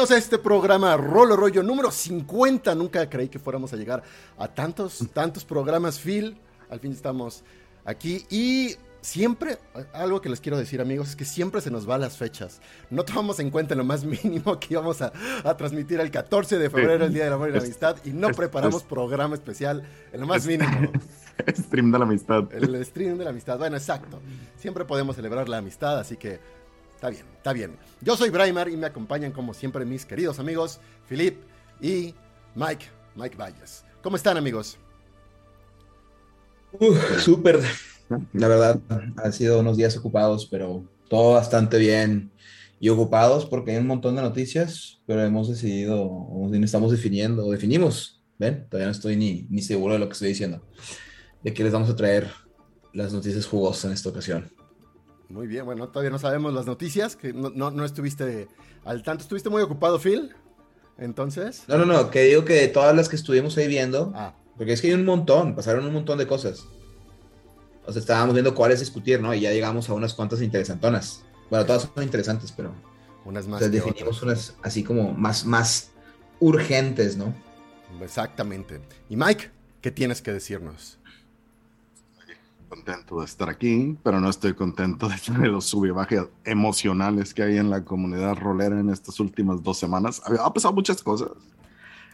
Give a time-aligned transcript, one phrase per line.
[0.00, 2.74] Bienvenidos a este programa Rolo Rollo número 50.
[2.74, 4.02] Nunca creí que fuéramos a llegar
[4.38, 6.38] a tantos, tantos programas, Phil.
[6.70, 7.44] Al fin estamos
[7.84, 9.58] aquí y siempre,
[9.92, 12.62] algo que les quiero decir amigos, es que siempre se nos van las fechas.
[12.88, 15.12] No tomamos en cuenta en lo más mínimo que íbamos a,
[15.58, 18.82] transmitir el 14 de febrero, el Día del Amor y la Amistad, y no preparamos
[18.82, 19.82] programa especial
[20.14, 20.92] en lo más mínimo.
[21.58, 22.44] stream de la amistad.
[22.54, 24.18] El stream de la amistad, bueno, exacto.
[24.56, 26.40] Siempre podemos celebrar la amistad, así que
[27.00, 27.78] Está bien, está bien.
[28.02, 31.34] Yo soy Braimar y me acompañan como siempre mis queridos amigos Philip
[31.80, 32.14] y
[32.54, 32.84] Mike,
[33.16, 33.86] Mike Valles.
[34.02, 34.76] ¿Cómo están amigos?
[37.20, 37.58] súper.
[38.34, 38.78] La verdad,
[39.16, 42.32] han sido unos días ocupados, pero todo bastante bien
[42.78, 48.66] y ocupados porque hay un montón de noticias, pero hemos decidido, estamos definiendo, definimos, ¿ven?
[48.68, 50.60] Todavía no estoy ni, ni seguro de lo que estoy diciendo,
[51.42, 52.28] de que les vamos a traer
[52.92, 54.59] las noticias jugosas en esta ocasión.
[55.30, 58.48] Muy bien, bueno, todavía no sabemos las noticias, que no, no, estuviste
[58.84, 59.22] al tanto.
[59.22, 60.34] ¿Estuviste muy ocupado, Phil?
[60.98, 61.62] Entonces.
[61.68, 64.34] No, no, no, que digo que todas las que estuvimos ahí viendo, ah.
[64.56, 66.66] porque es que hay un montón, pasaron un montón de cosas.
[67.86, 69.32] O sea, estábamos viendo cuáles discutir, ¿no?
[69.32, 71.22] Y ya llegamos a unas cuantas interesantonas.
[71.48, 72.74] Bueno, todas son interesantes, pero.
[73.24, 73.62] Unas más.
[73.62, 75.90] Entonces definimos unas así como más, más
[76.40, 77.32] urgentes, ¿no?
[78.02, 78.80] Exactamente.
[79.08, 79.50] Y Mike,
[79.80, 80.99] ¿qué tienes que decirnos?
[82.70, 87.42] Contento de estar aquí, pero no estoy contento de los sub y bajas emocionales que
[87.42, 90.22] hay en la comunidad rolera en estas últimas dos semanas.
[90.24, 91.30] Ha pasado muchas cosas.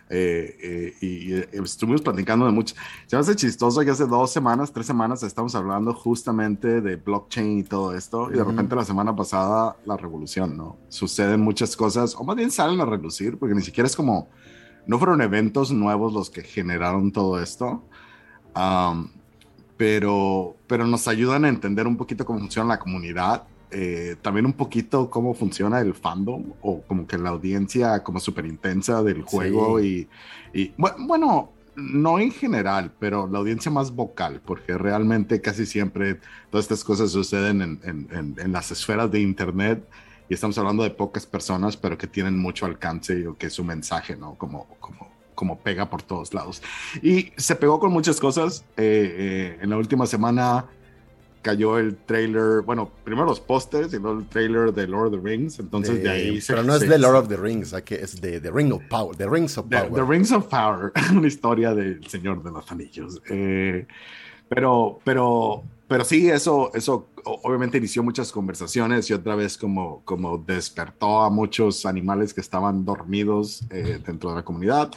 [0.08, 2.74] Eh, eh, y, eh, estuvimos platicando de mucho.
[3.06, 7.58] Se me hace chistoso que hace dos semanas, tres semanas, estamos hablando justamente de blockchain
[7.58, 10.78] y todo esto, y de repente la semana pasada la revolución, ¿no?
[10.88, 14.28] Suceden muchas cosas, o más bien salen a relucir, porque ni siquiera es como,
[14.86, 17.82] no fueron eventos nuevos los que generaron todo esto.
[18.54, 19.08] Um,
[19.76, 24.52] pero, pero nos ayudan a entender un poquito cómo funciona la comunidad, eh, también un
[24.52, 29.80] poquito cómo funciona el fandom o como que la audiencia como súper intensa del juego
[29.80, 30.08] y,
[30.54, 36.20] y, bueno, no en general, pero la audiencia más vocal, porque realmente casi siempre
[36.50, 39.86] todas estas cosas suceden en, en, en, las esferas de Internet
[40.28, 43.64] y estamos hablando de pocas personas, pero que tienen mucho alcance y que es su
[43.64, 44.36] mensaje, ¿no?
[44.36, 46.60] Como, como como pega por todos lados.
[47.00, 48.64] Y se pegó con muchas cosas.
[48.76, 50.66] Eh, eh, en la última semana
[51.42, 55.28] cayó el trailer, bueno, primero los pósters y luego el trailer de Lord of the
[55.28, 58.40] Rings, entonces de, ahí Pero no es de Lord of the Rings, aquí es de
[58.40, 59.92] The Ring of Power, The Rings of Power.
[59.92, 63.22] The, Rings of Power, una historia del Señor de los Anillos.
[63.30, 63.86] Eh,
[64.48, 70.38] pero, pero, pero sí, eso, eso obviamente inició muchas conversaciones y otra vez como, como
[70.38, 74.90] despertó a muchos animales que estaban dormidos dentro de la comunidad.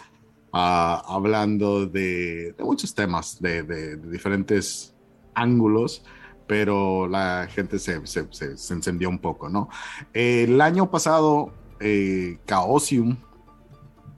[0.52, 4.96] Hablando de, muchos temas, de, diferentes
[5.34, 6.04] ángulos,
[6.48, 9.70] pero la gente se, se, se, encendió un poco, ¿no?
[10.14, 13.18] El año pasado, eh, Chaosium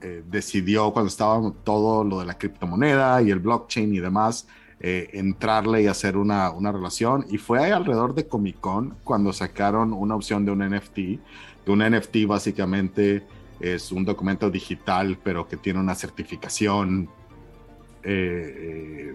[0.00, 4.48] eh, decidió, cuando estaba todo lo de la criptomoneda y el blockchain y demás,
[4.80, 7.24] eh, entrarle y hacer una, una, relación.
[7.30, 11.78] Y fue alrededor de Comic Con cuando sacaron una opción de un NFT, que un
[11.78, 13.24] NFT básicamente
[13.62, 17.08] es un documento digital, pero que tiene una certificación
[18.02, 19.14] eh,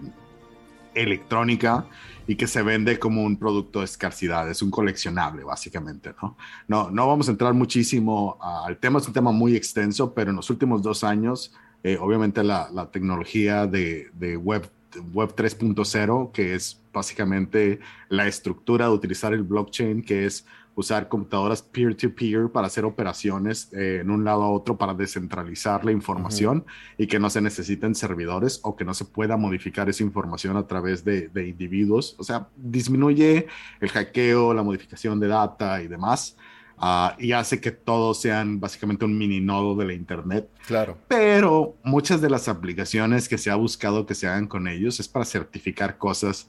[0.94, 1.86] electrónica
[2.26, 6.36] y que se vende como un producto de escasidad, es un coleccionable básicamente, ¿no?
[6.66, 10.36] No, no vamos a entrar muchísimo al tema, es un tema muy extenso, pero en
[10.36, 14.68] los últimos dos años, eh, obviamente la, la, tecnología de, de web,
[15.12, 20.44] web 3.0, que es básicamente la estructura de utilizar el blockchain, que es
[20.78, 25.90] usar computadoras peer-to-peer para hacer operaciones eh, en un lado a otro para descentralizar la
[25.90, 26.64] información
[26.96, 30.68] y que no se necesiten servidores o que no se pueda modificar esa información a
[30.68, 32.14] través de, individuos.
[32.16, 33.48] O sea, disminuye
[33.80, 36.36] el hackeo, la modificación de data y demás.
[36.76, 40.48] Ah, y hace que todos sean básicamente un mini nodo de la Internet.
[40.64, 40.96] Claro.
[41.08, 45.08] Pero muchas de las aplicaciones que se ha buscado que se hagan con ellos es
[45.08, 46.48] para certificar cosas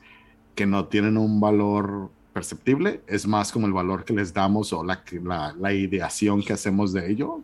[0.54, 4.84] que no tienen un valor perceptible, es más como el valor que les damos o
[4.84, 5.04] la,
[5.60, 7.42] la, ideación que hacemos de ello,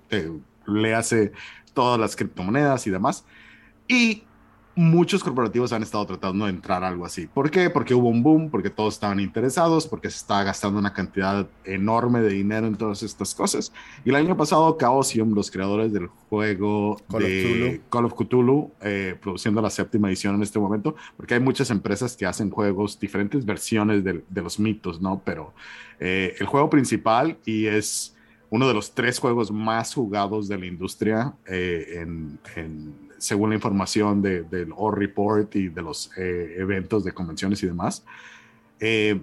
[0.68, 1.32] le hace
[1.74, 3.26] todas las criptomonedas y demás.
[3.88, 4.24] Y
[4.76, 7.28] muchos corporativos han estado tratando de entrar a algo así.
[7.28, 7.70] ¿Por qué?
[7.70, 12.22] Porque hubo un boom, porque todos estaban interesados, porque se estaba gastando una cantidad enorme
[12.22, 13.72] de dinero en todas estas cosas.
[14.04, 18.72] Y el año pasado, Chaosium, los creadores del juego Call, de of, Call of Cthulhu,
[18.82, 23.00] eh, produciendo la séptima edición en este momento, porque hay muchas empresas que hacen juegos,
[23.00, 25.22] diferentes versiones de, los mitos, ¿no?
[25.24, 25.54] Pero
[26.00, 28.16] eh, el juego principal y es
[28.50, 32.04] uno de los tres juegos más jugados de la industria eh,
[32.56, 37.68] en, según la información del O Report y de los eh, eventos de convenciones y
[37.68, 38.06] demás.
[38.80, 39.22] Eh,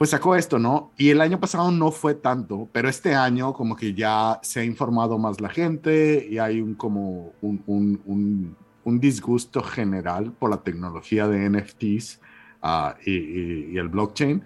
[0.00, 0.92] pues sacó esto, ¿no?
[0.96, 4.64] Y el año pasado no fue tanto, pero este año como que ya se ha
[4.64, 10.48] informado más la gente y hay un como un, un, un, un disgusto general por
[10.48, 12.18] la tecnología de NFTs
[12.62, 14.42] uh, y, y, y, el blockchain.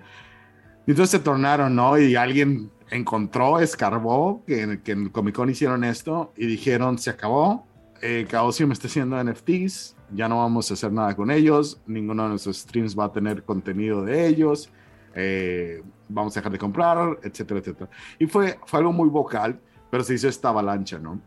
[0.89, 1.99] Y entonces se tornaron, ¿no?
[1.99, 7.11] Y alguien encontró, escarbó que, que en el Comic Con hicieron esto y dijeron, se
[7.11, 7.67] acabó,
[8.03, 12.29] eh, Chaosium está haciendo NFTs, ya no vamos a hacer nada con ellos, ninguno de
[12.31, 14.71] nuestros streams va a tener contenido de ellos,
[15.15, 17.91] eh, vamos a dejar de comprar, etcétera, etcétera.
[18.19, 19.59] Y fue, fue algo muy vocal,
[19.91, 21.21] pero se hizo esta avalancha, ¿no?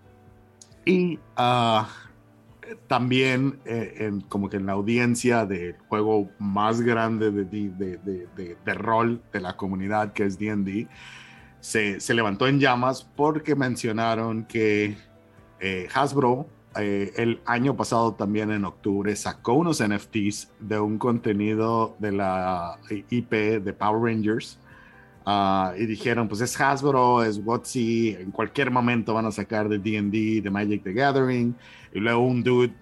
[0.86, 1.86] Y uh,
[2.88, 8.28] también eh, en, como que en la audiencia del juego más grande de, de, de,
[8.36, 10.88] de, de rol de la comunidad, que es D&D,
[11.60, 14.98] se, se, levantó en llamas porque mencionaron que
[15.60, 16.48] eh, Hasbro
[16.80, 22.80] eh, el año pasado también en octubre sacó unos NFTs de un contenido de la
[22.90, 24.60] IP de Power Rangers
[25.26, 27.76] uh, y dijeron pues es Hasbro, es WotC,
[28.20, 31.56] en cualquier momento van a sacar de D&D, de Magic the Gathering
[31.94, 32.74] y luego un dude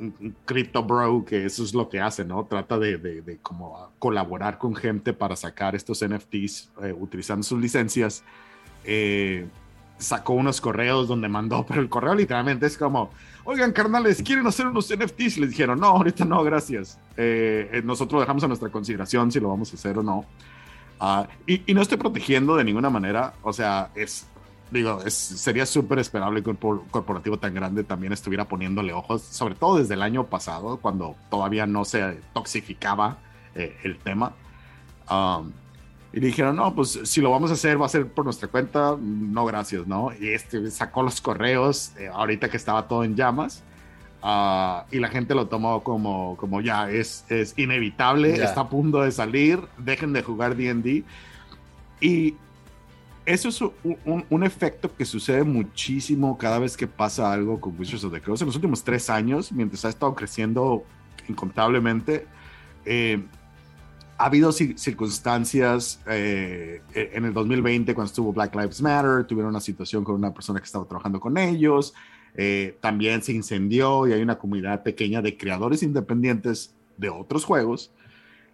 [0.00, 2.44] un crypto bro que eso es lo que hace, ¿no?
[2.46, 7.60] Trata de, de, de como colaborar con gente para sacar estos NFTs eh, utilizando sus
[7.60, 8.24] licencias.
[8.84, 9.46] Eh,
[9.98, 13.10] sacó unos correos donde mandó, pero el correo literalmente es como,
[13.44, 15.38] oigan carnales, ¿quieren hacer unos NFTs?
[15.38, 16.98] Les dijeron, no, ahorita no, gracias.
[17.16, 20.24] Eh, nosotros dejamos a nuestra consideración si lo vamos a hacer o no.
[21.00, 24.26] Uh, y, y, no estoy protegiendo de ninguna manera, o sea, es,
[24.70, 26.56] digo, es, sería súper esperable que un
[26.90, 31.66] corporativo tan grande también estuviera poniéndole ojos, sobre todo desde el año pasado, cuando todavía
[31.66, 33.18] no se toxificaba
[33.54, 34.34] eh, el tema.
[35.10, 35.52] Um,
[36.12, 38.96] y dijeron, no, pues si lo vamos a hacer, va a ser por nuestra cuenta,
[39.00, 40.10] no gracias, ¿no?
[40.18, 43.62] Y este sacó los correos, eh, ahorita que estaba todo en llamas,
[44.22, 49.02] uh, y la gente lo tomó como, como ya, es, es inevitable, está a punto
[49.02, 51.04] de salir, dejen de jugar DD.
[52.00, 52.34] Y
[53.24, 53.72] eso es un,
[54.04, 58.20] un, un, efecto que sucede muchísimo cada vez que pasa algo con Wizards of the
[58.20, 58.42] Coast.
[58.42, 60.82] En los últimos tres años, mientras ha estado creciendo
[61.28, 62.26] incontablemente,
[62.84, 63.22] eh,
[64.20, 70.04] ha habido circunstancias eh, en el 2020 cuando estuvo Black Lives Matter, tuvieron una situación
[70.04, 71.94] con una persona que estaba trabajando con ellos,
[72.34, 77.92] eh, también se incendió y hay una comunidad pequeña de creadores independientes de otros juegos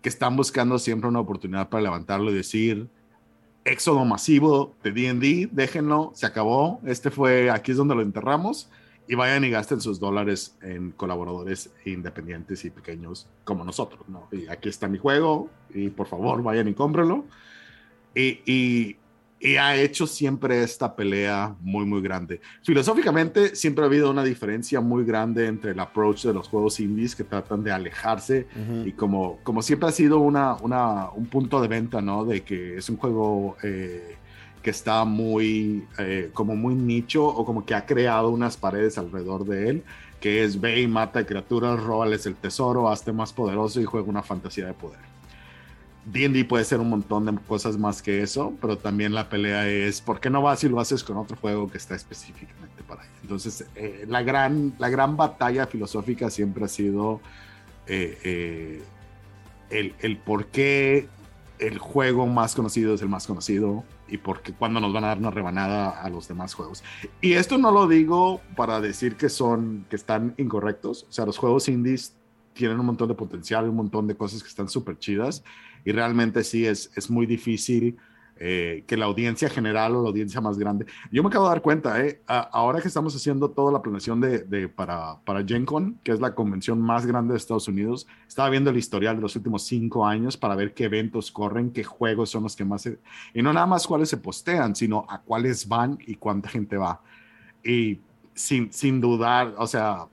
[0.02, 2.86] que están buscando siempre una oportunidad para levantarlo y decir,
[3.64, 8.70] éxodo masivo de D&D, déjenlo, se acabó, este fue, aquí es donde lo enterramos,
[9.08, 14.28] y vayan y gasten sus dólares en colaboradores independientes y pequeños como nosotros, ¿no?
[14.32, 17.24] Y aquí está mi juego, y por favor vayan y cómprenlo.
[18.14, 18.96] Y, y,
[19.38, 22.40] y ha hecho siempre esta pelea muy, muy grande.
[22.64, 27.14] Filosóficamente, siempre ha habido una diferencia muy grande entre el approach de los juegos indies
[27.14, 28.88] que tratan de alejarse uh -huh.
[28.88, 32.24] y como, como siempre ha sido una, una, un punto de venta, ¿no?
[32.24, 34.16] De que es un juego eh,
[34.62, 39.44] que está muy, eh, como muy nicho o como que ha creado unas paredes alrededor
[39.44, 39.84] de él,
[40.20, 44.22] que es ve y mata criaturas, róbales el tesoro, hazte más poderoso y juega una
[44.22, 45.00] fantasía de poder.
[46.06, 50.00] D&D puede ser un montón de cosas más que eso, pero también la pelea es
[50.00, 53.12] ¿por qué no vas y lo haces con otro juego que está específicamente para ello?
[53.22, 57.20] Entonces, eh, la, gran, la gran batalla filosófica siempre ha sido
[57.88, 58.82] eh,
[59.70, 61.08] el, el, por qué
[61.58, 65.08] el juego más conocido es el más conocido y por qué cuando nos van a
[65.08, 66.82] dar una rebanada a los demás juegos.
[67.20, 71.38] Y esto no lo digo para decir que son que están incorrectos, o sea, los
[71.38, 72.14] juegos indies
[72.52, 75.44] tienen un montón de potencial, un montón de cosas que están súper chidas
[75.84, 77.96] y realmente sí es, es muy difícil
[78.38, 80.84] eh, que la audiencia general o la audiencia más grande.
[81.10, 84.20] Yo me acabo de dar cuenta, eh, a, ahora que estamos haciendo toda la planeación
[84.20, 88.06] de, de, para, para Gen Con, que es la convención más grande de Estados Unidos,
[88.28, 91.82] estaba viendo el historial de los últimos cinco años para ver qué eventos corren, qué
[91.82, 92.82] juegos son los que más...
[92.82, 92.98] Se,
[93.32, 97.00] y no nada más cuáles se postean, sino a cuáles van y cuánta gente va.
[97.64, 98.00] Y
[98.34, 100.08] sin, sin dudar, o sea,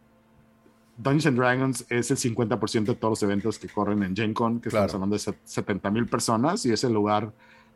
[0.97, 4.61] Dungeons and Dragons es el 50% de todos los eventos que corren en Gen Con,
[4.61, 4.85] que claro.
[4.85, 7.33] estamos hablando de 70 mil personas y es el lugar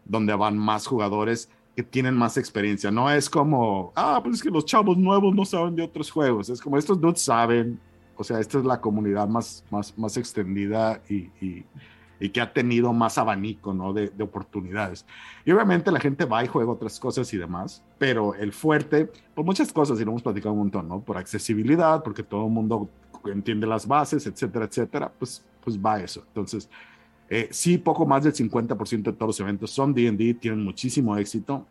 [0.08, 2.90] donde van más jugadores que tienen más experiencia.
[2.90, 6.50] No es como, ah, pues es que los chavos nuevos no saben de otros juegos.
[6.50, 7.80] Es como estos dudes saben.
[8.16, 11.66] O sea, esta es la comunidad más, más, más extendida y, y,
[12.20, 13.94] y que ha tenido más abanico ¿no?
[13.94, 15.06] de, de, oportunidades.
[15.46, 19.46] Y obviamente la gente va y juega otras cosas y demás, pero el fuerte, por
[19.46, 21.02] muchas cosas, y lo hemos platicado un montón, ¿no?
[21.02, 22.90] Por accesibilidad, porque todo el mundo
[23.26, 26.24] entiende las bases, etcétera, etcétera, pues, pues va eso.
[26.28, 26.70] Entonces,
[27.30, 31.66] eh, sí, poco más del 50% de todos los eventos son D&D, tienen muchísimo éxito.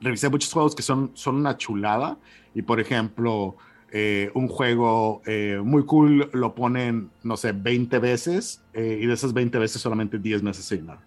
[0.00, 2.18] Revisé muchos juegos que son, son una chulada
[2.54, 3.56] y, por ejemplo,
[3.92, 9.14] eh, un juego eh, muy cool lo ponen, no sé, 20 veces eh, y de
[9.14, 11.02] esas 20 veces solamente 10 meses se llenaron.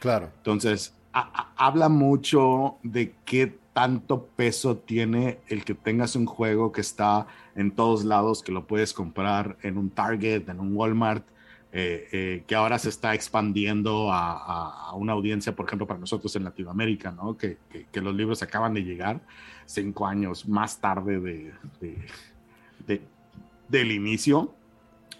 [0.00, 0.30] Claro.
[0.38, 7.26] Entonces, habla mucho de qué tanto peso tiene el que tengas un juego que está
[7.54, 11.24] en todos lados, que lo puedes comprar en un Target, en un Walmart,
[11.76, 16.44] eh, eh, que ahora se está expandiendo a, una audiencia, por ejemplo, para nosotros en
[16.44, 17.36] Latinoamérica, ¿no?
[17.36, 17.58] que,
[17.90, 19.20] que, los libros acaban de llegar
[19.66, 21.52] cinco años más tarde de,
[22.86, 23.02] de,
[23.68, 24.54] del inicio,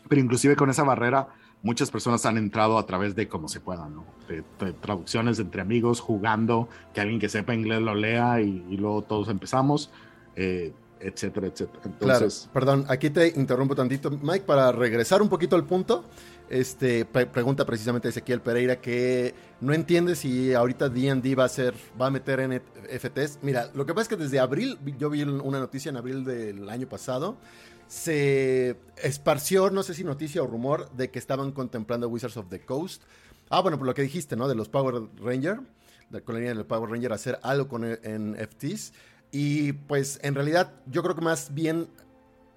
[0.08, 1.26] pero inclusive con esa barrera,
[1.64, 4.04] muchas personas han entrado a través de como se pueda, ¿no?
[4.28, 4.44] De,
[4.74, 9.90] traducciones entre amigos, jugando, que alguien que sepa inglés lo lea y, luego todos empezamos.
[10.36, 11.82] Eh, etcétera, etcétera.
[11.84, 16.04] Entonces, claro, perdón, aquí te interrumpo tantito, Mike, para regresar un poquito al punto.
[16.50, 22.06] Este pregunta precisamente Ezequiel Pereira que no entiende si ahorita D&D va a ser va
[22.06, 23.38] a meter NFTs.
[23.42, 26.68] Mira, lo que pasa es que desde abril yo vi una noticia en abril del
[26.68, 27.38] año pasado
[27.86, 32.60] se esparció, no sé si noticia o rumor, de que estaban contemplando Wizards of the
[32.60, 33.02] Coast.
[33.50, 34.48] Ah, bueno, por lo que dijiste, ¿no?
[34.48, 35.60] De los Power Ranger,
[36.10, 38.92] de la colonia del Power Ranger, hacer algo con NFTs.
[39.30, 41.88] Y pues en realidad yo creo que más bien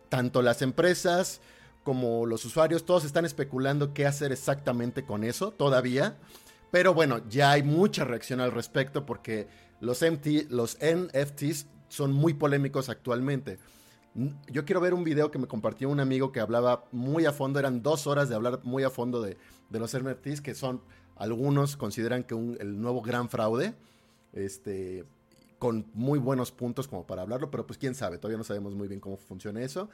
[0.09, 1.41] tanto las empresas
[1.87, 6.17] como los usuarios, todos están especulando qué hacer exactamente con eso todavía.
[6.69, 9.47] Pero bueno, ya hay mucha reacción al respecto porque
[9.79, 10.03] los,
[10.49, 13.57] los NFTs son muy polémicos actualmente.
[14.51, 17.57] Yo quiero ver un video que me compartió un amigo que hablaba muy a fondo,
[17.57, 19.37] eran dos horas de hablar muy a fondo de,
[19.69, 20.81] los NFTs, que son,
[21.15, 23.75] algunos consideran que el nuevo gran fraude,
[24.33, 25.05] este,
[25.57, 28.89] con muy buenos puntos como para hablarlo, pero pues quién sabe, todavía no sabemos muy
[28.89, 29.89] bien cómo funciona eso.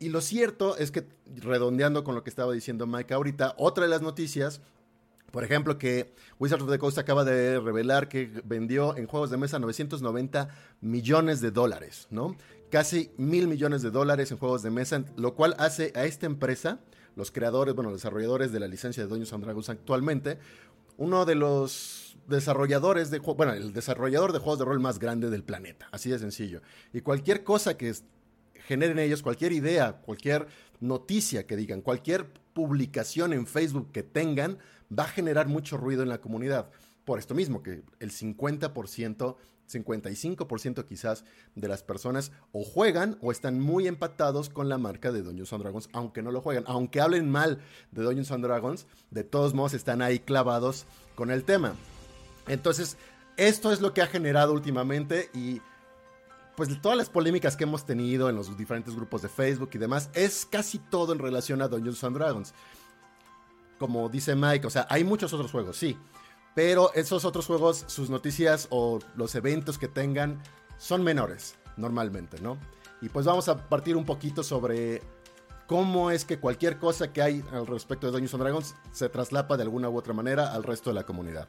[0.00, 3.90] Y lo cierto es que, redondeando con lo que estaba diciendo Mike ahorita, otra de
[3.90, 4.60] las noticias
[5.30, 9.36] por ejemplo, que Wizards of the Coast acaba de revelar que vendió en juegos de
[9.36, 10.48] mesa 990
[10.80, 12.36] millones de dólares, ¿no?
[12.70, 16.78] casi mil millones de dólares en juegos de mesa, lo cual hace a esta empresa,
[17.16, 20.38] los creadores, bueno, desarrolladores de la licencia de Dungeons and Dragons actualmente,
[20.96, 25.42] uno de los desarrolladores de bueno, el desarrollador de juegos de rol más grande del
[25.42, 26.62] planeta, así de sencillo.
[26.92, 27.92] Y cualquier cosa que
[28.70, 30.46] generen ellos, cualquier idea, cualquier
[30.78, 34.58] noticia que digan, cualquier publicación en Facebook que tengan,
[34.96, 36.70] va a generar mucho ruido en la comunidad.
[37.04, 39.36] Por esto mismo, que el 50%
[39.70, 41.24] 55% quizás
[41.54, 45.62] de las personas o juegan o están muy empatados con la marca de Dungeons and
[45.62, 47.60] Dragons, aunque no lo juegan, aunque hablen mal
[47.92, 51.74] de Dungeons and Dragons, de todos modos están ahí clavados con el tema.
[52.48, 52.96] Entonces,
[53.36, 55.60] esto es lo que ha generado últimamente y
[56.56, 60.10] pues todas las polémicas que hemos tenido en los diferentes grupos de Facebook y demás,
[60.14, 62.54] es casi todo en relación a Dungeons and Dragons.
[63.78, 65.96] Como dice Mike, o sea, hay muchos otros juegos, sí,
[66.54, 70.42] pero esos otros juegos, sus noticias o los eventos que tengan
[70.76, 72.58] son menores, normalmente, ¿no?
[73.00, 75.02] Y pues vamos a partir un poquito sobre
[75.66, 79.56] cómo es que cualquier cosa que hay al respecto de Dungeons and Dragons se traslapa
[79.56, 81.48] de alguna u otra manera al resto de la comunidad.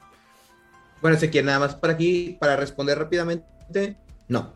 [1.02, 4.54] Bueno, que nada más para aquí, para responder rápidamente, no.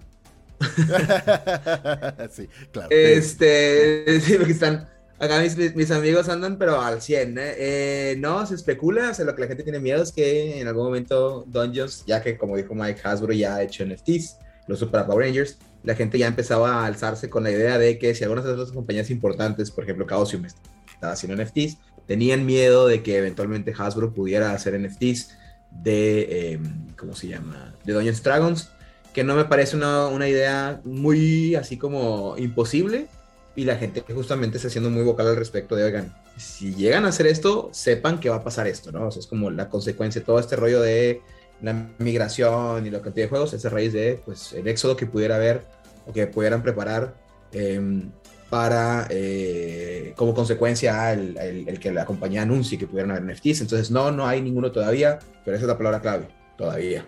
[2.32, 2.89] sí, claro.
[2.91, 7.41] Este, sí, porque están, Acá mis, amigos andan, pero al 100, ¿eh?
[7.58, 8.15] ¿eh?
[8.20, 10.84] No, se especula, o sea, lo que la gente tiene miedo es que en algún
[10.84, 15.25] momento Dungeons, ya que como dijo Mike Hasbro ya ha hecho NFTs, los Super Power
[15.25, 18.58] Rangers, la gente ya empezaba a alzarse con la idea de que si algunas de
[18.58, 21.77] las compañías importantes, por ejemplo Chaosium, estaba haciendo NFTs,
[22.08, 25.29] tenían miedo de que eventualmente Hasbro pudiera hacer NFTs
[25.72, 27.74] de, em, ¿cómo se llama?
[27.86, 28.70] De Dungeons Dragons,
[29.15, 33.07] que no me parece una, una idea muy así como imposible,
[33.55, 37.07] y la gente justamente está siendo muy vocal al respecto de, oigan, si llegan a
[37.07, 39.07] hacer esto, sepan que va a pasar esto, ¿no?
[39.07, 41.22] O es como la consecuencia, todo este rollo de
[41.62, 45.05] la migración y la cantidad de juegos es a raíz de, pues, el éxodo que
[45.05, 45.63] pudiera haber
[46.05, 47.15] o que pudieran preparar
[47.53, 48.12] em,
[48.50, 53.62] para, eh, como consecuencia, el, el, que la compañía anuncie que pudieran haber NFTs.
[53.62, 57.05] Entonces, no, no hay ninguno todavía, pero esa es la palabra clave, todavía.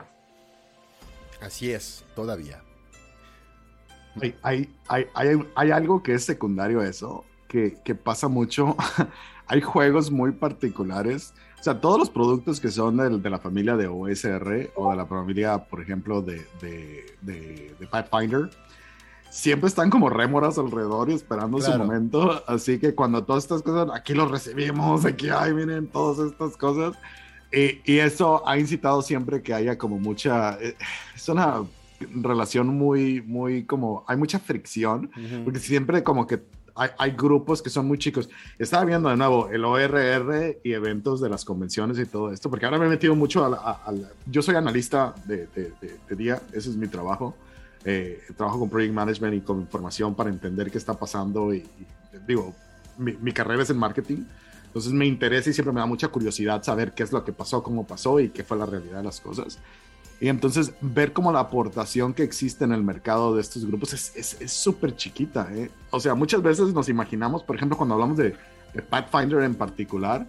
[1.42, 2.62] Así es, todavía.
[4.22, 4.70] Hay, hay,
[5.14, 8.76] hay, hay, algo que es secundario a eso, que, que pasa mucho.
[9.48, 11.34] hay juegos muy particulares.
[11.60, 14.96] O sea, todos los productos que son de, de, la familia de OSR o de
[14.96, 18.50] la familia, por ejemplo, de, de, de, Pathfinder,
[19.30, 22.44] siempre están como rémoras alrededor y esperando su momento.
[22.48, 26.96] Así que cuando todas estas cosas, aquí los recibimos, aquí, hay, miren, todas estas cosas.
[27.52, 30.58] Y, y, eso ha incitado siempre que haya como mucha...
[30.62, 30.76] Eh,
[31.16, 31.64] es una
[32.00, 35.10] relación muy, muy como, hay mucha fricción,
[35.44, 36.42] porque siempre como que
[36.76, 38.30] hay, hay, grupos que son muy chicos.
[38.60, 42.66] Estaba viendo de nuevo el ORR y eventos de las convenciones y todo esto, porque
[42.66, 43.82] ahora me he metido mucho a,
[44.28, 47.36] yo soy analista de, de, día, ese es mi trabajo.
[47.86, 51.64] Eh, trabajo con Project Management y con información para entender qué está pasando y,
[52.28, 52.54] digo,
[52.98, 54.26] mi, mi, carrera es en marketing,
[54.78, 57.64] Entonces me interesa y siempre me da mucha curiosidad saber qué es lo que pasó,
[57.64, 59.58] cómo pasó y qué fue la realidad de las cosas.
[60.20, 64.52] Y entonces ver cómo la aportación que existe en el mercado de estos grupos es
[64.52, 65.48] súper es, chiquita.
[65.52, 65.72] ¿eh?
[65.90, 68.36] O sea, muchas veces nos imaginamos, por ejemplo, cuando hablamos de,
[68.76, 70.28] de Pathfinder en particular,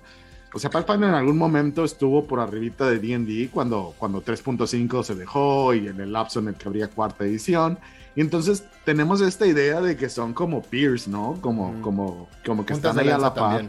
[0.55, 5.15] o sea, Pathfinder en algún momento estuvo por arribita de D&D cuando, cuando 3.5 se
[5.15, 7.79] dejó y en el lapso en el que habría cuarta edición.
[8.17, 11.39] Y entonces tenemos esta idea de que son como peers, ¿no?
[11.43, 13.69] Como, como, como que están ahí a la par.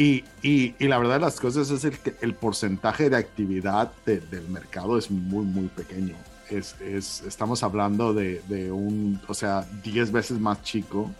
[0.00, 3.92] Y, y, y, la verdad de las cosas es el, que el porcentaje de actividad
[4.06, 6.14] del mercado es muy, muy pequeño.
[6.48, 11.10] Es, es, estamos hablando de, de un, o sea, 10 veces más chico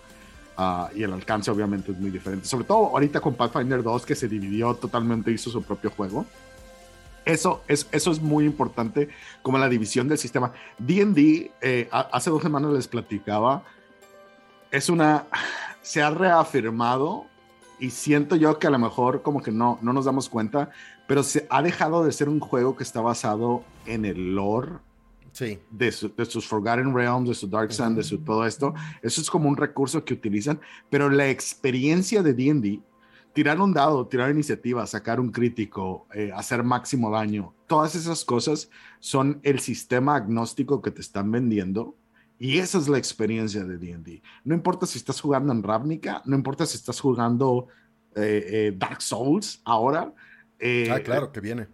[0.61, 2.49] Ah, y el alcance obviamente es muy diferente.
[2.49, 6.26] Sobre todo ahorita con Pathfinder 2 que se dividió totalmente, hizo su propio juego.
[7.25, 9.08] Eso es, eso es muy importante
[9.40, 10.52] como la división del sistema.
[10.78, 13.62] DD, eh, hace dos semanas les platicaba,
[14.73, 15.26] es una,
[15.80, 17.26] se ha reafirmado
[17.78, 20.70] y siento yo que a lo mejor como que no, no nos damos cuenta,
[21.06, 24.78] pero se ha dejado de ser un juego que está basado en el lore
[25.70, 28.75] de, sus Forgotten Realms, de su Dark Sun, de su todo esto.
[29.02, 32.80] Eso es como un recurso que utilizan, pero la experiencia de D&D,
[33.32, 38.70] tirar un dado, tirar iniciativa, sacar un crítico, eh, hacer máximo daño, todas esas cosas
[38.99, 41.94] son el sistema agnóstico que te están vendiendo.
[42.38, 44.23] Y esa es la experiencia de D&D.
[44.45, 47.66] No importa si estás jugando en Ravnica, no importa si estás jugando
[48.14, 50.12] eh, eh, Dark Souls ahora.
[50.90, 51.66] ah, claro, que viene.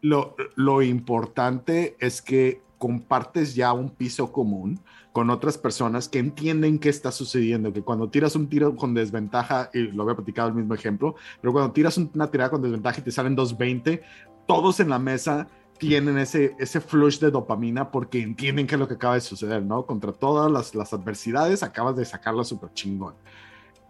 [0.00, 4.78] Lo, lo, importante es que compartes ya un piso común
[5.12, 9.70] con otras personas que entienden qué está sucediendo, que cuando tiras un tiro con desventaja,
[9.72, 13.04] y lo había platicado el mismo ejemplo, pero cuando tiras una tirada con desventaja y
[13.04, 14.02] te salen 220,
[14.46, 18.88] todos en la mesa tienen ese, ese flush de dopamina porque entienden qué es lo
[18.88, 19.86] que acaba de suceder, ¿no?
[19.86, 23.14] Contra todas las, las adversidades acabas de sacarlo súper chingón.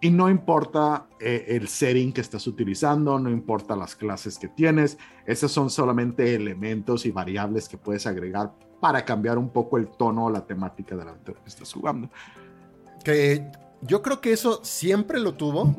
[0.01, 4.99] Y no importa eh, el setting que estás utilizando, no importa las clases que tienes,
[5.25, 10.27] esos son solamente elementos y variables que puedes agregar para cambiar un poco el tono
[10.27, 12.11] o la temática de la aventura que estás jugando.
[13.03, 15.75] Que yo creo que eso siempre lo tuvo,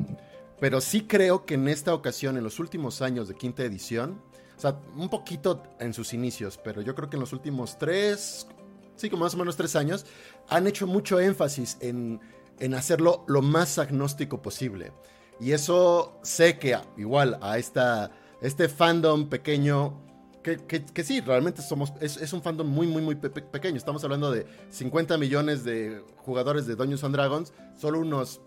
[0.58, 4.20] pero sí creo que en esta ocasión, en los últimos años de quinta edición,
[4.56, 8.46] o sea, un poquito en sus inicios, pero yo creo que en los últimos tres,
[8.96, 10.06] sí, como más o menos tres años,
[10.48, 12.20] han hecho mucho énfasis en,
[12.58, 14.92] en hacerlo lo más agnóstico posible.
[15.38, 20.06] Y eso sé que igual a esta, este fandom pequeño
[20.42, 23.76] que, sí, realmente somos, es, un fandom muy, muy, muy pequeño.
[23.76, 28.40] Estamos hablando de 50 millones de jugadores de Dungeons and Dragons, solo unos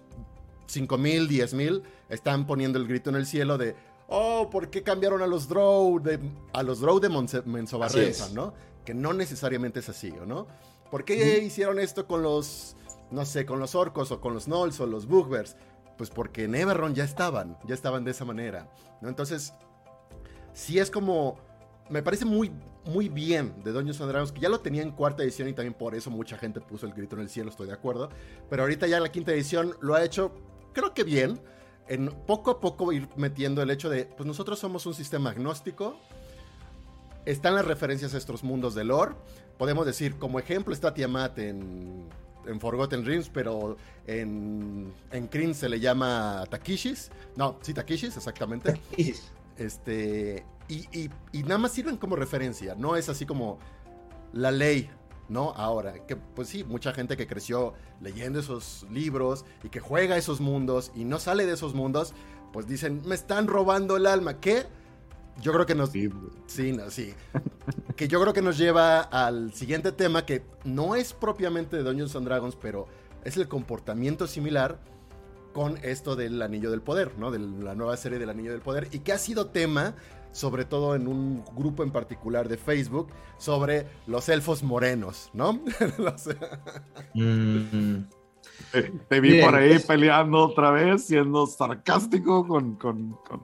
[0.68, 3.76] 5 mil, 10 mil están poniendo el grito en el cielo de,
[4.10, 6.20] oh, ¿por qué cambiaron a los Drow de,
[6.54, 7.10] a los Drow de
[7.46, 8.54] Menzobarrenza, no?
[8.86, 10.48] Que no necesariamente es así, ¿no?
[10.92, 12.76] ¿Por qué hicieron esto con los,
[13.12, 15.56] no sé, con los orcos o con los gnolls o los bugbears?
[15.98, 19.10] Pues porque en Everron ya estaban, ya estaban de esa manera, ¿no?
[19.10, 19.54] Entonces,
[20.54, 21.38] sí es como
[21.90, 22.52] me parece muy,
[22.86, 25.74] muy bien de Dungeons and Dragons, que ya lo tenía en cuarta edición y también
[25.74, 28.10] por eso mucha gente puso el grito en el cielo, estoy de acuerdo.
[28.50, 30.32] Pero ahorita ya la quinta edición lo ha hecho,
[30.74, 31.40] creo que bien,
[31.90, 35.98] en poco a poco ir metiendo el hecho de, pues nosotros somos un sistema agnóstico,
[37.26, 39.16] están las referencias a estos mundos de lore,
[39.58, 42.08] podemos decir, como ejemplo está Tiamat en,
[42.46, 43.76] en Forgotten Realms, pero
[44.08, 47.12] en, en Kryn se le llama Takishis.
[47.36, 48.80] No, sí, Takishis, exactamente.
[49.58, 51.10] Este, y,
[51.44, 53.60] nada más sirven como referencia, no es así como
[54.32, 54.90] la ley,
[55.30, 55.54] ¿no?
[55.56, 60.42] Ahora, que pues sí, mucha gente que creció leyendo esos libros y que juega esos
[60.42, 62.14] mundos y no sale de esos mundos,
[62.52, 64.66] pues dicen, me están robando el alma, ¿qué?
[65.42, 65.92] Yo creo que nos...
[65.92, 66.10] Sí,
[66.48, 67.14] sí, sí.
[67.96, 72.16] que yo creo que nos lleva al siguiente tema que no es propiamente de Dungeons
[72.16, 72.88] and Dragons, pero
[73.24, 74.80] es el comportamiento similar
[75.54, 77.32] con esto del Anillo del Poder, ¿no?
[77.32, 79.96] De la nueva serie del Anillo del Poder y que ha sido tema
[80.32, 85.60] sobre todo en un grupo en particular de Facebook, sobre los elfos morenos, ¿no?
[87.14, 88.04] Mm.
[89.10, 93.42] Te, vi por ahí peleando otra vez, siendo sarcástico con, con, con,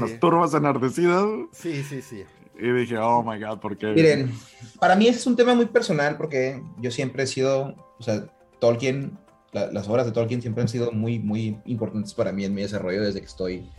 [0.00, 1.26] las turbas enardecidas.
[1.52, 2.24] Sí, sí, sí.
[2.58, 3.88] Y dije, oh my god, ¿por qué?
[3.88, 4.32] Miren,
[4.78, 8.26] para mí es un tema muy personal porque yo siempre he sido, o sea,
[8.58, 9.18] Tolkien,
[9.52, 13.02] las obras de Tolkien siempre han sido muy, muy importantes para mí en mi desarrollo
[13.02, 13.70] desde que estoy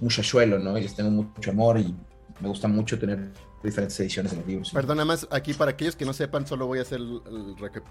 [0.00, 0.76] muchachuelo, ¿no?
[0.78, 1.94] Y les tengo mucho amor y
[2.40, 3.30] me gusta mucho tener
[3.62, 4.70] diferentes ediciones de los libros.
[4.70, 7.00] Perdón, nada más, aquí para aquellos que no sepan, solo voy a hacer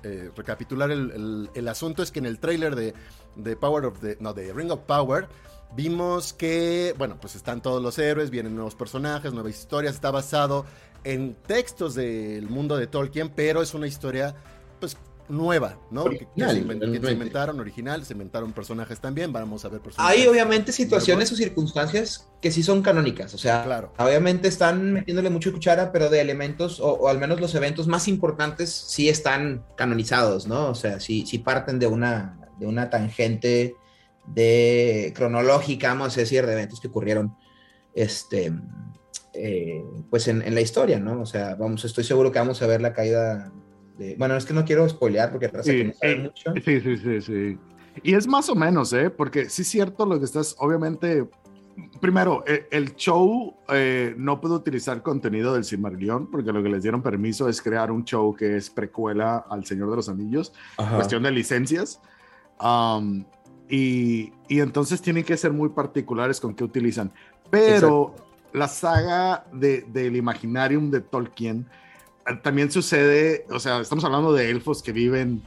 [0.04, 2.04] eh, recapitular el, asunto.
[2.04, 2.94] Es que en el trailer de,
[3.36, 4.18] de, Power of the.
[4.20, 5.28] No, de Ring of Power.
[5.76, 9.96] Vimos que, bueno, pues están todos los héroes, vienen nuevos personajes, nuevas historias.
[9.96, 10.66] Está basado
[11.04, 14.36] en textos del mundo de Tolkien, pero es una historia,
[14.80, 14.96] pues,
[15.34, 16.06] nueva, ¿no?
[16.06, 20.19] Que, que Original, se, que inventaron original, se inventaron personajes también, vamos a ver personajes.
[20.19, 23.93] Hay obviamente situaciones o circunstancias que sí son canónicas, o sea, Claro.
[23.98, 28.08] obviamente están metiéndole mucho cuchara, pero de elementos, o, o al menos los eventos más
[28.08, 30.69] importantes sí están canonizados, ¿no?
[30.69, 33.76] O sea, sí, sí parten de una, de una tangente
[34.28, 37.36] de cronológica, vamos a decir, de eventos que ocurrieron,
[37.93, 38.54] este,
[39.34, 41.22] eh, pues en, en la historia, ¿no?
[41.22, 43.52] O sea, vamos, estoy seguro que vamos a ver la caída
[43.97, 46.53] de, bueno, es que no quiero spoilear porque Sí, no eh, mucho.
[46.63, 47.58] Sí, sí, sí, sí.
[48.01, 49.10] Y es más o menos, ¿eh?
[49.10, 51.27] Porque sí es cierto lo que estás, obviamente,
[52.01, 56.82] primero, eh, el show eh, no puede utilizar contenido del Silmarillion porque lo que les
[56.82, 60.95] dieron permiso es crear un show que es precuela al Señor de los Anillos, Ajá.
[60.95, 62.01] cuestión de licencias.
[62.60, 63.25] Um,
[63.69, 67.12] y, y entonces tienen que ser muy particulares con qué utilizan.
[67.49, 68.15] Pero
[68.53, 71.67] la saga de, del Imaginarium de Tolkien
[72.42, 75.42] también sucede, o sea, estamos hablando de elfos que viven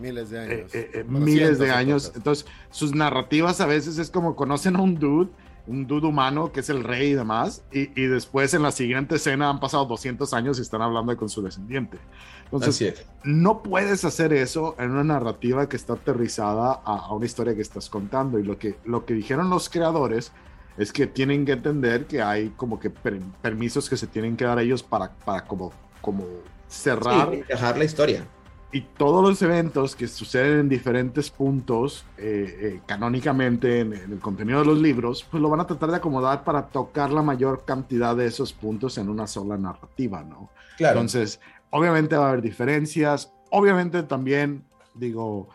[0.00, 0.74] Miles de eh, años.
[0.74, 2.12] eh, eh, Bueno, miles de años.
[2.16, 5.30] Entonces, sus narrativas a veces es como conocen a un dude,
[5.66, 9.16] un dude humano que es el rey y demás, y, y después en la siguiente
[9.16, 11.98] escena han pasado 200 años y están hablando con su descendiente.
[12.44, 17.54] Entonces, no puedes hacer eso en una narrativa que está aterrizada a, a una historia
[17.54, 18.38] que estás contando.
[18.38, 20.32] Y lo que, lo que dijeron los creadores
[20.76, 24.44] es que tienen que entender que hay como que per- permisos que se tienen que
[24.44, 26.24] dar a ellos para, para como, como
[26.68, 28.24] cerrar Sí, dejar la historia.
[28.72, 34.18] y todos los eventos que suceden en diferentes puntos eh, eh, canónicamente en, en el
[34.18, 37.64] contenido de los libros, pues lo van a tratar de acomodar para tocar la mayor
[37.64, 40.50] cantidad de esos puntos en una sola narrativa, ¿no?
[40.76, 40.98] Claro.
[40.98, 41.38] Entonces,
[41.70, 45.48] obviamente va a haber diferencias, obviamente también, digo,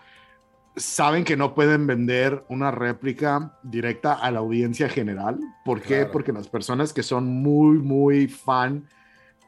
[0.76, 5.40] saben que no pueden vender una réplica directa a la audiencia general.
[5.66, 5.98] ¿Por qué?
[6.00, 6.12] Claro.
[6.12, 8.88] Porque las personas que son muy, muy fan,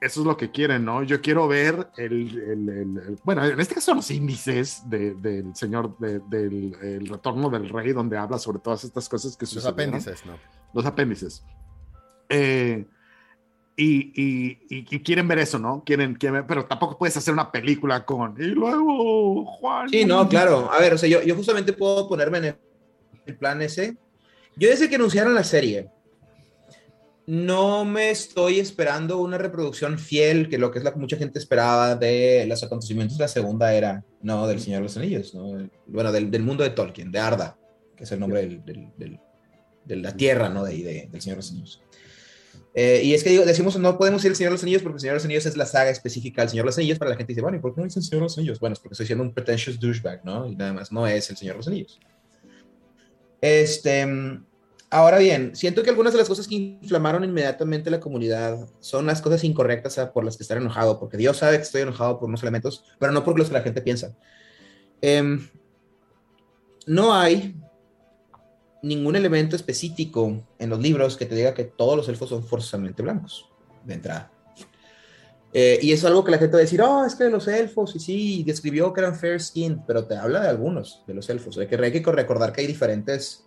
[0.02, 1.04] eso es lo que quieren, ¿no?
[1.04, 5.56] Yo quiero ver el, el- el- el- bueno, en este caso los índices de- del
[5.56, 9.66] señor, de- del el retorno del rey, donde habla sobre todas estas cosas que Los
[9.66, 10.34] apéndices, ¿no?
[10.74, 11.44] los apéndices.
[12.30, 12.88] Eh,
[13.78, 15.84] y, y- y- quieren ver eso, ¿no?
[15.86, 18.36] Quieren, quieren ver- pero tampoco puedes hacer una película con.
[18.40, 19.90] Y luego, Juan.
[19.90, 20.70] Sí, no, claro.
[20.72, 22.46] A ver, o sea, yo, yo justamente puedo ponerme en
[23.26, 23.98] el, plan ese.
[24.58, 25.90] Yo desde que anunciaron la serie,
[27.26, 31.40] no me estoy esperando una reproducción fiel, que lo que es lo que mucha gente
[31.40, 35.70] esperaba de los acontecimientos de la segunda era, no, del Señor de los Anillos, ¿no?
[35.88, 37.58] Bueno, del, del mundo de Tolkien, de Arda,
[37.96, 38.66] que es el nombre del-
[38.98, 39.20] del-
[39.86, 40.64] de la tierra, ¿no?
[40.64, 41.82] De, de- del Señor de los Anillos.
[42.74, 44.96] Eh, y es que digo, decimos, no podemos ir al Señor de los Anillos porque
[44.96, 47.00] el Señor de los Anillos es la saga específica del Señor de los Anillos.
[47.00, 48.60] Para la gente dice, bueno, ¿y por qué no dice el Señor de los Anillos?
[48.60, 50.48] Bueno, es porque estoy siendo un pretentious douchebag, ¿no?
[50.48, 52.00] Y nada más, no es el Señor de los Anillos.
[53.42, 54.08] Este,
[54.90, 59.22] ahora bien, siento que algunas de las cosas que inflamaron inmediatamente la comunidad son las
[59.22, 62.42] cosas incorrectas por las que estar enojado, porque Dios sabe que estoy enojado por unos
[62.44, 64.16] elementos, pero no por los que la gente piensa.
[65.02, 65.48] Em,
[66.86, 67.56] no hay
[68.82, 73.04] ningún elemento específico en los libros que te diga que todos los elfos son forzosamente
[73.04, 73.50] blancos,
[73.86, 74.32] de entrada.
[75.54, 77.96] Eh, y es algo que la gente va a decir, oh, es que los elfos,
[77.96, 81.58] y sí, describió que eran fair skinned, pero te habla de algunos de los elfos.
[81.58, 83.46] Hay que, hay que recordar que hay diferentes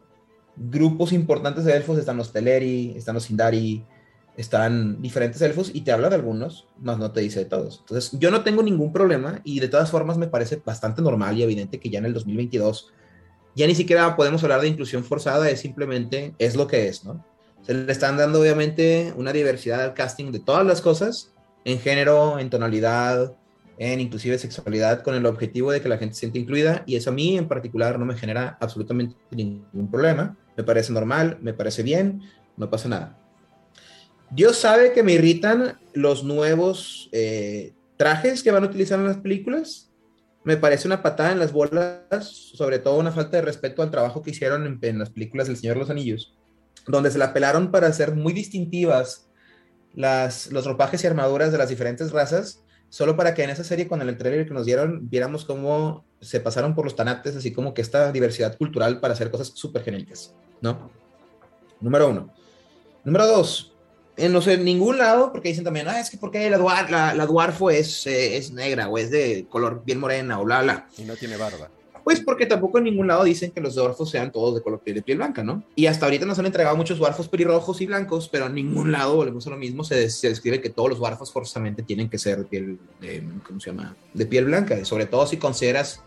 [0.57, 3.85] grupos importantes de elfos, están los Teleri, están los Sindari,
[4.37, 7.79] están diferentes elfos, y te habla de algunos, más no te dice de todos.
[7.81, 11.42] Entonces, yo no tengo ningún problema, y de todas formas me parece bastante normal y
[11.42, 12.92] evidente que ya en el 2022
[13.55, 17.25] ya ni siquiera podemos hablar de inclusión forzada, es simplemente, es lo que es, ¿no?
[17.62, 21.33] Se le están dando obviamente una diversidad al casting de todas las cosas,
[21.64, 23.35] en género, en tonalidad,
[23.79, 27.11] en inclusive sexualidad, con el objetivo de que la gente se sienta incluida, y eso
[27.11, 31.83] a mí en particular no me genera absolutamente ningún problema, me parece normal, me parece
[31.83, 32.23] bien,
[32.57, 33.19] no pasa nada.
[34.31, 39.19] Dios sabe que me irritan los nuevos eh, trajes que van a utilizar en las
[39.19, 39.90] películas,
[40.44, 44.22] me parece una patada en las bolas, sobre todo una falta de respeto al trabajo
[44.22, 46.35] que hicieron en, en las películas del Señor de los Anillos,
[46.87, 49.28] donde se la pelaron para hacer muy distintivas
[49.94, 53.88] las, los ropajes y armaduras de las diferentes razas, solo para que en esa serie,
[53.88, 57.74] con el trailer que nos dieron, viéramos cómo se pasaron por los tanates, así como
[57.74, 60.90] que esta diversidad cultural para hacer cosas súper genéricas, ¿no?
[61.80, 62.33] Número uno.
[63.04, 63.74] Número dos,
[64.16, 66.90] en no sé, en ningún lado, porque dicen también, ah, es que porque la, duar,
[66.90, 70.62] la, la Duarfo es, eh, es negra o es de color bien morena o bla,
[70.62, 70.88] bla.
[70.96, 71.68] Y no tiene barba.
[72.05, 74.96] Pues porque tampoco en ningún lado dicen que los dwarfos sean todos de color piel
[74.96, 75.64] de piel blanca, ¿no?
[75.74, 79.16] Y hasta ahorita nos han entregado muchos dwarfos pelirrojos y blancos, pero en ningún lado,
[79.16, 82.38] volvemos a lo mismo, se, se describe que todos los dwarfos forzosamente tienen que ser
[82.38, 83.96] de piel, de, ¿cómo se llama?
[84.12, 86.03] De piel blanca, sobre todo si consideras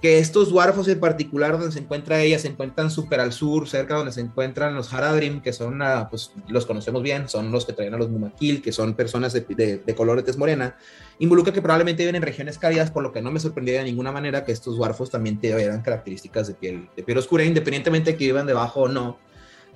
[0.00, 3.94] que estos dwarfos en particular, donde se encuentra ella, se encuentran súper al sur, cerca
[3.94, 7.72] donde se encuentran los Haradrim, que son, una, pues los conocemos bien, son los que
[7.72, 10.76] traen a los Mumakil, que son personas de color de tez morena,
[11.18, 14.12] involucra que probablemente viven en regiones cálidas, por lo que no me sorprendería de ninguna
[14.12, 18.24] manera que estos dwarfos también tuvieran características de piel, de piel oscura, independientemente de que
[18.24, 19.18] vivan debajo o no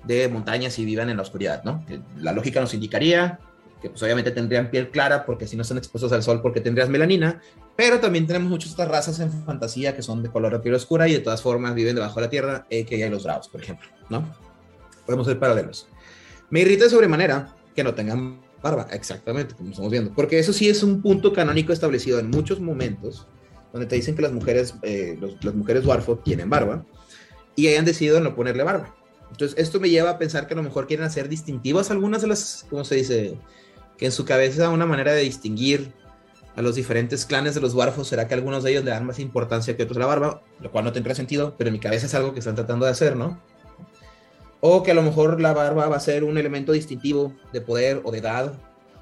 [0.04, 1.84] de montañas y vivan en la oscuridad, ¿no?
[2.16, 3.40] La lógica nos indicaría
[3.80, 6.88] que pues obviamente tendrían piel clara porque si no están expuestos al sol porque tendrías
[6.88, 7.40] melanina,
[7.76, 11.08] pero también tenemos muchas otras razas en fantasía que son de color de piel oscura
[11.08, 13.62] y de todas formas viven debajo de la tierra, eh, que hay los Draugs, por
[13.62, 14.34] ejemplo, ¿no?
[15.06, 15.88] Podemos ser paralelos.
[16.50, 20.68] Me irrita de sobremanera que no tengan barba, exactamente, como estamos viendo, porque eso sí
[20.68, 23.26] es un punto canónico establecido en muchos momentos,
[23.72, 26.84] donde te dicen que las mujeres, eh, los, las mujeres dwarfo tienen barba,
[27.54, 28.94] y hayan decidido no ponerle barba.
[29.30, 32.28] Entonces, esto me lleva a pensar que a lo mejor quieren hacer distintivas algunas de
[32.28, 33.38] las, ¿cómo se dice?
[33.98, 35.92] Que en su cabeza una manera de distinguir
[36.56, 39.18] a los diferentes clanes de los dwarfos, será que algunos de ellos le dan más
[39.18, 42.06] importancia que otros a la barba, lo cual no tendría sentido, pero en mi cabeza
[42.06, 43.40] es algo que están tratando de hacer, ¿no?
[44.60, 48.00] O que a lo mejor la barba va a ser un elemento distintivo de poder
[48.02, 48.54] o de edad,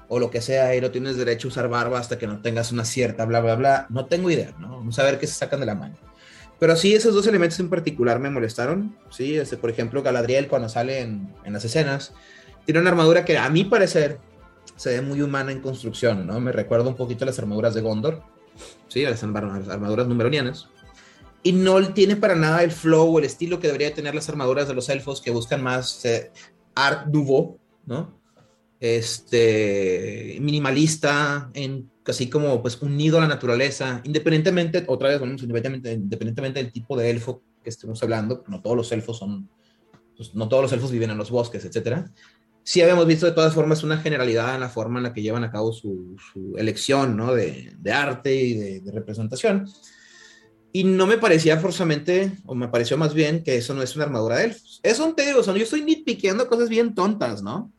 [0.07, 2.71] o lo que sea, y no tienes derecho a usar barba hasta que no tengas
[2.71, 3.87] una cierta, bla, bla, bla.
[3.89, 4.77] No tengo idea, ¿no?
[4.77, 5.95] Vamos a ver qué se sacan de la mano.
[6.59, 8.95] Pero sí, esos dos elementos en particular me molestaron.
[9.09, 12.13] Sí, este, por ejemplo, Galadriel cuando sale en, en las escenas,
[12.65, 14.19] tiene una armadura que a mi parecer
[14.77, 16.39] se ve muy humana en construcción, ¿no?
[16.39, 18.23] Me recuerda un poquito a las armaduras de Gondor,
[18.87, 19.03] ¿sí?
[19.03, 20.69] A las armaduras numeronianas.
[21.43, 24.67] Y no tiene para nada el flow o el estilo que debería tener las armaduras
[24.67, 26.31] de los elfos que buscan más eh,
[26.75, 28.15] art nouveau, ¿no?
[28.79, 35.93] Este, minimalista, en casi como pues unido a la naturaleza, independientemente, otra vez, bueno, independientemente,
[35.93, 39.49] independientemente del tipo de elfo que estemos hablando, no todos los elfos son,
[40.15, 42.11] pues, no todos los elfos viven en los bosques, etcétera
[42.67, 45.45] sí habíamos visto de todas formas una generalidad en la forma en la que llevan
[45.45, 46.17] a cabo su,
[46.57, 47.33] elección ¿no?
[47.33, 49.69] de, arte y de, representación.
[50.73, 54.03] Y no me parecía forzosamente, o me pareció más bien que eso no es una
[54.03, 54.81] armadura de elfos.
[54.83, 57.71] Es un sea, yo estoy nitpiqueando cosas bien tontas, ¿no?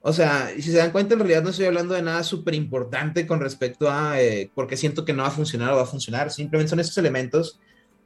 [0.00, 3.24] O sea, si se dan cuenta, en realidad no estoy hablando de nada súper importante
[3.24, 6.32] con respecto a eh, porque siento que no va a funcionar o va a funcionar.
[6.32, 7.60] Simplemente son estos elementos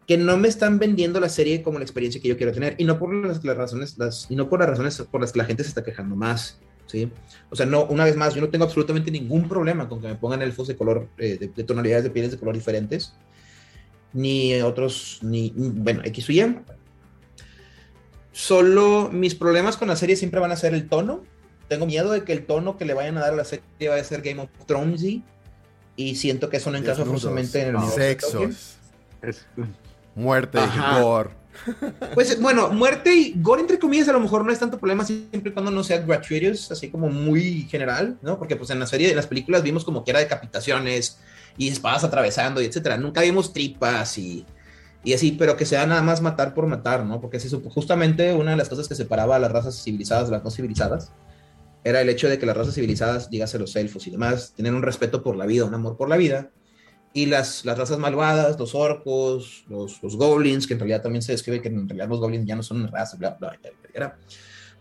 [0.07, 2.77] que no me están vendiendo la serie como la experiencia que yo quiero tener.
[2.79, 5.39] Y no por las, las razones las, y no por las razones por las que
[5.39, 7.11] la gente se está quejando más sí
[7.51, 10.15] o sea no una vez más yo no tengo absolutamente ningún problema con que me
[10.15, 13.13] pongan elfos de color eh, de, de, tonalidades de pieles de color diferentes
[14.17, 16.57] ni otros ni bueno x o y.
[18.33, 21.25] Solo mis problemas con la serie siempre van a ser el tono.
[21.69, 24.03] Tengo miedo de que el tono que le vayan a dar a la serie vaya
[24.03, 25.03] a ser Game of Thrones
[25.97, 27.91] y siento que eso no encaja forzosamente en el no.
[27.91, 28.77] sexos.
[29.23, 29.47] Es,
[30.17, 31.01] Muerte, Ajá.
[31.01, 31.31] gore.
[32.15, 35.51] Pues bueno, muerte y gore, entre comillas, a lo mejor no es tanto problema siempre
[35.51, 38.39] y cuando no sea gratuitous, así como muy general, ¿no?
[38.39, 41.19] Porque pues en la serie, en las películas vimos como que era decapitaciones
[41.57, 42.97] y espadas atravesando y etcétera.
[42.97, 44.45] Nunca vimos tripas y,
[45.05, 47.21] y así, pero que sea nada más matar por matar, ¿no?
[47.21, 50.45] Porque es justamente una de las cosas que separaba a las razas civilizadas de las
[50.45, 51.13] no civilizadas
[51.85, 54.83] era el hecho de que las razas civilizadas, dígase los elfos y demás, tenían un
[54.83, 56.51] respeto por la vida, un amor por la vida
[57.17, 61.33] y las, las razas malvadas, los orcos, los, los, goblins, que en realidad también se
[61.33, 64.19] describe que en realidad los goblins ya no son una raza, bla, bla, bla, bla,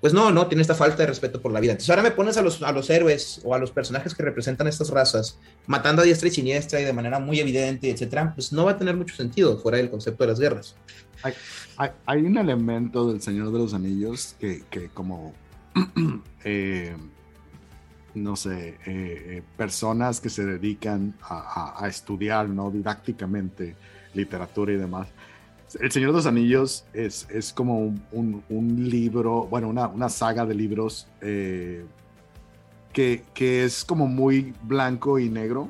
[0.01, 1.71] Pues no, no, tiene esta falta de respeto por la vida.
[1.71, 4.67] Entonces ahora me pones a los, a los héroes o a los personajes que representan
[4.67, 8.65] estas razas, matando a diestra y siniestra y de manera muy evidente, etcétera, pues no
[8.65, 10.75] va a tener mucho sentido fuera del concepto de las guerras.
[11.23, 11.33] Hay,
[11.77, 15.33] hay, hay un elemento del Señor de los Anillos que, que como
[16.43, 16.97] eh,
[18.15, 22.71] no sé, eh, eh, personas que se dedican a, estudiar, ¿no?
[22.71, 23.75] Didácticamente
[24.13, 25.07] literatura y demás.
[25.79, 30.55] El Señor de los Anillos es, es como un, libro, bueno, una, una, saga de
[30.55, 31.85] libros eh,
[32.93, 35.69] que, que, es como muy blanco y negro,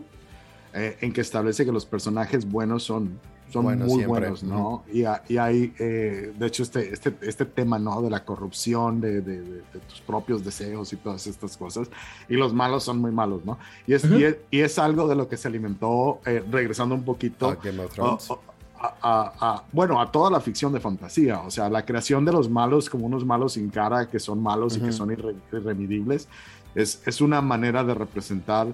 [0.73, 3.17] en que establece que los personajes buenos son
[3.49, 4.07] son bueno, muy siempre.
[4.07, 4.69] buenos, ¿no?
[4.69, 4.93] Uh -huh.
[4.93, 8.01] y, a, y, hay, eh, de hecho, este, este, este tema, ¿no?
[8.01, 11.89] De la corrupción, de, de, de, de, tus propios deseos y todas estas cosas.
[12.27, 13.57] Y los malos son muy malos, ¿no?
[13.87, 14.19] Y es, uh -huh.
[14.19, 17.47] y es, y es algo de lo que se alimentó, eh, regresando un poquito.
[17.49, 18.29] A Game of Thrones.
[18.29, 21.85] Oh, oh, a, a, a, bueno, a toda la ficción de fantasía, o sea, la
[21.85, 24.83] creación de los malos como unos malos sin cara que son malos uh -huh.
[24.83, 26.27] y que son irre, irremedibles,
[26.75, 28.67] es, es una manera de representar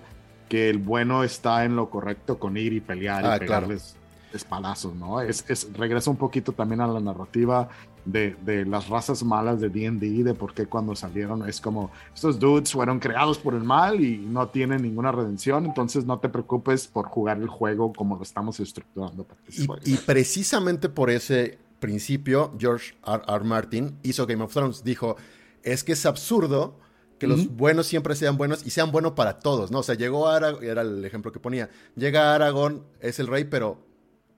[0.49, 4.00] que el bueno está en lo correcto con ir y pelear ah, y pegarles claro
[4.33, 5.21] espadazos, ¿no?
[5.21, 7.69] Es, es, regresa un poquito también a la narrativa
[8.05, 12.39] de, de las razas malas de D&D, de por qué cuando salieron es como, estos
[12.39, 16.87] dudes fueron creados por el mal y no tienen ninguna redención, entonces no te preocupes
[16.87, 19.23] por jugar el juego como lo estamos estructurando.
[19.23, 23.21] Para que y, y, precisamente por ese principio, George R.
[23.27, 23.43] R.
[23.43, 25.15] Martin hizo Game of Thrones, dijo,
[25.63, 26.77] es que es absurdo
[27.19, 27.55] que los uh -huh.
[27.55, 29.79] buenos siempre sean buenos y sean buenos para todos, ¿no?
[29.79, 33.77] O sea, llegó Aragorn, era el ejemplo que ponía, llega Aragorn, es el rey, pero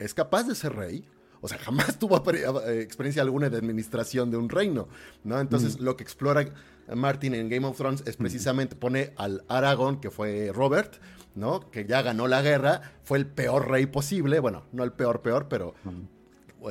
[0.04, 1.06] es capaz de ser rey.
[1.42, 4.88] O sea, jamás tuvo eh, experiencia alguna de administración de un reino,
[5.24, 5.40] ¿no?
[5.40, 6.46] Entonces, lo que explora
[6.94, 10.96] Martin en Game of Thrones es precisamente pone al Aragorn, que fue Robert,
[11.36, 11.70] ¿no?
[11.72, 15.48] Que ya ganó la guerra, fue el peor rey posible, bueno, no el peor peor,
[15.50, 15.74] pero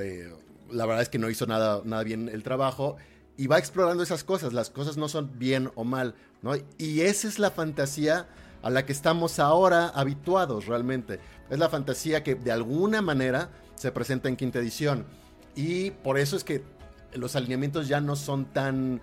[0.01, 0.33] eh,
[0.71, 2.97] la verdad es que no hizo nada, nada bien el trabajo
[3.37, 6.53] y va explorando esas cosas, las cosas no son bien o mal, ¿no?
[6.79, 8.29] Y esa es la fantasía
[8.63, 11.21] a la que estamos ahora habituados realmente.
[11.51, 15.05] Es la fantasía que de alguna manera se presenta en quinta edición.
[15.55, 16.63] Y por eso es que
[17.15, 19.01] los alineamientos ya no son tan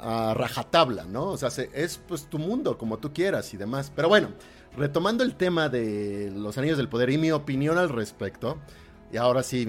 [0.00, 1.26] a rajatabla, ¿no?
[1.26, 3.92] O sea, es pues tu mundo, como tú quieras y demás.
[3.94, 4.28] Pero bueno,
[4.76, 8.58] retomando el tema de los anillos del poder y mi opinión al respecto,
[9.12, 9.66] y ahora sí,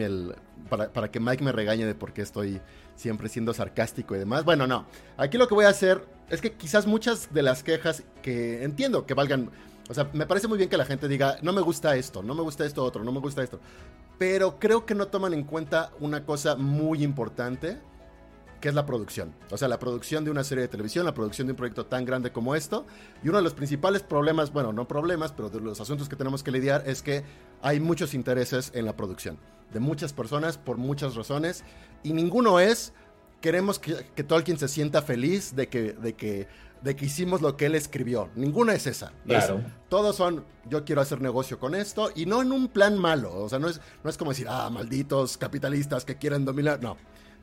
[0.69, 2.59] para, que Mike me regañe de por qué estoy
[2.95, 4.43] siempre siendo sarcástico y demás.
[4.45, 4.85] Bueno, no.
[5.17, 9.05] Aquí lo que voy a hacer es que quizás muchas de las quejas que entiendo
[9.05, 9.51] que valgan.
[9.89, 12.33] O sea, me parece muy bien que la gente diga, no me gusta esto, no
[12.33, 13.59] me gusta esto otro, no me gusta esto.
[14.17, 17.77] Pero creo que no toman en cuenta una cosa muy importante
[18.61, 19.35] que es la producción.
[19.51, 22.03] O sea, la producción de una serie de televisión, la producción de un proyecto tan
[22.03, 22.87] grande como esto.
[23.23, 26.41] Y uno de los principales problemas, bueno, no problemas, pero de los asuntos que tenemos
[26.41, 27.23] que lidiar es que
[27.61, 29.37] hay muchos intereses en la producción.
[29.73, 31.63] De muchas personas, por muchas razones.
[32.03, 32.93] Y ninguno es,
[33.41, 36.47] queremos que, que Tolkien se sienta feliz de que, de que
[36.85, 38.29] de que hicimos lo que él escribió.
[38.35, 39.11] Ninguna es esa.
[39.25, 39.63] Claro.
[39.89, 43.33] todos son, yo quiero hacer negocio con esto y no en un plan malo.
[43.33, 46.81] O sea, no es, no es como decir, ah, malditos capitalistas que quieren dominar.
[46.83, 46.95] No.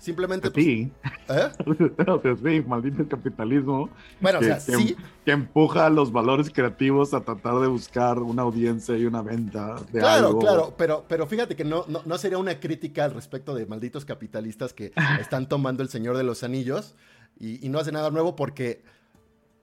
[0.03, 0.51] Simplemente.
[0.51, 0.91] Pues, sí.
[1.29, 1.49] ¿Eh?
[2.09, 3.88] o sea, sí, maldito capitalismo.
[4.21, 4.97] Bueno, que, o sea, sí.
[5.25, 10.01] Que empuja los valores creativos a tratar de buscar una audiencia y una venta de
[10.01, 10.41] claro, algo.
[10.41, 14.73] Claro, pero, pero fíjate que no, no, sería una crítica al respecto de malditos capitalistas
[14.73, 16.97] que están tomando el Señor de los Anillos
[17.38, 18.83] y, no hace nada nuevo porque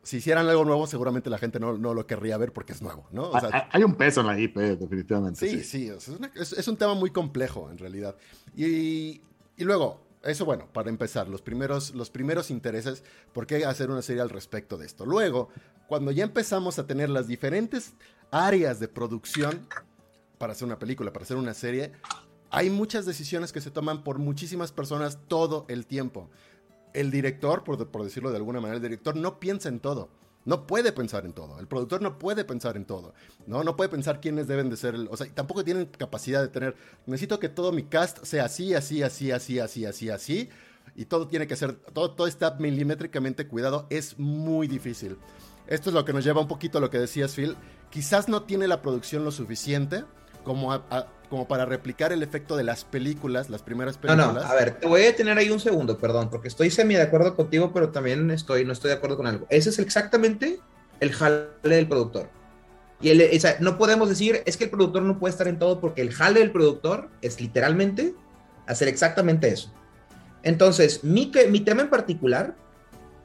[0.04, 3.10] si hicieran algo nuevo, seguramente la gente no, no, lo querría ver porque es nuevo,
[3.12, 3.30] ¿no?
[3.30, 5.38] O sea, hay un peso en la IP, definitivamente.
[5.38, 8.16] Sí, sí, es, es, un tema muy complejo en realidad.
[8.56, 9.22] Y,
[9.58, 13.04] y luego, eso bueno, para empezar, los primeros, los primeros intereses,
[13.34, 15.06] ¿por qué hacer una serie al respecto de esto?
[15.06, 15.50] Luego,
[15.88, 17.94] cuando ya empezamos a tener las diferentes
[18.32, 19.68] áreas de producción
[20.38, 21.94] para hacer una película, para hacer una serie,
[22.52, 26.30] hay muchas decisiones que se toman por muchísimas personas todo el tiempo.
[26.94, 30.10] El director, por, por decirlo de alguna manera, el director no piensa en todo.
[30.46, 31.60] No puede pensar en todo.
[31.60, 33.14] El productor no puede pensar en todo.
[33.46, 34.96] No, no puede pensar quiénes deben de ser.
[34.96, 36.76] o sea, tampoco tienen capacidad de tener.
[37.06, 40.50] Necesito que todo mi cast sea así, así, así, así, así, así, así.
[40.96, 41.76] Y todo tiene que ser.
[41.76, 43.86] Todo, todo está milimétricamente cuidado.
[43.90, 45.18] Es muy difícil.
[45.68, 47.56] Esto es lo que nos lleva un poquito a lo que decías, Phil.
[47.92, 50.04] Quizás no tiene la producción lo suficiente
[50.44, 54.34] como a, como para replicar el efecto de las películas, las primeras películas.
[54.34, 56.96] No, no, a ver, te voy a detener ahí un segundo, perdón, porque estoy semi
[56.96, 59.46] de acuerdo contigo, pero también estoy, no estoy de acuerdo con algo.
[59.50, 60.60] Ese es exactamente
[61.00, 62.30] el jale del productor.
[63.02, 65.60] Y el, o sea, no podemos decir, es que el productor no puede estar en
[65.60, 68.14] todo, porque el jale del productor es literalmente
[68.68, 69.72] hacer exactamente eso.
[70.44, 72.56] Entonces, mi, mi tema en particular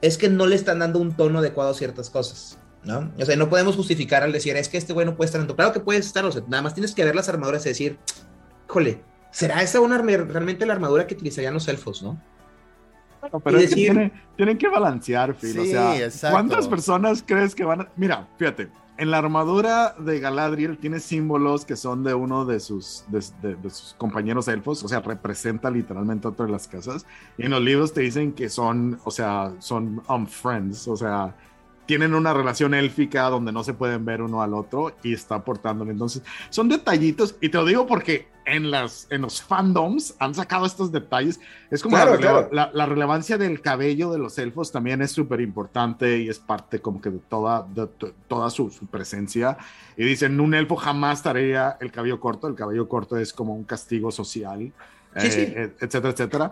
[0.01, 2.57] es que no le están dando un tono adecuado a ciertas cosas.
[2.85, 3.11] ¿No?
[3.19, 5.47] O sea, no podemos justificar al decir, es que este güey no puede estar en
[5.47, 5.55] tu.
[5.55, 7.97] Claro que puedes estar, o sea, nada más tienes que ver las armaduras y decir,
[8.67, 12.21] híjole, ¿será esa una realmente la armadura que utilizarían los elfos, no?
[13.43, 15.59] pero es que tienen, que balancear, Phil.
[15.59, 17.89] o sea, ¿cuántas personas crees que van a.?
[17.95, 23.03] Mira, fíjate, en la armadura de Galadriel tiene símbolos que son de uno de sus,
[23.09, 23.21] de,
[23.69, 27.05] sus compañeros elfos, o sea, representa literalmente otra de las casas.
[27.37, 31.35] Y en los libros te dicen que son, o sea, son um, friends, o sea,
[31.85, 35.91] tienen una relación élfica donde no se pueden ver uno al otro y está aportándole.
[35.91, 40.65] Entonces, son detallitos y te lo digo porque en, las, en los fandoms han sacado
[40.65, 41.39] estos detalles.
[41.69, 46.39] Es como la, relevancia del cabello de los elfos también es súper importante y es
[46.39, 47.87] parte como que de toda, de,
[48.27, 49.57] toda su, presencia.
[49.97, 53.63] Y dicen, un elfo jamás estaría el cabello corto, el cabello corto es como un
[53.63, 54.71] castigo social.
[55.17, 56.51] Eh, etcétera, etcétera.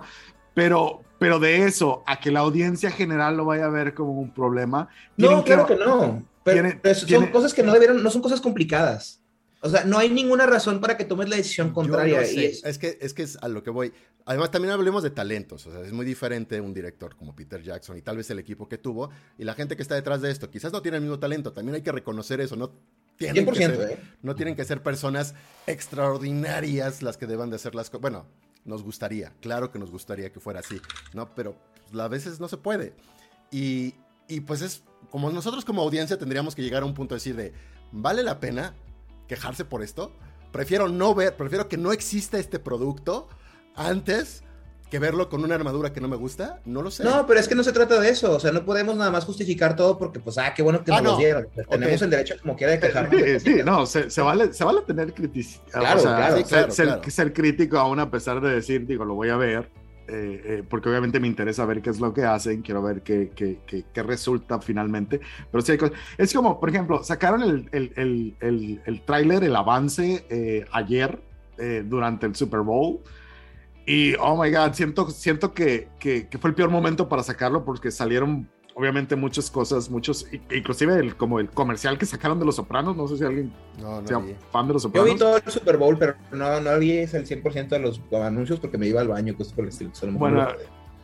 [0.54, 4.32] Pero, pero de eso a que la audiencia general lo vaya a ver como un
[4.32, 4.90] problema.
[5.18, 6.24] No, claro que, no.
[6.44, 9.20] Pero, son cosas que no debieron, no son cosas complicadas.
[9.62, 12.22] O sea, no hay ninguna razón para que tomes la decisión contraria.
[12.22, 12.78] es...
[12.78, 13.94] que, es que es a lo que voy.
[14.26, 15.66] Además, también hablemos de talentos.
[15.68, 18.68] O sea, es muy diferente un director como Peter Jackson y tal vez el equipo
[18.68, 20.50] que tuvo y la gente que está detrás de esto.
[20.50, 21.54] Quizás no tiene el mismo talento.
[21.54, 22.58] También hay que reconocer eso.
[22.58, 22.74] No
[23.16, 23.98] tienen, que ser, ¿eh?
[24.22, 25.34] no tienen que ser personas
[25.68, 28.02] extraordinarias las que deban de hacer las cosas.
[28.02, 28.26] Bueno,
[28.66, 30.80] nos gustaría, claro que nos gustaría que fuera así,
[31.14, 31.34] ¿no?
[31.36, 31.56] Pero
[31.90, 32.96] pues, a veces no se puede.
[33.52, 33.96] Y,
[34.28, 37.36] y pues es como nosotros como audiencia tendríamos que llegar a un punto de decir
[37.36, 37.54] de,
[37.92, 38.74] ¿vale la pena
[39.28, 40.12] quejarse por esto?
[40.52, 43.28] Prefiero no ver, prefiero que no exista este producto
[43.76, 44.43] antes
[44.94, 47.04] que verlo con una armadura que no me gusta, no lo sé.
[47.04, 49.26] No, pero es que no se trata de eso, o sea, no podemos nada más
[49.26, 51.48] justificar todo porque, pues, ah, qué bueno que ah, nos lo dieron.
[51.68, 53.20] Tenemos el derecho como quiera de quejarnos.
[53.20, 55.64] Sí, sí, no, se, se, vale, se vale tener criticidad.
[55.72, 57.02] Claro, o sea, claro, ser, claro, ser, claro.
[57.10, 59.68] ser, crítico aún a pesar de decir, digo, lo voy a ver,
[60.08, 63.32] eh, eh, porque obviamente me interesa ver qué es lo que hacen, quiero ver qué,
[63.36, 65.22] qué, qué, qué resulta finalmente.
[65.52, 65.98] Pero sí hay cosas.
[66.20, 71.20] Es como, por ejemplo, sacaron el, el, el, el, el tráiler, el avance eh, ayer
[71.86, 73.00] durante el Super Bowl.
[73.86, 77.66] Y, oh my God, siento, siento que, que, que, fue el peor momento para sacarlo
[77.66, 82.56] porque salieron, obviamente, muchas cosas, muchos, inclusive el, como el comercial que sacaron de Los
[82.56, 82.96] Sopranos.
[82.96, 84.36] No sé si alguien no, no sea vi.
[84.52, 85.08] fan de Los Sopranos.
[85.10, 88.60] Yo vi todo el Super Bowl, pero no, no vi el 100% de los anuncios
[88.60, 89.94] porque me iba al baño, cosas por el estilo.
[89.94, 90.48] Solo Bueno,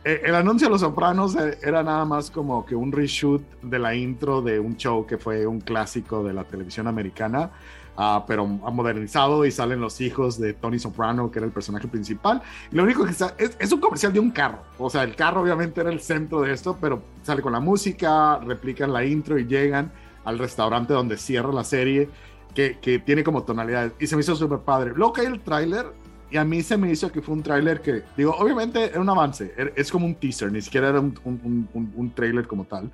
[0.02, 3.78] eh, el anuncio de Los Sopranos eh, era nada más como que un reshoot de
[3.78, 7.50] la intro de un show que fue un clásico de la televisión americana.
[7.96, 12.40] Uh, pero modernizado y salen los hijos de Tony Soprano, que era el personaje principal.
[12.70, 14.60] Lo único que está es, es, un comercial de un carro.
[14.78, 18.38] O sea, el carro obviamente era el centro de esto, pero sale con la música,
[18.38, 19.92] replican la intro y llegan
[20.24, 22.08] al restaurante donde cierra la serie,
[22.54, 23.92] que, que tiene como tonalidades.
[23.98, 24.92] Y se me hizo súper padre.
[24.94, 25.86] Luego cae el tráiler
[26.30, 29.10] y a mí se me hizo que fue un tráiler que, digo, obviamente era un
[29.10, 32.90] avance, es como un teaser, ni siquiera era un, un, un, un tráiler como tal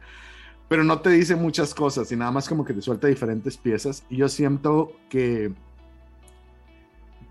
[0.69, 4.05] pero no te dice muchas cosas y nada más como que te suelta diferentes piezas
[4.11, 5.53] y yo siento que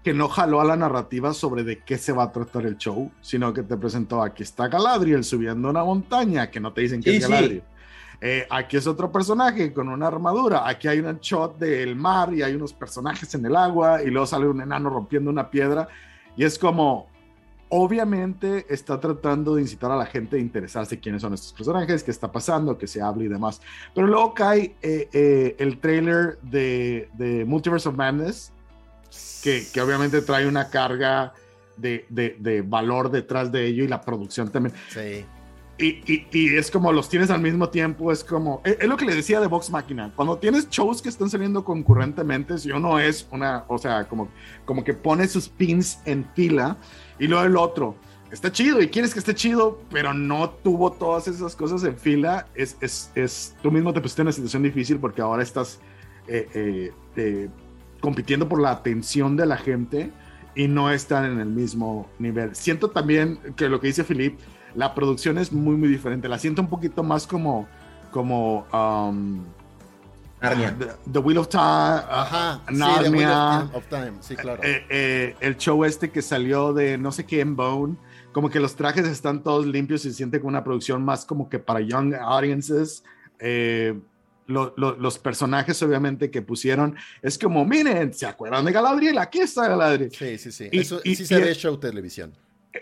[0.04, 3.12] que no jaló a la narrativa sobre de qué se va a tratar el show,
[3.22, 7.10] sino que te presentó aquí está Galadriel subiendo una montaña, que no te dicen que
[7.10, 7.32] Sí, es sí.
[7.32, 7.64] Galadriel.
[8.22, 12.44] Eh, aquí es otro personaje con una armadura, aquí hay un shot del mar y
[12.44, 15.88] hay unos personajes en el agua y luego sale un enano rompiendo una piedra
[16.38, 17.08] y es como,
[17.70, 22.12] obviamente está tratando de incitar a la gente a interesarse quiénes son estos personajes, qué
[22.12, 23.62] está pasando, que se hable y demás.
[23.94, 28.52] Pero luego cae eh, eh, el trailer de, de, Multiverse of Madness,
[29.42, 31.34] que, que obviamente trae una carga
[31.78, 34.76] de, de, de, valor detrás de ello y la producción también.
[34.90, 35.26] Sí.
[35.78, 38.96] Y, y, y, es como los tienes al mismo tiempo, es como, es, es, lo
[38.96, 42.98] que le decía de Vox Máquina, cuando tienes shows que están saliendo concurrentemente, si uno
[42.98, 44.30] es una, o sea, como,
[44.64, 46.78] como que pone sus pins en fila,
[47.20, 47.96] y luego el otro,
[48.32, 52.48] está chido y quieres que esté chido, pero no tuvo todas esas cosas en fila,
[52.56, 55.80] es, es, es tú mismo te pusiste en una situación difícil porque ahora estás
[56.28, 57.50] eh, eh, eh,
[58.02, 60.12] compitiendo por la atención de la gente
[60.56, 62.56] y no están en el mismo nivel.
[62.56, 64.40] Siento también que lo que dice Philip,
[64.74, 67.68] la producción es muy, muy diferente, la siento un poquito más como,
[68.12, 69.44] como, um,
[70.50, 70.76] Narnia.
[70.78, 71.64] The, The, Wheel of Time.
[71.64, 72.62] Ajá.
[72.72, 72.98] Narnia.
[72.98, 74.14] Sí, The Wheel of, of Time.
[74.22, 74.64] Sí, claro.
[74.64, 77.98] Eh, eh, el show este que salió de no sé qué en Bone.
[78.32, 81.50] Como que los trajes están todos limpios y se siente como una producción más como
[81.50, 83.04] que para young audiences.
[83.40, 83.98] Eh,
[84.48, 89.18] lo, lo, los personajes, obviamente, que pusieron es como, miren, ¿se acuerdan de Galadriel?
[89.18, 90.12] Aquí está Galadriel.
[90.12, 90.70] Sí, sí, sí.
[90.72, 92.34] Y, eso y, sí se ve show televisión.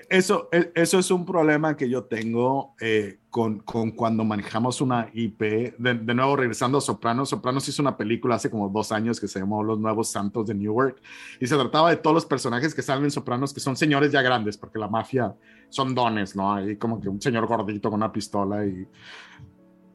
[0.09, 5.09] Eso, e, eso es un problema que yo tengo eh, con, con, cuando manejamos una
[5.13, 5.41] IP.
[5.77, 7.29] De, de, nuevo, regresando a Sopranos.
[7.29, 10.55] Sopranos hizo una película hace como dos años que se llamó Los Nuevos Santos de
[10.55, 11.01] Newark
[11.39, 14.21] y se trataba de todos los personajes que salen en Sopranos que son señores ya
[14.21, 15.35] grandes, porque la mafia
[15.69, 16.53] son dones, ¿no?
[16.53, 18.87] Hay como que un señor gordito con una pistola y.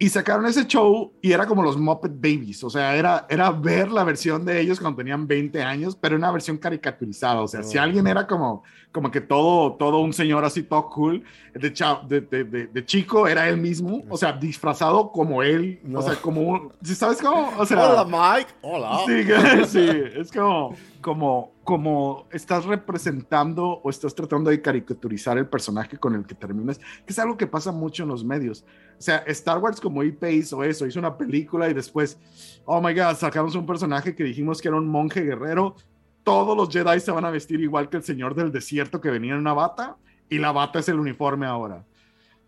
[0.00, 3.90] Y sacaron ese show y era como los Muppet Babies, o sea, era, era ver
[3.90, 7.64] la versión de ellos cuando tenían 20 años, pero una versión caricaturizada, o sea, oh.
[7.64, 12.20] si alguien era como, como que todo, todo un señor así, todo cool, de, de,
[12.20, 15.98] de, de, de chico era él mismo, o sea, disfrazado como él, no.
[15.98, 17.52] o sea, como, ¿sabes cómo?
[17.58, 19.00] O sea, Hola Mike, hola.
[19.04, 19.24] Sí,
[19.66, 26.14] sí, es como, como, como estás representando o estás tratando de caricaturizar el personaje con
[26.14, 28.64] el que terminas, que es algo que pasa mucho en los medios.
[28.98, 32.18] O sea, Star Wars como IP hizo eso, hizo una película y después,
[32.64, 35.76] oh my god, sacamos un personaje que dijimos que era un monje guerrero.
[36.22, 39.32] Todos los Jedi se van a vestir igual que el señor del desierto que venía
[39.32, 39.96] en una bata
[40.28, 41.84] y la bata es el uniforme ahora.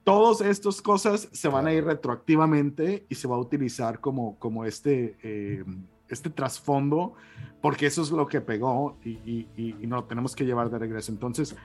[0.04, 4.64] Todas estas cosas se van a ir retroactivamente y se va a utilizar como, como
[4.64, 5.64] este, eh,
[6.10, 7.14] este trasfondo
[7.60, 10.70] porque eso es lo que pegó y, y, y, y no lo tenemos que llevar
[10.70, 11.12] de regreso.
[11.12, 11.56] Entonces,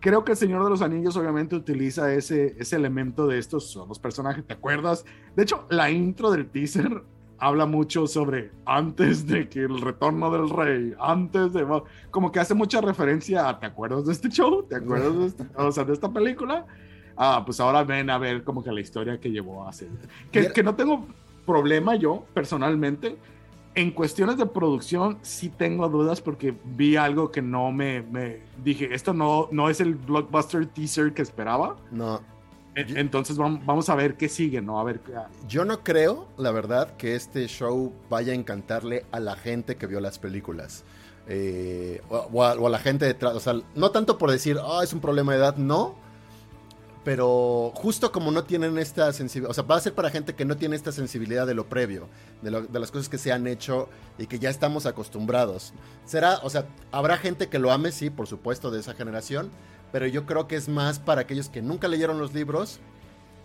[0.00, 3.88] creo que el Señor de los Anillos obviamente utiliza ese, ese elemento de estos son
[3.88, 5.04] los personajes, ¿te acuerdas?
[5.34, 7.02] De hecho, la intro del teaser
[7.38, 11.66] habla mucho sobre antes de que el retorno del rey, antes de...
[12.10, 14.64] Como que hace mucha referencia a, ¿te acuerdas de este show?
[14.64, 16.66] ¿Te acuerdas de, esta, o sea, de esta película?
[17.16, 19.88] Ah, pues ahora ven a ver como que la historia que llevó a hacer.
[20.32, 21.06] Que, que no tengo
[21.46, 23.16] problema yo, personalmente,
[23.78, 28.92] en cuestiones de producción sí tengo dudas porque vi algo que no me, me, dije,
[28.92, 31.76] esto no, no es el blockbuster teaser que esperaba.
[31.92, 32.20] No.
[32.74, 34.80] Entonces vamos a ver qué sigue, ¿no?
[34.80, 35.00] A ver.
[35.46, 39.86] Yo no creo, la verdad, que este show vaya a encantarle a la gente que
[39.86, 40.84] vio las películas.
[41.28, 43.34] Eh, o, o, a, o, a, la gente detrás.
[43.34, 45.94] O sea, no tanto por decir, oh, es un problema de edad, no.
[47.08, 50.44] Pero justo como no tienen esta sensibilidad, o sea, va a ser para gente que
[50.44, 52.06] no tiene esta sensibilidad de lo previo,
[52.42, 53.88] de, de, las cosas que se han hecho
[54.18, 55.72] y que ya estamos acostumbrados.
[56.04, 59.50] Será, o sea, habrá gente que lo ame, sí, por supuesto, de esa generación,
[59.90, 62.78] pero yo creo que es más para aquellos que nunca leyeron los libros.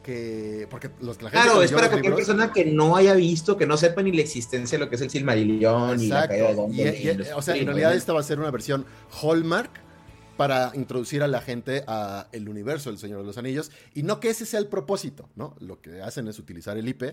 [0.04, 3.66] Que, porque los, la gente claro, es para cualquier persona que no haya visto, que
[3.66, 7.32] no sepa ni la existencia de lo que es el Silmarillion y la caída de
[7.34, 8.86] O sea, en realidad esta va a ser una versión
[9.22, 9.83] Hallmark
[10.38, 14.20] para introducir a la gente a el universo del Señor de los Anillos y no
[14.20, 15.56] que ese sea el propósito, ¿no?
[15.60, 17.04] Lo que hacen es utilizar el IP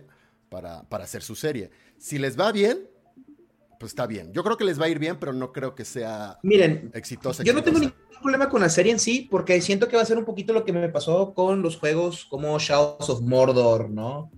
[0.48, 1.70] para, para hacer su serie.
[1.98, 2.88] Si les va bien,
[3.80, 4.32] pues está bien.
[4.32, 7.42] Yo creo que les va a ir bien, pero no creo que sea Miren, exitosa.
[7.42, 10.06] Yo no tengo ningún problema con la serie en sí, porque siento que va a
[10.06, 14.30] ser un poquito lo que me pasó con los juegos como Shadows of Mordor, ¿no?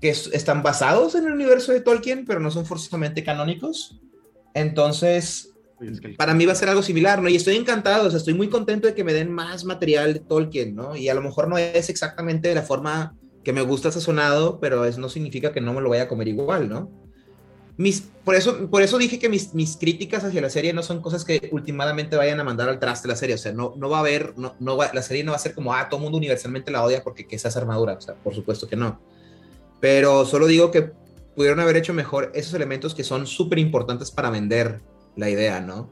[0.00, 4.00] Que están basados en el universo de Tolkien, pero no son forzosamente canónicos.
[4.54, 5.52] Entonces,
[6.16, 7.28] para mí va a ser algo similar, ¿no?
[7.28, 10.20] Y estoy encantado, o sea, estoy muy contento de que me den más material de
[10.20, 10.96] Tolkien, ¿no?
[10.96, 13.14] Y a lo mejor no es exactamente de la forma
[13.44, 16.28] que me gusta sazonado, pero eso no significa que no me lo vaya a comer
[16.28, 16.90] igual, ¿no?
[17.76, 21.00] Mis, por, eso, por eso dije que mis, mis críticas hacia la serie no son
[21.00, 23.98] cosas que últimamente vayan a mandar al traste la serie, o sea, no, no va
[23.98, 26.18] a haber, no, no va, la serie no va a ser como, ah, todo mundo
[26.18, 29.00] universalmente la odia porque que es armadura, o sea, por supuesto que no.
[29.80, 30.90] Pero solo digo que
[31.36, 34.80] pudieron haber hecho mejor esos elementos que son súper importantes para vender
[35.18, 35.90] la idea, ¿no?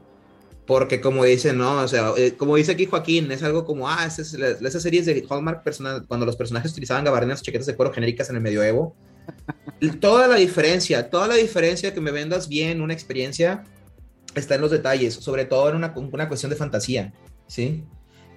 [0.65, 1.81] Porque como dice, ¿no?
[1.81, 5.63] O sea, eh, como dice aquí Joaquín, es algo como, ah, esas, series de Hallmark,
[6.07, 8.95] cuando los personajes utilizaban gabardinas o chaquetas de cuero genéricas en el medioevo.
[10.01, 13.63] toda la diferencia, toda la diferencia que me vendas bien una experiencia
[14.35, 17.13] está en los detalles, sobre todo en una, una cuestión de fantasía,
[17.47, 17.83] ¿sí?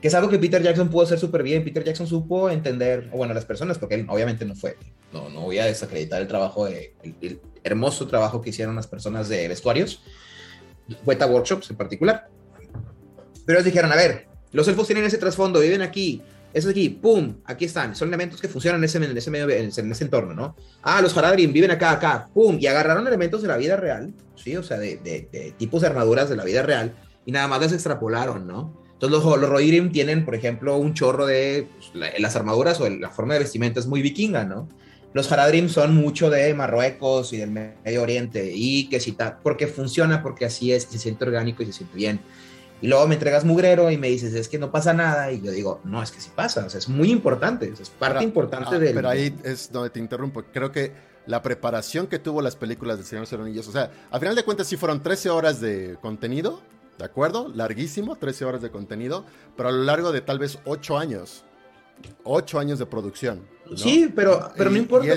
[0.00, 1.62] Que es algo que Peter Jackson pudo hacer súper bien.
[1.62, 4.76] Peter Jackson supo entender, o bueno, las personas, porque él obviamente no fue,
[5.12, 9.28] no, no voy a desacreditar el trabajo, de, el hermoso trabajo que hicieron las personas
[9.28, 10.02] de vestuarios,
[11.04, 12.28] Weta Workshops en particular.
[13.46, 16.22] Pero ellos dijeron, a ver, los elfos tienen ese trasfondo, viven aquí,
[16.52, 19.68] eso aquí, pum, aquí están, son elementos que funcionan en ese, en ese, medio, en
[19.68, 20.56] ese, entorno, ¿no?
[20.82, 24.56] Ah, los Haradrim viven acá, acá, pum, y agarraron elementos de la vida real, ¿sí?
[24.56, 27.72] O sea, de, de, tipos de armaduras de la vida real, y nada más las
[27.72, 28.80] extrapolaron, ¿no?
[28.92, 33.10] Entonces los, los Rohirrim tienen, por ejemplo, un chorro de pues, las armaduras o la
[33.10, 34.68] forma de vestimenta es muy vikinga, ¿no?
[35.12, 40.22] Los Haradrim son mucho de Marruecos y del Medio Oriente y que si porque funciona,
[40.22, 42.20] porque así es, se siente orgánico y se siente bien.
[42.82, 45.32] Y luego me entregas mugrero y me dices, es que no pasa nada.
[45.32, 48.24] Y yo digo, no, es que sí pasa, o sea, es muy importante, es parte
[48.24, 48.94] importante ah, del...
[48.94, 50.42] Pero ahí es donde te interrumpo.
[50.52, 50.92] Creo que
[51.26, 54.34] la preparación que tuvo las películas de Señor de los Anillos, o sea, a final
[54.34, 56.62] de cuentas sí fueron 13 horas de contenido,
[56.98, 57.48] ¿de acuerdo?
[57.54, 61.44] Larguísimo, 13 horas de contenido, pero a lo largo de tal vez 8 años.
[62.24, 63.42] 8 años de producción.
[63.76, 65.12] Sí, pero, pero no importa.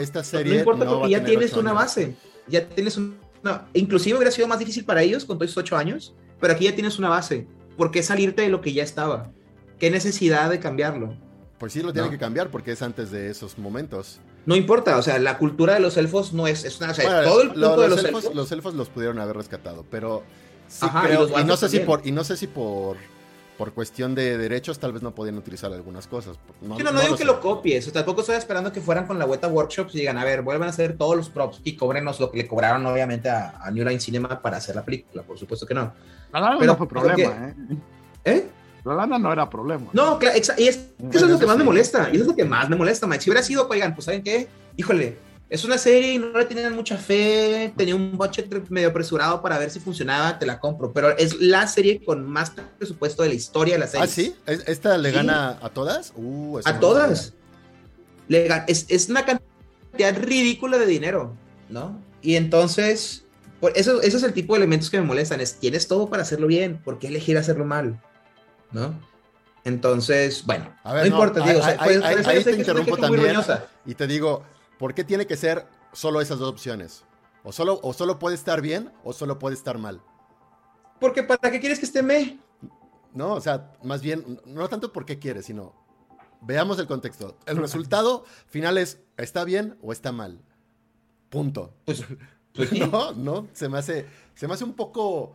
[0.00, 2.14] esta, serie no, importa porque ya tienes una base.
[2.46, 3.66] Ya tienes una.
[3.74, 6.74] Inclusive hubiera sido más difícil para ellos con todos esos ocho años, pero aquí ya
[6.74, 7.46] tienes una base.
[7.76, 9.30] ¿Por qué salirte de lo que ya estaba?
[9.78, 11.16] ¿Qué necesidad de cambiarlo?
[11.58, 14.20] Pues sí, lo tienen que cambiar porque es antes de esos momentos.
[14.46, 17.24] No importa, o sea, la cultura de los elfos no es, es una, o sea,
[17.24, 20.22] todo el punto de los, elfos, Los elfos los pudieron haber rescatado, pero
[20.68, 22.98] sí creo, y no sé si por, y no sé si por
[23.56, 26.38] por cuestión de derechos tal vez no podían utilizar algunas cosas.
[26.60, 29.48] No, no, digo que lo copies, o tampoco estoy esperando que fueran con la Weta
[29.48, 32.38] Workshops y digan, a ver, vuelvan a hacer todos los props y cóbrenos lo que
[32.38, 35.92] le cobraron obviamente a, New Line Cinema para hacer la película, por supuesto que no.
[36.32, 37.54] La lana no fue problema, ¿eh?
[38.24, 38.48] ¿Eh?
[38.84, 39.86] La lana no era problema.
[39.92, 40.76] No, claro, y es,
[41.10, 42.76] que eso es lo que más me molesta, y eso es lo que más me
[42.76, 43.22] molesta, Mike.
[43.22, 44.48] Si hubiera sido, oigan, pues ¿saben qué?
[44.76, 45.16] Híjole,
[45.48, 49.58] es una serie y no le tenían mucha fe, tenía un budget medio apresurado para
[49.58, 53.34] ver si funcionaba, te la compro, pero es la serie con más presupuesto de la
[53.34, 54.04] historia de la serie.
[54.04, 54.34] ¿Ah, sí?
[54.46, 56.12] ¿Esta le gana a todas?
[56.16, 57.34] Uh, a todas.
[58.28, 61.34] Le es, es, una cantidad ridícula de dinero,
[61.68, 62.00] ¿no?
[62.22, 63.24] Y entonces,
[63.74, 66.46] eso, eso es el tipo de elementos que me molestan, es, tienes todo para hacerlo
[66.46, 68.00] bien, ¿por qué elegir hacerlo mal?
[68.72, 68.98] ¿No?
[69.64, 73.36] Entonces, bueno, no, importa, digo, ahí, te interrumpo también
[73.86, 74.42] y te digo,
[74.84, 77.04] ¿Por qué tiene que ser solo esas dos opciones?
[77.42, 80.02] O solo, o solo puede estar bien o solo puede estar mal.
[81.00, 82.38] Porque ¿para qué quieres que esté me?
[83.14, 85.74] No, o sea, más bien, no tanto por qué quieres, sino
[86.42, 87.38] veamos el contexto.
[87.46, 90.42] El resultado final es, ¿está bien o está mal?
[91.30, 91.72] Punto.
[91.86, 92.04] Pues,
[92.52, 94.04] pues no, no, se me hace,
[94.34, 95.34] se me hace un poco...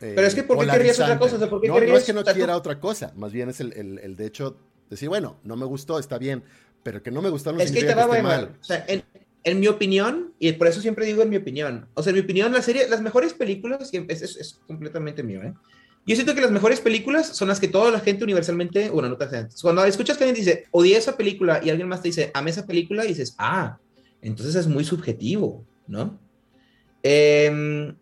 [0.00, 1.36] Eh, Pero es que ¿por qué querrías otra cosa?
[1.36, 4.26] no, no, es que no quiera otra cosa, más bien es el, el, el de
[4.26, 4.56] hecho
[4.88, 6.44] decir, bueno, no me gustó, está bien,
[6.88, 8.56] pero que no me gustaron es que te va a mal.
[8.58, 9.02] O sea, en,
[9.44, 12.22] en, mi opinión, y por eso siempre digo en mi opinión, o sea, en mi
[12.22, 15.52] opinión, la serie, las mejores películas, es, es, es completamente mío, ¿eh?
[16.06, 19.18] Yo siento que las mejores películas son las que toda la gente universalmente, bueno, no
[19.18, 19.60] te antes.
[19.60, 22.64] Cuando escuchas que alguien dice, odié esa película y alguien más te dice, amé esa
[22.64, 23.76] película, y dices, ah,
[24.22, 26.18] entonces es muy subjetivo, ¿no?
[27.02, 27.92] Eh,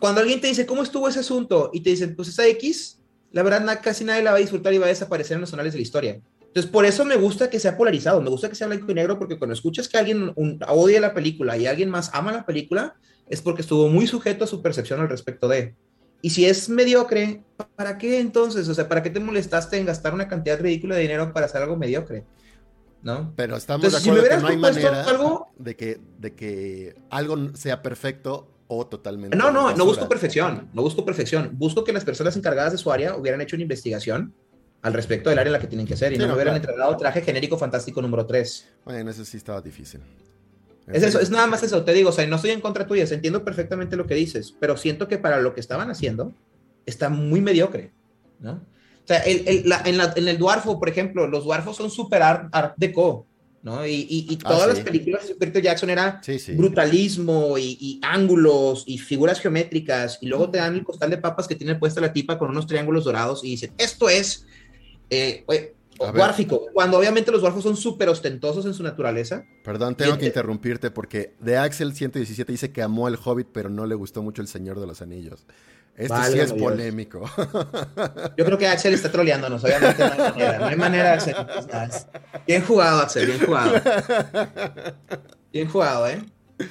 [0.00, 1.68] cuando alguien te dice, ¿cómo estuvo ese asunto?
[1.74, 2.98] Y te dicen, pues esa X,
[3.30, 5.74] la verdad casi nadie la va a disfrutar y va a desaparecer en los anales
[5.74, 6.20] de la historia.
[6.48, 9.18] Entonces, por eso me gusta que sea polarizado, me gusta que sea blanco y negro,
[9.18, 10.32] porque cuando escuchas que alguien
[10.66, 12.96] odia la película y alguien más ama la película,
[13.28, 15.74] es porque estuvo muy sujeto a su percepción al respecto de.
[16.22, 17.44] Y si es mediocre,
[17.76, 18.68] ¿para qué entonces?
[18.68, 21.62] O sea, ¿para qué te molestaste en gastar una cantidad ridícula de dinero para hacer
[21.62, 22.24] algo mediocre?
[23.02, 23.32] ¿No?
[23.36, 25.04] Pero estamos de acuerdo que no hay manera
[25.56, 29.36] de, que, de que algo sea perfecto o totalmente.
[29.36, 31.50] No, no, no busco perfección, no busco perfección.
[31.52, 34.34] Busco que las personas encargadas de su área hubieran hecho una investigación
[34.82, 36.96] al respecto del área en la que tienen que hacer y no, me hubieran entregado
[36.96, 38.68] traje genérico fantástico número 3.
[38.84, 40.00] Bueno, eso sí estaba difícil.
[40.86, 43.04] Es eso, es nada más eso, te digo, o sea, no estoy en contra tuya,
[43.10, 46.32] entiendo perfectamente lo que dices, pero siento que para lo que estaban haciendo
[46.86, 47.92] está muy mediocre,
[48.40, 48.52] ¿no?
[48.52, 53.26] O sea, en, el Dwarfo, por ejemplo, los Dwarfos son super art, art deco,
[53.62, 53.86] ¿no?
[53.86, 56.20] Y, ah, todas las películas de Peter Jackson era
[56.56, 61.54] brutalismo y, ángulos y figuras geométricas, y luego te dan el costal de papas que
[61.54, 64.46] tiene puesta la tipa con unos triángulos dorados y dicen, esto es
[65.10, 65.44] eh,
[65.98, 69.44] Dwarfico, cuando obviamente los dwarfos son súper ostentosos en su naturaleza.
[69.64, 73.84] Perdón, tengo que interrumpirte porque de Axel 117 dice que amó el Hobbit, pero no
[73.84, 75.46] le gustó mucho el Señor de los Anillos.
[75.96, 77.28] Esto sí es polémico.
[78.36, 80.58] Yo creo que Axel está troleándonos, obviamente no hay manera.
[80.58, 81.34] No hay manera, Axel.
[82.46, 83.82] Bien jugado, Axel, bien jugado.
[85.52, 86.22] Bien jugado, ¿eh?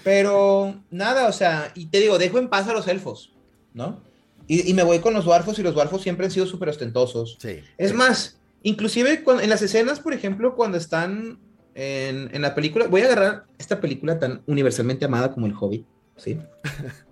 [0.06, 3.34] Pero nada, o sea, y te digo, dejo en paz a los elfos,
[3.74, 4.02] ¿no?
[4.48, 7.38] Y, me voy con los dwarfos y los dwarfos siempre han sido súper ostentosos.
[7.40, 7.60] Sí.
[7.78, 11.40] Es más, inclusive en las escenas, por ejemplo, cuando están
[11.76, 15.86] en, en, la película, voy a agarrar esta película tan universalmente amada como El Hobbit,
[16.16, 16.40] ¿sí?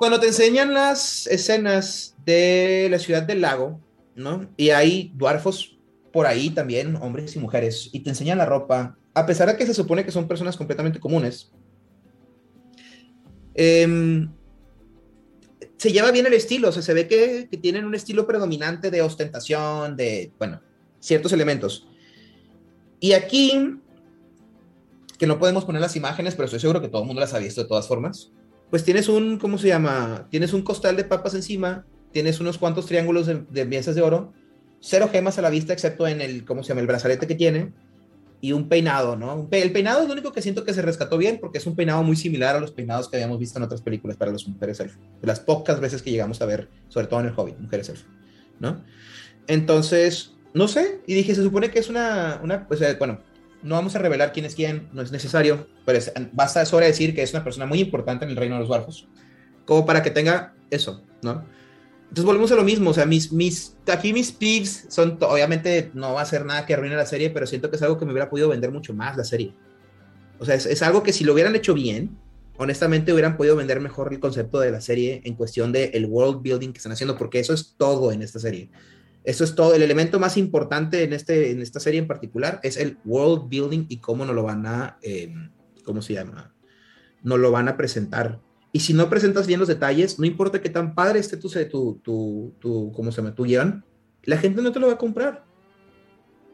[0.00, 3.80] cuando te enseñan las escenas de la ciudad del lago,
[4.14, 4.48] ¿no?
[4.56, 5.78] Y hay dwarfos
[6.10, 9.66] por ahí también, hombres y mujeres, y te enseñan la ropa, a pesar de que
[9.66, 11.52] se supone que son personas completamente comunes,
[13.54, 14.30] em,
[15.80, 18.90] se lleva bien el estilo, o sea, se ve que, que, tienen un estilo predominante
[18.90, 20.60] de ostentación, de, bueno,
[20.98, 21.88] ciertos elementos.
[23.00, 23.78] Y aquí,
[25.18, 27.38] que no podemos poner las imágenes, pero estoy seguro que todo el mundo las ha
[27.38, 28.30] visto de todas formas,
[28.68, 30.28] pues tienes un, ¿cómo se llama?
[30.30, 34.34] Tienes un costal de papas encima, tienes unos cuantos triángulos de, piezas de oro,
[34.80, 36.82] cero gemas a la vista, excepto en el, ¿cómo se llama?
[36.82, 37.72] El brazalete que tiene,
[38.40, 39.48] y un peinado, ¿no?
[39.50, 42.02] el peinado es lo único que siento que se rescató bien, porque es un peinado
[42.02, 44.98] muy similar a los peinados que habíamos visto en otras películas para las mujeres elfo,
[45.20, 48.06] de las pocas veces que llegamos a ver, sobre todo en el Hobbit, mujeres elfo,
[48.58, 48.82] ¿no?
[49.46, 53.20] Entonces, no sé, y dije, se supone que es una, una pues, bueno,
[53.62, 57.14] no vamos a revelar quién es quién, no es necesario, pero es, basta sobre decir
[57.14, 59.06] que es una persona muy importante en el reino de los barcos,
[59.66, 61.44] como para que tenga eso, ¿no?
[62.10, 66.14] Entonces volvemos a lo mismo, o sea, mis, mis, aquí mis pigs son, obviamente no
[66.14, 68.10] va a ser nada que arruine la serie, pero siento que es algo que me
[68.10, 69.54] hubiera podido vender mucho más la serie.
[70.40, 72.18] O sea, es, es algo que si lo hubieran hecho bien,
[72.56, 76.42] honestamente hubieran podido vender mejor el concepto de la serie en cuestión del el world
[76.42, 78.70] building que están haciendo, porque eso es todo en esta serie.
[79.22, 79.74] Eso es todo.
[79.74, 83.86] El elemento más importante en, este, en esta serie en particular es el world building
[83.88, 85.32] y cómo nos lo van a, eh,
[85.84, 86.54] ¿cómo se llama?
[87.22, 88.40] Nos lo van a presentar.
[88.72, 91.48] Y si no presentas bien los detalles, no importa qué tan padre esté tu,
[92.02, 93.34] tu, tu, ¿cómo se llama?
[93.34, 93.84] Tu guion,
[94.24, 95.44] la gente no te lo va a comprar.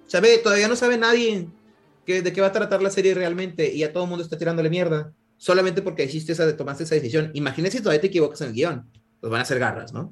[0.06, 0.38] ¿Sabe?
[0.38, 1.48] Todavía no sabe nadie
[2.06, 4.70] de qué va a tratar la serie realmente y a todo el mundo está tirándole
[4.70, 7.30] mierda solamente porque hiciste esa, tomaste esa decisión.
[7.34, 8.90] Imagínese si todavía te equivocas en el guion.
[9.20, 10.10] Pues van a ser garras, ¿no?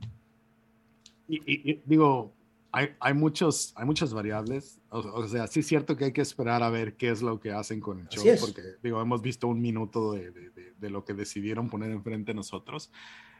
[1.26, 2.34] y digo,
[2.74, 4.80] hay, muchos, hay muchas variables.
[4.90, 7.52] O, sea, sí es cierto que hay que esperar a ver qué es lo que
[7.52, 11.68] hacen con el show, porque digo, hemos visto un minuto de, de, lo que decidieron
[11.68, 12.90] poner enfrente nosotros.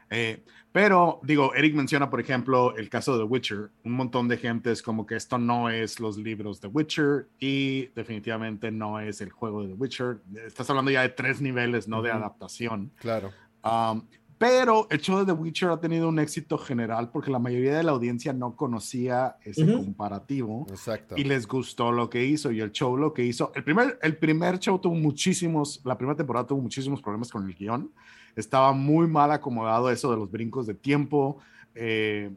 [0.09, 3.71] Eh, pero, digo, Eric menciona, por ejemplo, el caso de The Witcher.
[3.83, 7.87] Un montón de gente es como que esto no es los libros de Witcher y
[7.95, 10.19] definitivamente no es el juego de The Witcher.
[10.45, 12.91] Estás hablando ya de tres niveles, no de adaptación.
[12.97, 13.31] Claro.
[13.63, 14.03] Um,
[14.37, 17.83] pero el show de The Witcher ha tenido un éxito general porque la mayoría de
[17.83, 20.65] la audiencia no conocía ese comparativo.
[20.69, 21.15] Exacto.
[21.17, 22.51] Y les gustó lo que hizo.
[22.51, 23.53] Y el show lo que hizo.
[23.55, 27.55] El primer, el primer show tuvo muchísimos, la primera temporada tuvo muchísimos problemas con el
[27.55, 27.91] guion.
[28.35, 31.37] Estaba muy mal acomodado eso de los brincos de tiempo.
[31.73, 32.29] Eh,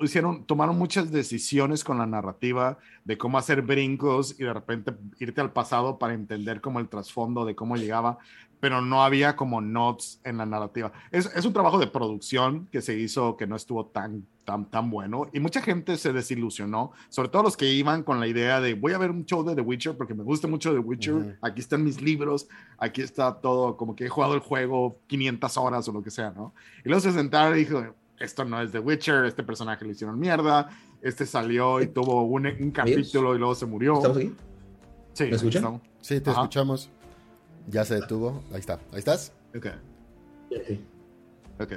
[0.00, 5.40] hicieron, tomaron muchas decisiones con la narrativa de cómo hacer brincos y de repente irte
[5.40, 8.18] al pasado para entender como el trasfondo de cómo llegaba
[8.62, 10.92] pero no había como notes en la narrativa.
[11.10, 14.88] Es, es, un trabajo de producción que se hizo que no estuvo tan, tan, tan
[14.88, 18.74] bueno y mucha gente se desilusionó, sobre todo los que iban con la idea de
[18.74, 21.60] voy a ver un show de The Witcher porque me gusta mucho The Witcher, aquí
[21.60, 22.46] están mis libros,
[22.78, 26.30] aquí está todo, como que he jugado el juego 500 horas o lo que sea,
[26.30, 26.54] ¿no?
[26.84, 27.82] Y luego se sentaron y dijo,
[28.20, 32.46] esto no es The Witcher, este personaje lo hicieron mierda, este salió y tuvo un,
[32.46, 33.96] un capítulo y luego se murió.
[33.96, 34.32] ¿Estamos aquí?
[35.14, 35.82] Sí, ¿Me escuchan?
[36.00, 36.88] Sí, te escuchamos.
[37.68, 38.42] Ya se detuvo.
[38.52, 38.78] Ahí está.
[38.92, 39.32] ¿Ahí estás?
[39.56, 39.66] Ok.
[41.60, 41.72] Ok.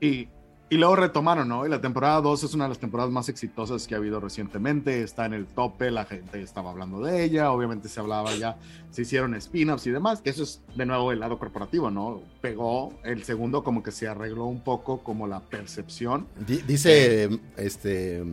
[0.00, 0.28] Y,
[0.68, 1.66] y luego retomaron, ¿no?
[1.66, 5.02] Y la temporada 2 es una de las temporadas más exitosas que ha habido recientemente.
[5.02, 7.52] Está en el tope, la gente estaba hablando de ella.
[7.52, 8.56] Obviamente se hablaba ya,
[8.90, 10.22] se hicieron spin-offs y demás.
[10.22, 12.22] Que eso es de nuevo el lado corporativo, ¿no?
[12.40, 16.26] Pegó el segundo, como que se arregló un poco como la percepción.
[16.46, 18.24] dice este.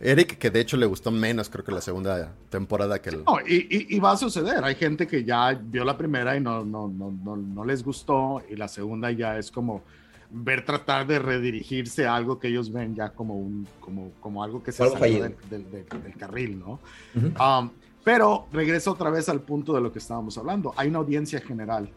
[0.00, 3.24] Eric, que de hecho le gustó menos, creo que la segunda temporada que el...
[3.24, 4.64] No, y, y, va a suceder.
[4.64, 8.42] Hay gente que ya vio la primera y no, no, no, no, no les gustó,
[8.50, 9.82] y la segunda ya es como
[10.30, 14.62] ver tratar de redirigirse a algo que ellos ven ya como un como, como algo
[14.62, 16.80] que se salió del, del, carril, ¿no?
[17.14, 17.70] Um,
[18.02, 20.74] pero regreso otra vez al punto de lo que estábamos hablando.
[20.76, 21.88] Hay una audiencia general.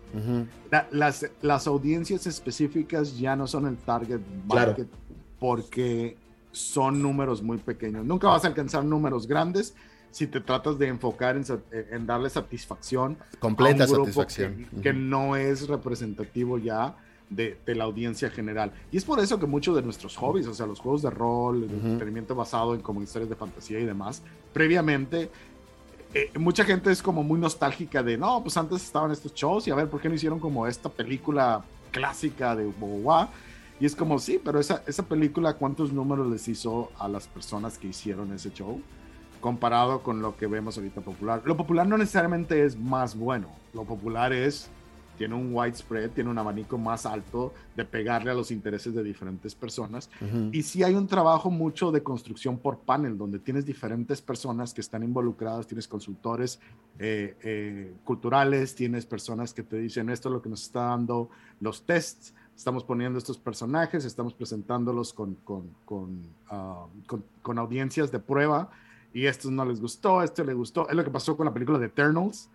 [0.91, 4.88] las, las audiencias específicas ya no son el target market
[5.38, 6.16] porque
[6.58, 8.05] son números muy pequeños.
[8.05, 9.76] Nunca vas a alcanzar números grandes
[10.12, 11.43] si te tratas de enfocar en,
[11.91, 13.18] en darle satisfacción.
[13.39, 14.68] Completa satisfacción.
[14.76, 16.95] Que, que, no es representativo ya
[17.30, 18.72] de, la audiencia general.
[18.91, 21.64] Y es por eso que muchos de nuestros hobbies, o sea, los juegos de rol,
[21.64, 24.22] el entretenimiento basado en como historias de fantasía y demás,
[24.53, 25.30] previamente,
[26.14, 29.72] eh, mucha gente es como muy nostálgica de, no, pues antes estaban estos shows y
[29.72, 33.30] a ver, ¿por qué no hicieron como esta película clásica de Boba?
[33.80, 37.78] Y es como, sí, pero esa, esa película, ¿cuántos números les hizo a las personas
[37.78, 38.82] que hicieron ese show?
[39.39, 41.43] Comparado con lo que vemos ahorita popular.
[41.45, 43.49] Lo popular no necesariamente es más bueno.
[43.73, 44.69] Lo popular es
[45.17, 49.55] tiene un widespread, tiene un abanico más alto de pegarle a los intereses de diferentes
[49.55, 50.09] personas.
[50.51, 54.82] Y sí hay un trabajo mucho de construcción por panel, donde tienes diferentes personas que
[54.82, 56.59] están involucradas, tienes consultores
[56.99, 61.30] eh, eh, culturales, tienes personas que te dicen esto es lo que nos está dando
[61.59, 66.88] los tests, estamos poniendo estos personajes, estamos presentándolos con, con, con, ah,
[67.43, 68.72] con, audiencias de prueba
[69.14, 70.89] y esto no les gustó, esto le gustó.
[70.89, 72.49] Es lo que pasó con la película de Eternals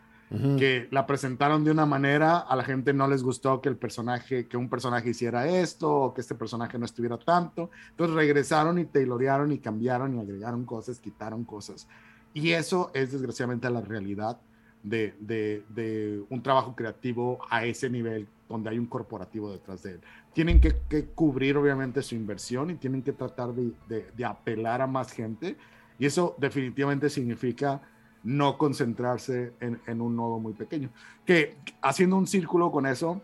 [0.57, 4.48] que la presentaron de una manera, a la gente no les gustó que el personaje,
[4.48, 7.70] que un personaje hiciera esto, o que este personaje no estuviera tanto.
[7.90, 11.86] Entonces regresaron y tailorearon y cambiaron y agregaron cosas, quitaron cosas.
[12.32, 14.40] Y eso es desgraciadamente la realidad
[14.82, 19.92] de, de, de un trabajo creativo a ese nivel donde hay un corporativo detrás de
[19.92, 20.00] él.
[20.32, 23.72] Tienen que, que cubrir obviamente su inversión y tienen que tratar de,
[24.14, 25.57] de apelar a más gente.
[25.98, 27.82] Y eso definitivamente significa
[28.24, 30.90] no concentrarse en, un nodo muy pequeño.
[31.26, 33.20] Que haciendo un círculo con eso,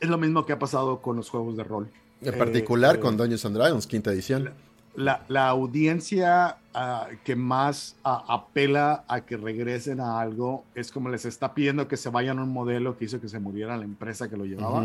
[0.00, 1.90] es lo mismo que ha pasado con los juegos de rol.
[2.20, 4.50] En particular eh, con Dungeons and Dragons, quinta edición.
[4.94, 11.24] La, audiencia ah, que más ah, apela a que regresen a algo es como les
[11.24, 14.28] está pidiendo que se vayan a un modelo que hizo que se muriera la empresa
[14.28, 14.84] que lo llevaba,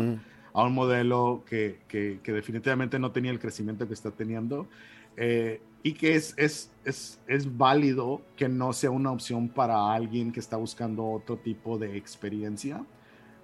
[0.54, 4.66] a un modelo que, que, definitivamente no tenía el crecimiento que está teniendo.
[5.16, 10.32] Eh, y que es, es, es, es, válido que no sea una opción para alguien
[10.32, 12.84] que está buscando otro tipo de experiencia.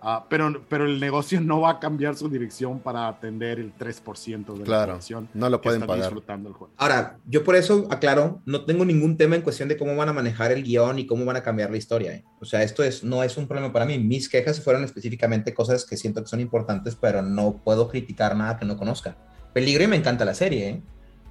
[0.06, 4.52] Ah, pero, pero el negocio no va a cambiar su dirección para atender el 3%
[4.52, 6.04] de la población no lo pueden pagar.
[6.04, 6.74] disfrutando el juego.
[6.76, 10.12] Ahora, yo por eso aclaro, no tengo ningún tema en cuestión de cómo van a
[10.12, 12.12] manejar el guion y cómo van a cambiar la historia.
[12.12, 12.24] ¿eh?
[12.38, 13.98] O sea, esto es, no es un problema para mí.
[13.98, 18.58] Mis quejas fueron específicamente cosas que siento que son importantes, pero no puedo criticar nada
[18.58, 19.16] que no conozca.
[19.54, 20.82] Peligro y me encanta la serie, ¿eh?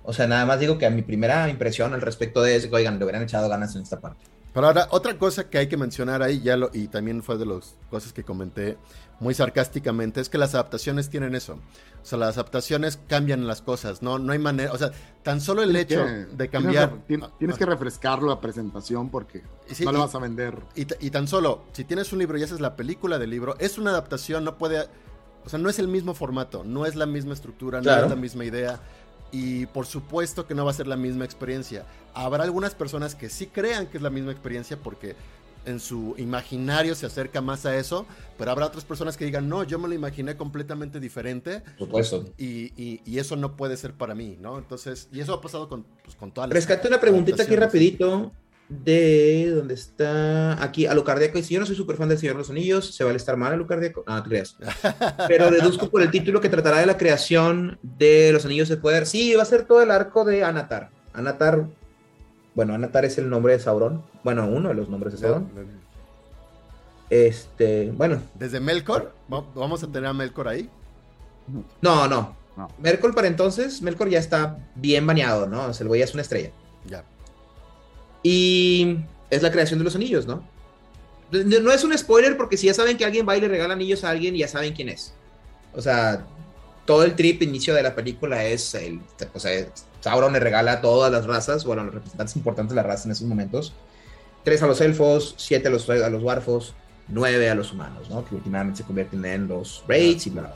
[0.03, 2.75] O sea, nada más digo que a mi primera impresión al respecto de eso, que,
[2.75, 4.25] oigan, le hubieran echado ganas en esta parte.
[4.53, 7.45] Pero ahora, otra cosa que hay que mencionar ahí, ya lo, y también fue de
[7.45, 8.77] las cosas que comenté
[9.19, 11.53] muy sarcásticamente, es que las adaptaciones tienen eso.
[11.53, 14.19] O sea, las adaptaciones cambian las cosas, ¿no?
[14.19, 14.91] No hay manera, o sea,
[15.23, 17.03] tan solo el hecho de cambiar...
[17.07, 19.41] Tienes, que refrescarlo la presentación porque
[19.83, 20.61] no lo vas a vender.
[20.75, 23.77] Y, y, tan solo, si tienes un libro y haces la película del libro, es
[23.77, 24.87] una adaptación, no puede...
[25.45, 28.15] O sea, no es el mismo formato, no es la misma estructura, no es la
[28.15, 28.79] misma idea
[29.33, 31.85] y por supuesto que no va a ser la misma experiencia.
[32.13, 35.15] Habrá algunas personas que sí crean que es la misma experiencia porque
[35.65, 38.05] en su imaginario se acerca más a eso,
[38.37, 41.61] pero habrá otras personas que digan, no, yo me lo imaginé completamente diferente.
[41.77, 42.25] Por supuesto.
[42.37, 44.57] Y, y, eso no puede ser para mí, ¿no?
[44.57, 46.55] Entonces, y eso ha pasado con, pues, con todas las...
[46.55, 48.31] Rescate una preguntita aquí rapidito
[48.83, 51.37] de dónde está aquí a lo cardíaco.
[51.37, 53.37] Y si yo no soy súper fan del Señor de los Anillos, ¿se vale estar
[53.37, 54.03] mal a lo cardíaco?
[54.07, 54.57] Ah, no, te creas.
[55.27, 59.05] Pero deduzco por el título que tratará de la creación de los Anillos de Poder.
[59.05, 60.89] Sí, va a ser todo el arco de Anatar.
[61.13, 61.65] Anatar,
[62.55, 64.03] bueno, Anatar es el nombre de Sauron.
[64.23, 65.49] Bueno, uno de los nombres de Sauron.
[67.09, 68.21] Este, bueno.
[68.33, 69.13] ¿Desde Melkor?
[69.27, 70.69] ¿Vamos a tener a Melkor ahí?
[71.81, 72.35] No, no.
[72.57, 72.69] no.
[72.79, 75.65] Melkor para entonces, Melkor ya está bien bañado, ¿no?
[75.65, 76.51] O sea, el güey es una estrella.
[76.85, 77.03] Ya.
[78.23, 78.97] Y
[79.29, 80.43] es la creación de los anillos, ¿no?
[81.31, 84.03] No es un spoiler porque si ya saben que alguien va y le regala anillos
[84.03, 85.13] a alguien, ya saben quién es.
[85.73, 86.25] O sea,
[86.85, 89.01] todo el trip inicio de la película es el,
[89.33, 89.67] o sea,
[90.01, 93.13] Sauron le regala a todas las razas, bueno, los representantes importantes de la raza en
[93.13, 93.73] esos momentos.
[94.43, 96.75] Tres a los elfos, siete a los, a los dwarfos,
[97.07, 98.25] nueve a los humanos, ¿no?
[98.25, 100.53] Que últimamente se convierten en los raids y bla.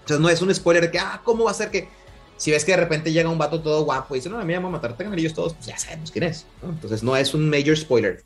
[0.00, 1.88] Entonces no es un spoiler de que, ah, ¿cómo va a ser que
[2.36, 4.48] si ves que de repente llega un vato todo guapo y dice, no, a mí
[4.48, 6.46] me van a matar, tengan anillos todos, pues ya sabemos quién es.
[6.62, 6.70] ¿no?
[6.70, 8.22] Entonces no es un major spoiler.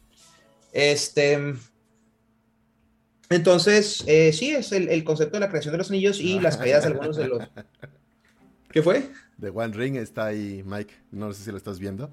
[0.72, 1.54] Este.
[3.28, 6.56] Entonces, eh, sí, es el, el, concepto de la creación de los anillos y las
[6.56, 7.48] caídas de algunos de los.
[8.72, 9.10] ¿Qué fue?
[9.36, 10.94] De One Ring está ahí, Mike.
[11.12, 12.10] No sé si lo estás viendo.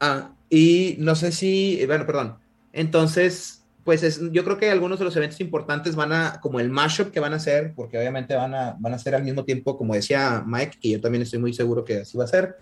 [0.00, 1.84] Ah, y no sé si.
[1.86, 2.38] Bueno, perdón.
[2.72, 6.70] Entonces, pues es, yo creo que algunos de los eventos importantes van a, como el
[6.70, 9.76] mashup que van a hacer, porque obviamente van a, van a ser al mismo tiempo,
[9.76, 12.56] como decía Mike, que yo también estoy muy seguro que así va a ser.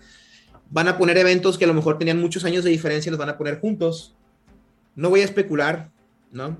[0.69, 3.19] Van a poner eventos que a lo mejor tenían muchos años de diferencia y los
[3.19, 4.15] van a poner juntos.
[4.95, 5.89] No voy a especular,
[6.31, 6.57] ¿no?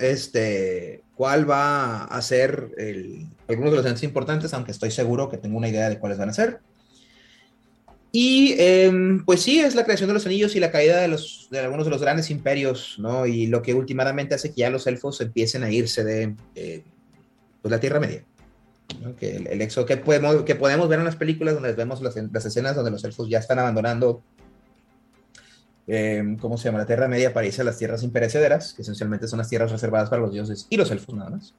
[0.00, 5.36] este, cuál va a ser el, algunos de los eventos importantes, aunque estoy seguro que
[5.36, 6.60] tengo una idea de cuáles van a ser.
[8.12, 8.90] Y eh,
[9.24, 11.86] pues sí, es la creación de los anillos y la caída de, los, de algunos
[11.86, 13.24] de los grandes imperios, ¿no?
[13.26, 16.82] Y lo que últimamente hace que ya los elfos empiecen a irse de eh,
[17.62, 18.24] pues la Tierra Media.
[19.00, 19.14] ¿no?
[19.14, 22.16] Que el, el, exo que podemos, que podemos ver en las películas donde vemos las,
[22.16, 24.24] las escenas donde los elfos ya están abandonando
[25.92, 26.78] eh, ¿cómo se llama?
[26.78, 30.08] La Tierra Media para irse a las tierras imperecederas, que esencialmente son las tierras reservadas
[30.08, 31.52] para los dioses y los elfos nada más.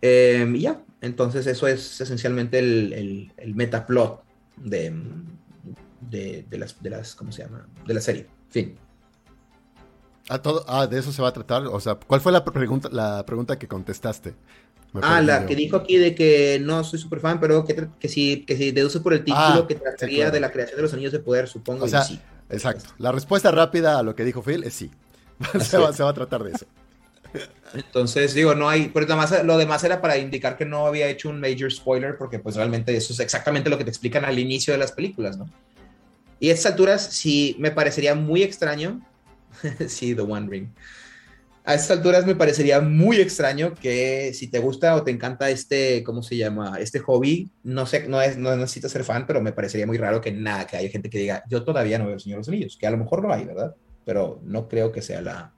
[0.00, 4.22] Eh, y ya, entonces eso es esencialmente el, el, el metaplot
[4.56, 4.94] de,
[6.00, 7.66] de, de, las, de las, ¿cómo se llama?
[7.86, 8.26] De la serie.
[8.50, 8.76] Fin.
[10.28, 11.66] Ah, todo, ah, de eso se va a tratar.
[11.66, 14.34] O sea, ¿cuál fue la pregunta, la pregunta que contestaste?
[14.92, 18.08] Me ah, la que dijo aquí de que no soy súper fan, pero que, que,
[18.08, 20.32] si, que si deduce por el título ah, que trataría sí, claro.
[20.32, 21.84] de la creación de los anillos de poder, supongo.
[21.84, 22.18] O sea, sí.
[22.50, 22.90] Exacto.
[22.98, 24.90] La respuesta rápida a lo que dijo Phil es sí.
[25.60, 26.66] se, va, se, va, a tratar de eso.
[27.74, 28.88] Entonces, digo, no hay.
[28.88, 32.38] Pero además, lo demás era para indicar que no había hecho un major spoiler, porque
[32.38, 35.48] pues realmente eso es exactamente lo que te explican al inicio de las películas, ¿no?
[36.40, 39.00] Y a estas alturas sí me parecería muy extraño.
[39.88, 40.68] sí, The One Ring.
[41.64, 46.02] A estas alturas me parecería muy extraño que si te gusta o te encanta este,
[46.02, 46.78] ¿cómo se llama?
[46.80, 50.20] Este hobby, no sé, no, es, no necesitas ser fan, pero me parecería muy raro
[50.22, 52.48] que nada, que haya gente que diga, yo todavía no veo el Señor de los
[52.48, 53.74] Anillos, que a lo mejor no hay, ¿verdad?
[54.06, 55.52] Pero no creo que sea la,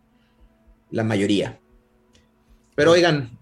[0.90, 1.60] la mayoría.
[2.74, 3.38] Pero oigan,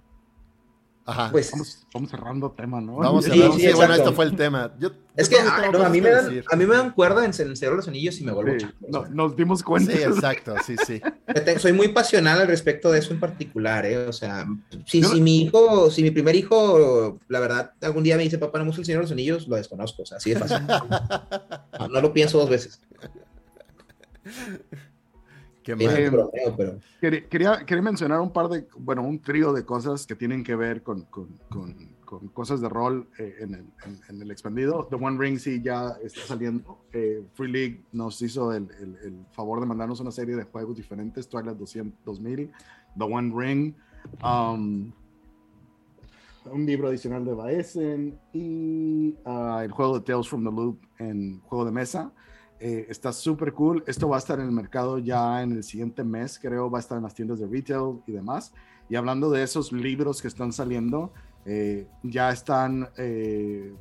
[1.08, 1.30] Ajá.
[1.32, 2.96] Pues vamos, vamos, cerrando tema, ¿no?
[2.96, 3.54] Vamos cerrando.
[3.54, 4.74] Sí, sí, sí bueno, esto fue el tema.
[4.78, 7.32] Yo, es que ah, no, a, mí me dan, a mí me dan cuerda en
[7.32, 9.90] Señor los Anillos y me vuelvo sí, no, Nos dimos cuenta.
[9.90, 11.00] Sí, exacto, sí, sí.
[11.56, 14.06] Soy muy pasional al respecto de eso en particular, ¿eh?
[14.06, 14.46] O sea,
[14.84, 18.36] si, no, si mi hijo, si mi primer hijo, la verdad, algún día me dice,
[18.36, 20.40] papá, no me gusta el Señor de los Anillos, lo desconozco, o sea, así de
[20.40, 20.58] fácil.
[21.78, 22.82] no, no lo pienso dos veces.
[25.68, 26.10] Qué mal.
[26.10, 26.78] Bromeo, pero...
[27.28, 30.82] quería, quería, mencionar un par de, bueno, un trío de cosas que tienen que ver
[30.82, 31.74] con, con, con,
[32.06, 34.86] con cosas de rol eh, en, el, en, en, el, expandido.
[34.88, 36.78] The One Ring sí ya está saliendo.
[36.90, 40.74] Eh, Free League nos hizo el, el, el, favor de mandarnos una serie de juegos
[40.74, 42.50] diferentes, Twilight 200, 2000,
[42.96, 43.74] The One Ring,
[44.24, 44.90] um,
[46.50, 51.40] un libro adicional de Baesen y uh, el juego de Tales from the Loop en
[51.40, 52.10] juego de mesa.
[52.60, 53.84] Eh, está súper cool.
[53.86, 56.80] Esto va a estar en el mercado ya en el siguiente mes, creo, va a
[56.80, 58.52] estar en las tiendas de retail y demás.
[58.88, 61.12] Y hablando de esos libros que están saliendo,
[61.44, 63.74] eh, ya están eh,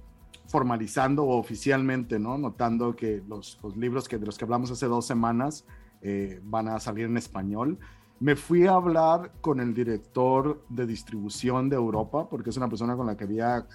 [0.48, 2.38] formalizando oficialmente, ¿no?
[2.38, 5.66] Notando que los, los, libros que, de los que hablamos hace dos semanas
[6.02, 7.78] eh, van a salir en español.
[8.20, 12.96] Me fui a hablar con el director de distribución de Europa, porque es una persona
[12.96, 13.68] con la que había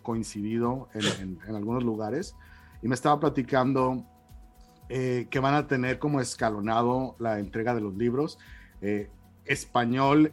[0.00, 2.36] coincidido en, en, en algunos lugares,
[2.82, 4.04] y me estaba platicando
[4.88, 8.38] eh, que van a tener como escalonado la entrega de los libros.
[8.80, 9.10] Eh,
[9.44, 10.32] español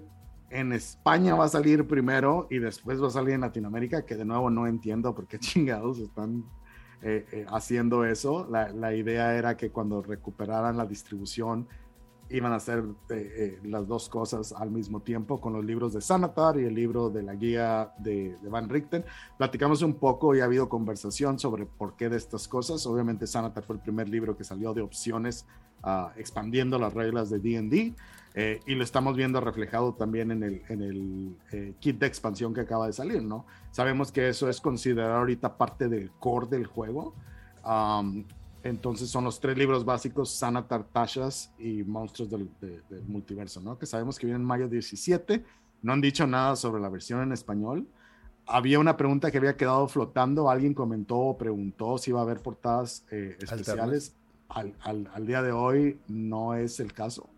[0.49, 4.25] en España va a salir primero y después va a salir en Latinoamérica, que de
[4.25, 6.43] nuevo no entiendo por qué chingados están
[7.01, 8.47] eh, haciendo eso.
[8.49, 11.67] La, la, idea era que cuando recuperaran la distribución
[12.32, 16.01] iban a hacer eh, eh, las dos cosas al mismo tiempo con los libros de
[16.01, 19.03] Sanatar y el libro de la guía de, de, Van Richten.
[19.38, 22.86] Platicamos un poco y ha habido conversación sobre por qué de estas cosas.
[22.86, 25.45] Obviamente Sanatar fue el primer libro que salió de opciones
[25.84, 27.95] uh, expandiendo las reglas de D&D
[28.34, 32.53] eh, y lo estamos viendo reflejado también en el, en el eh, kit de expansión
[32.53, 33.45] que acaba de salir, ¿no?
[33.71, 37.13] Sabemos que eso es considerado ahorita parte del core del juego.
[37.65, 38.23] Um,
[38.64, 43.78] entonces son los tres libros básicos, Sana Tartashas y Monstruos del, de, del, Multiverso, ¿no?
[43.78, 45.43] Que sabemos que vienen en mayo 17.
[45.82, 47.88] No han dicho nada sobre la versión en español.
[48.45, 50.49] Había una pregunta que había quedado flotando.
[50.49, 54.16] Alguien comentó o preguntó si iba a haber portadas eh, especiales.
[54.49, 57.30] Al, al, al, día de hoy no es el caso.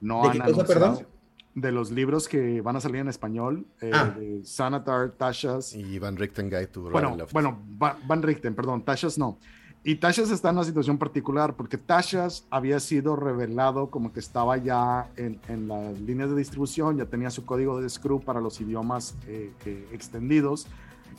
[0.00, 1.06] No ¿De han qué cosa, perdón?
[1.54, 4.14] De los libros que van a salir en español, eh, ah.
[4.16, 5.74] de Sanatar, Tashas.
[5.74, 9.38] Y Van Richten Guide to Bueno, bueno Van, Van Richten, perdón, Tashas no.
[9.84, 14.56] Y Tashas está en una situación particular porque Tashas había sido revelado como que estaba
[14.56, 18.60] ya en, en las líneas de distribución, ya tenía su código de Screw para los
[18.60, 20.66] idiomas eh, eh, extendidos.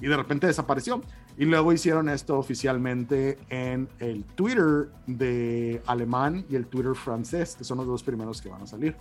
[0.01, 1.01] y de repente desapareció.
[1.37, 7.63] Y luego hicieron esto oficialmente en el Twitter de alemán y el Twitter francés, que
[7.63, 8.95] son los dos primeros que van a salir.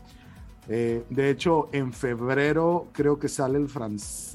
[0.69, 3.69] Eh, de hecho, en febrero creo que sale el,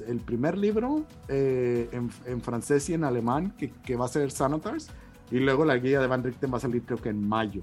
[0.07, 4.89] el primer libro eh, en, francés y en alemán, que, que, va a ser Sanatars,
[5.33, 7.61] y luego la guía de Van Richten va a salir creo que en mayo.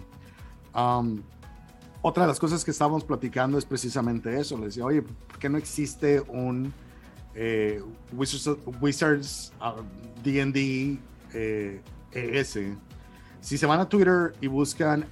[2.03, 4.59] otra de las cosas que estábamos platicando es precisamente eso.
[4.59, 6.73] Le decía, oye, ¿por qué no existe un
[7.37, 7.81] eh,
[8.13, 9.53] Wizards,
[10.25, 10.99] D&D
[12.13, 12.59] ES?
[13.41, 15.07] Si se van a Twitter y buscan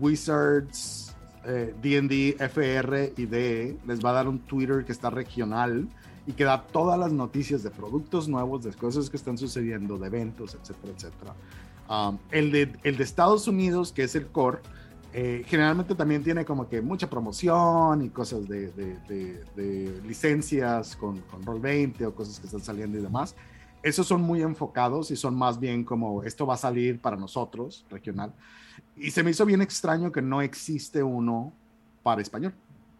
[0.00, 1.14] Wizards
[1.44, 5.88] D&D, eh, FR y DE les va a dar un Twitter que está regional
[6.26, 10.06] y que da todas las noticias de productos nuevos, de cosas que están sucediendo, de
[10.06, 11.34] eventos, etcétera, etcétera.
[11.88, 14.60] Um, el, de, el de Estados Unidos, que es el core,
[15.12, 21.18] eh, generalmente también tiene como que mucha promoción y cosas de, de, de, licencias con,
[21.22, 23.34] con Roll20 o cosas que están saliendo y demás.
[23.82, 27.84] Esos son muy enfocados y son más bien como esto va a salir para nosotros,
[27.90, 28.32] regional.
[28.94, 31.52] Y se me hizo bien extraño que no existe uno
[32.04, 32.54] para español.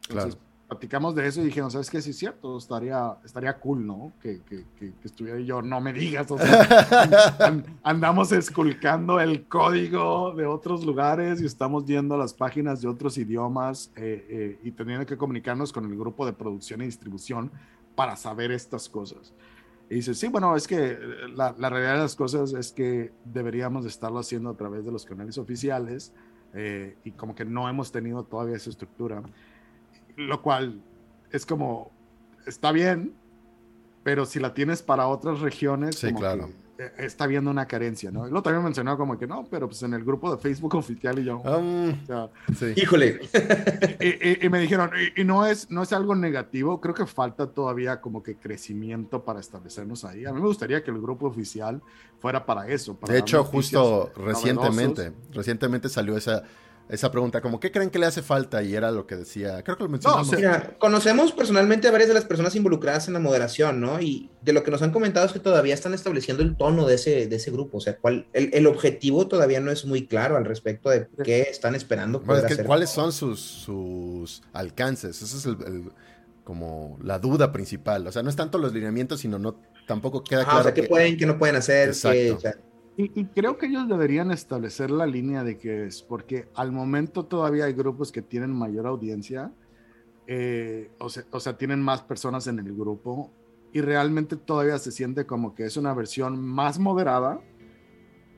[0.08, 0.49] Entonces, claro.
[0.70, 4.12] Platicamos de eso y dije, no sabes qué, sí es cierto, estaría, estaría cool, ¿no?
[4.22, 6.28] Que, que, que, estuviera yo, no me digas,
[7.82, 13.90] andamos esculcando el código de otros lugares y estamos viendo las páginas de otros idiomas
[13.96, 17.50] eh, eh, y teniendo que comunicarnos con el grupo de producción y distribución
[17.96, 19.34] para saber estas cosas.
[19.88, 20.98] Y dice, sí, bueno, es que eh,
[21.34, 25.04] la, la, realidad de las cosas es que deberíamos estarlo haciendo a través de los
[25.04, 26.12] canales oficiales
[26.52, 29.22] eh, y como que no hemos tenido todavía esa estructura,
[30.26, 30.82] lo cual
[31.30, 31.90] es como,
[32.46, 33.14] está bien,
[34.02, 36.50] pero si la tienes para otras regiones, sí, claro.
[36.80, 38.26] Eh, está viendo una carencia, ¿no?
[38.26, 41.24] Lo también mencionó como que no, pero pues en el grupo de Facebook oficial y
[41.24, 41.40] yo.
[41.40, 41.94] Um,
[42.76, 43.20] Híjole.
[44.42, 48.22] Y, me dijeron, y, no, es, no es algo negativo, creo que falta todavía como
[48.22, 50.24] que crecimiento para establecernos ahí.
[50.24, 51.82] A mí me gustaría que el grupo oficial
[52.18, 52.98] fuera para eso.
[53.06, 56.44] de hecho, justo recientemente, recientemente salió esa
[56.90, 58.62] esa pregunta, como, ¿qué creen que le hace falta?
[58.62, 60.30] Y era lo que decía, creo que lo mencionamos.
[60.32, 64.00] mira, conocemos personalmente a varias de las personas involucradas en la moderación, ¿no?
[64.00, 66.96] Y de lo que nos han comentado es que todavía están estableciendo el tono de
[66.96, 70.36] ese, de ese grupo, o sea, cuál, el, el objetivo todavía no es muy claro
[70.36, 72.66] al respecto de qué están esperando poder hacer.
[72.66, 75.22] ¿Cuáles son sus, sus alcances?
[75.22, 75.90] Esa es el,
[76.44, 78.06] como la duda principal.
[78.06, 80.60] O sea, no es tanto los lineamientos, sino no tampoco queda claro.
[80.60, 81.90] O sea, qué pueden, qué no pueden hacer.
[81.90, 82.69] Exacto.
[83.02, 87.64] Y, creo que ellos deberían establecer la línea de que es, porque al momento todavía
[87.64, 89.52] hay grupos que tienen mayor audiencia,
[90.26, 93.32] eh, o, sea, o, sea, tienen más personas en el grupo,
[93.72, 97.40] y realmente todavía se siente como que es una versión más moderada,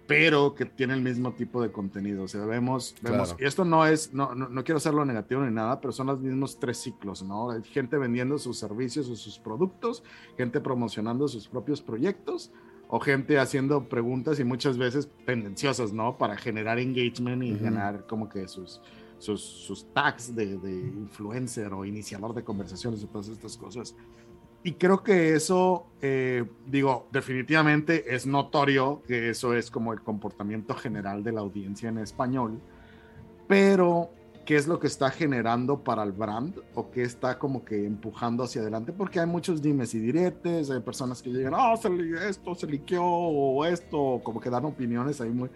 [0.06, 2.24] pero que tiene el mismo tipo de contenido.
[2.24, 5.52] O sea, vemos, vemos y esto no es, no, no, no, quiero hacerlo negativo ni
[5.52, 7.50] nada, pero son los mismos tres ciclos, ¿no?
[7.50, 10.04] Hay gente vendiendo sus servicios o sus productos,
[10.36, 12.52] gente promocionando sus propios proyectos,
[12.94, 16.18] o gente haciendo preguntas y muchas veces tendenciosas, ¿no?
[16.18, 18.82] Para generar engagement y ganar como que sus,
[19.16, 23.96] sus, sus tags de, de, influencer o iniciador de conversaciones y todas estas cosas.
[24.62, 30.74] Y creo que eso, eh, digo, definitivamente es notorio que eso es como el comportamiento
[30.74, 32.60] general de la audiencia en español,
[33.48, 34.10] pero
[34.44, 38.42] qué es lo que está generando para el brand o qué está como que empujando
[38.42, 41.88] hacia adelante, porque hay muchos dimes y diretes, hay personas que llegan, oh, se
[42.28, 45.48] esto se liqueó o esto, como que dan opiniones ahí muy...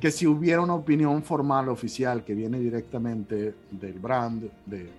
[0.00, 4.92] Que si hubiera una opinión formal oficial que viene directamente del brand, de,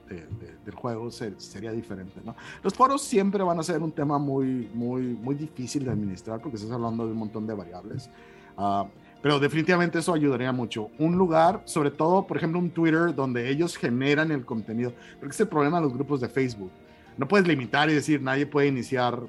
[0.65, 2.35] del juego, sería diferente, ¿no?
[2.63, 6.57] Los foros siempre van a ser un tema muy, muy, muy difícil de administrar porque
[6.57, 8.09] estás hablando de un montón de variables.
[8.57, 8.87] Uh,
[9.21, 10.89] pero definitivamente eso ayudaría mucho.
[10.97, 14.93] Un lugar, sobre todo, por ejemplo, un Twitter donde ellos generan el contenido.
[15.19, 16.71] Porque es el problema de los grupos de Facebook.
[17.17, 19.19] No puedes limitar y decir, nadie puede iniciar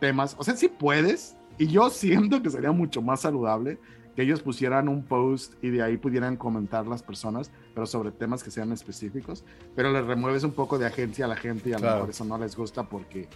[0.00, 0.36] temas.
[0.38, 1.36] O sea, sí puedes.
[1.56, 3.78] Y yo siento que sería mucho más saludable
[4.14, 8.42] que ellos pusieran un post y de ahí pudieran comentar las personas, pero sobre temas
[8.42, 9.44] que sean específicos.
[9.76, 12.24] Pero le remueves un poco de agencia a la gente y a lo mejor eso
[12.24, 13.28] no les gusta porque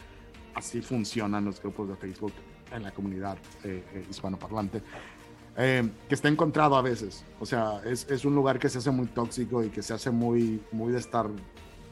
[0.54, 2.32] así funcionan los grupos de Facebook
[2.72, 4.82] en la comunidad eh, eh, hispanoparlante.
[5.56, 7.24] Eh, que está encontrado a veces.
[7.38, 10.10] O sea, es, es, un lugar que se hace muy tóxico y que se hace
[10.10, 11.28] muy, muy de estar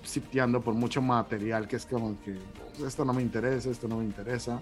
[0.03, 3.99] sitiando por mucho material que es como que pues, esto no me interesa, esto no
[3.99, 4.61] me interesa.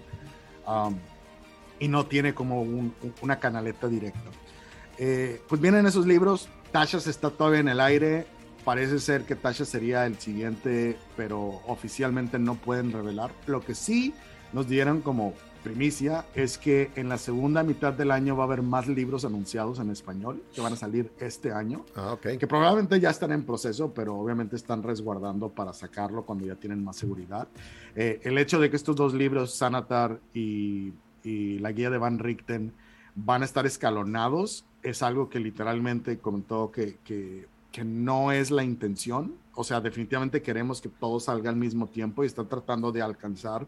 [1.79, 2.61] y no tiene como
[3.21, 4.29] una canaleta directa.
[4.97, 8.27] Eh, pues vienen esos libros, Tasha está todavía en el aire,
[8.65, 13.31] parece ser que Tasha sería el siguiente, pero oficialmente no pueden revelar.
[13.47, 14.13] Lo que sí
[14.51, 18.61] nos dieron como primicia es que en la segunda mitad del año va a haber
[18.61, 21.85] más libros anunciados en español que van a salir este año.
[21.95, 22.17] Ah.
[22.21, 26.83] Que probablemente ya están en proceso, pero obviamente están resguardando para sacarlo cuando ya tienen
[26.83, 27.47] más seguridad.
[27.95, 30.93] Eh, el hecho de que estos dos libros, Sanatar y,
[31.23, 32.73] y la guía de Van Richten,
[33.15, 38.63] van a estar escalonados, es algo que literalmente comentó que, que, que no es la
[38.63, 39.35] intención.
[39.53, 43.67] O sea, definitivamente queremos que todo salga al mismo tiempo y están tratando de alcanzar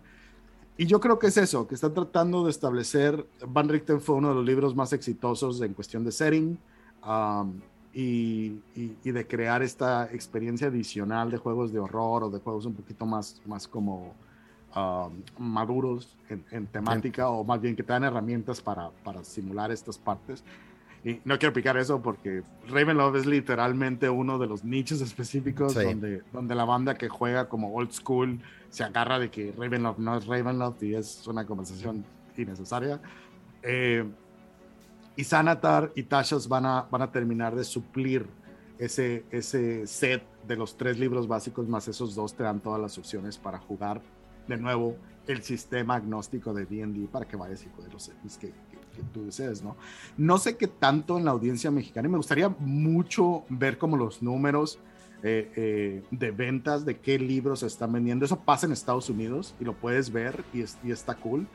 [0.82, 4.30] y yo creo que es eso, que están tratando de establecer, Van Richten fue uno
[4.30, 6.58] de los libros más exitosos en cuestión de setting
[7.08, 7.62] um,
[7.94, 12.66] y, y, y, de crear esta experiencia adicional de juegos de horror o de juegos
[12.66, 14.16] un poquito más, más como
[14.76, 19.70] um, maduros en, en temática o más bien que te dan herramientas para, para simular
[19.72, 20.44] estas partes.
[21.04, 25.84] Y no quiero picar eso porque Ravenlove es literalmente uno de los nichos específicos sí.
[25.84, 28.40] donde, donde la banda que juega como old school
[28.70, 32.06] se agarra de que Ravenlove no es Ravenlove y es una conversación
[32.38, 33.02] innecesaria.
[33.64, 34.06] Eh,
[35.16, 38.26] y Sanatar y Tashos van a, van a terminar de suplir
[38.78, 42.98] ese, ese set de los tres libros básicos, más esos dos te dan todas las
[42.98, 44.02] opciones para jugar
[44.48, 44.98] de nuevo
[45.28, 48.52] el sistema agnóstico de D&D para que vayas y juegues los que,
[48.92, 49.76] que tú desees, ¿no?
[50.18, 54.22] No sé qué tanto en la audiencia mexicana, y me gustaría mucho ver como los
[54.22, 54.80] números
[55.24, 58.26] eh, eh, de ventas de qué libros se están vendiendo.
[58.26, 61.48] Eso pasa en Estados Unidos y lo puedes ver y, es, y está cool.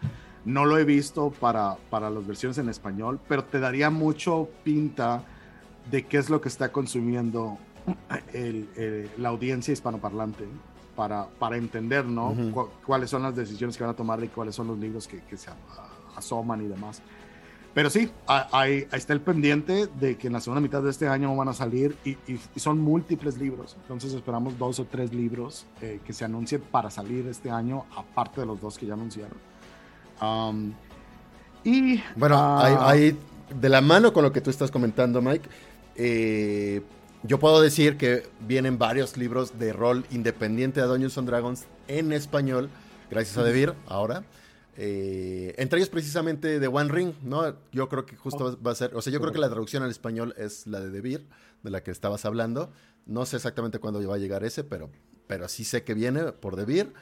[0.44, 5.24] No lo he visto para, para las versiones en español, pero te daría mucho pinta
[5.90, 7.58] de qué es lo que está consumiendo
[8.32, 10.44] el, el, la audiencia hispanoparlante
[10.94, 12.30] para, para entender, ¿no?
[12.30, 12.52] Uh -huh.
[12.52, 15.20] Cu cuáles son las decisiones que van a tomar y cuáles son los libros que,
[15.28, 15.50] que se
[16.16, 17.02] asoman y demás.
[17.76, 21.08] Pero sí, ahí, ahí, está el pendiente de que en la segunda mitad de este
[21.08, 23.76] año van a salir y, y, y son múltiples libros.
[23.82, 28.40] Entonces esperamos dos o tres libros eh, que se anuncien para salir este año, aparte
[28.40, 29.36] de los dos que ya anunciaron.
[30.22, 30.72] Um,
[31.64, 33.18] y bueno, uh, ahí, ahí,
[33.60, 35.46] de la mano con lo que tú estás comentando, Mike,
[35.96, 36.80] eh,
[37.24, 42.14] yo puedo decir que vienen varios libros de rol independiente de Dungeons and Dragons en
[42.14, 42.70] español,
[43.10, 44.24] gracias a Devir ahora.
[44.78, 47.56] Eh, entre ellos precisamente de One Ring, ¿no?
[47.72, 48.62] Yo creo que justo oh.
[48.62, 50.90] va a ser, o sea, yo creo que la traducción al español es la de
[50.90, 51.26] Devir,
[51.62, 52.70] de la que estabas hablando.
[53.06, 54.90] No sé exactamente cuándo va a llegar ese, pero,
[55.26, 56.92] pero sí sé que viene por Devir.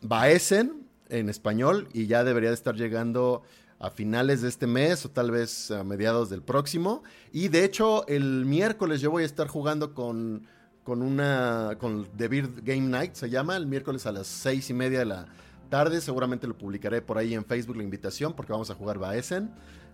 [0.00, 3.42] Baesen en español y ya debería de estar llegando
[3.78, 7.02] a finales de este mes o tal vez a mediados del próximo.
[7.32, 10.46] Y de hecho, el miércoles yo voy a estar jugando con,
[10.84, 12.28] con una, con The
[12.62, 15.26] Game Night, se llama, el miércoles a las seis y media de la
[15.70, 16.02] tarde.
[16.02, 19.50] Seguramente lo publicaré por ahí en Facebook la invitación porque vamos a jugar Baesen.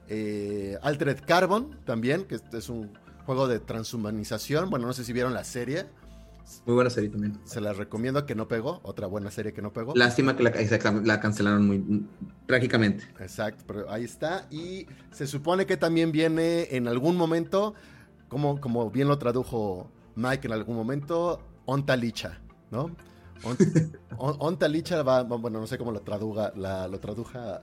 [0.09, 2.91] Eh, Altered Carbon también, que es un
[3.25, 4.71] juego de transhumanización.
[4.71, 5.87] Bueno, no sé si vieron la serie.
[6.65, 7.39] Muy buena serie también.
[7.45, 8.81] Se la recomiendo que no pegó.
[8.85, 9.95] Otra buena serie que no pegó.
[9.95, 10.53] Lástima que la,
[11.05, 12.07] la cancelaron muy
[12.47, 13.05] trágicamente.
[13.21, 14.47] Exacto, pero ahí está.
[14.51, 17.75] Y se supone que también viene en algún momento,
[18.29, 22.39] como, como bien lo tradujo Mike en algún momento, Ontalicha,
[22.71, 22.91] ¿no?
[24.19, 27.63] Ontalicha va, bueno, no sé cómo lo traduga, la, lo traduja,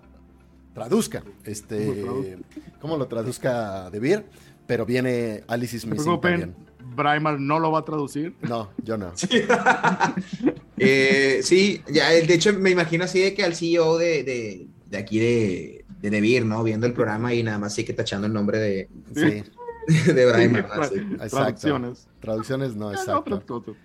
[0.73, 2.37] traduzca, este,
[2.79, 4.25] cómo lo traduzca De Beer,
[4.67, 6.55] pero viene Alice también.
[6.95, 8.35] Braimar no lo va a traducir.
[8.41, 9.11] No, yo no.
[9.15, 9.27] Sí,
[10.77, 14.97] eh, sí ya, de hecho me imagino así de que al CEO de, de, de
[14.97, 16.63] aquí de, de Devir, ¿no?
[16.63, 19.43] Viendo el programa y nada más sí que tachando el nombre de, sí.
[20.11, 20.69] de Braimar.
[20.89, 21.29] Sí, Exacto.
[21.29, 22.07] Traducciones.
[22.19, 23.43] Traducciones no, exacto.
[23.47, 23.75] No,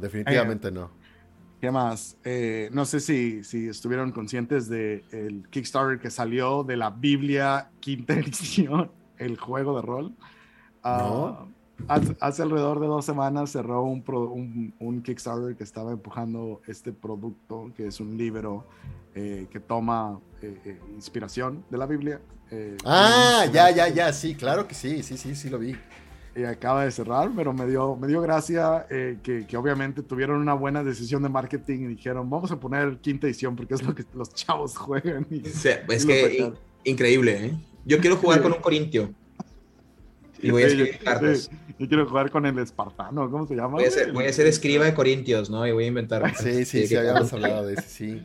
[0.00, 0.90] definitivamente eh, no.
[1.60, 2.16] ¿Qué más?
[2.24, 7.70] Eh, no sé si, si estuvieron conscientes del de Kickstarter que salió de la Biblia
[7.78, 10.12] quinta edición, el juego de rol.
[10.84, 11.46] No.
[11.48, 15.92] Uh, hace, hace, alrededor de dos semanas cerró un, pro, un, un, Kickstarter que estaba
[15.92, 18.66] empujando este producto, que es un libro
[19.14, 22.20] eh, que toma eh, inspiración de la Biblia.
[22.84, 25.76] Ah, ya, ya, ya, sí, claro que sí, sí, sí, sí lo vi.
[26.34, 30.40] Y acaba de cerrar, pero me dio, me dio gracia eh, que, que, obviamente tuvieron
[30.40, 33.94] una buena decisión de marketing y dijeron, vamos a poner quinta edición porque es lo
[33.94, 35.26] que los chavos juegan.
[35.30, 36.52] Y, sí, es y que
[36.84, 37.54] increíble, ¿eh?
[37.84, 38.42] Yo quiero jugar sí.
[38.44, 39.12] con un corintio.
[40.40, 41.50] Y voy a escribir cartas.
[41.78, 43.74] Yo quiero jugar con el espartano, ¿cómo se llama?
[43.74, 45.66] Voy a ser, voy a ser escriba de corintios, ¿no?
[45.66, 46.34] Y voy a inventar.
[46.36, 48.22] Sí, sí, sí, habíamos hablado de ese, sí.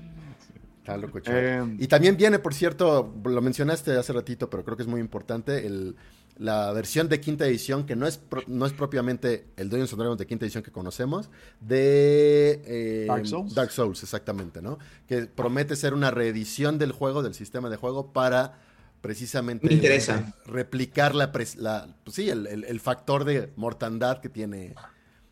[0.79, 4.83] Está loco, eh, y también viene, por cierto, lo mencionaste hace ratito, pero creo que
[4.83, 5.97] es muy importante, el,
[6.37, 9.99] la versión de quinta edición, que no es, pro, no es propiamente el Dungeons and
[9.99, 11.29] Dragons de quinta edición que conocemos,
[11.61, 13.55] de eh, Dark, Souls.
[13.55, 14.77] Dark Souls, exactamente, ¿no?
[15.07, 18.59] Que promete ser una reedición del juego, del sistema de juego, para
[19.01, 20.33] precisamente Me interesa.
[20.45, 24.75] replicar la, la pues sí, el, el, el, factor de mortandad que tiene.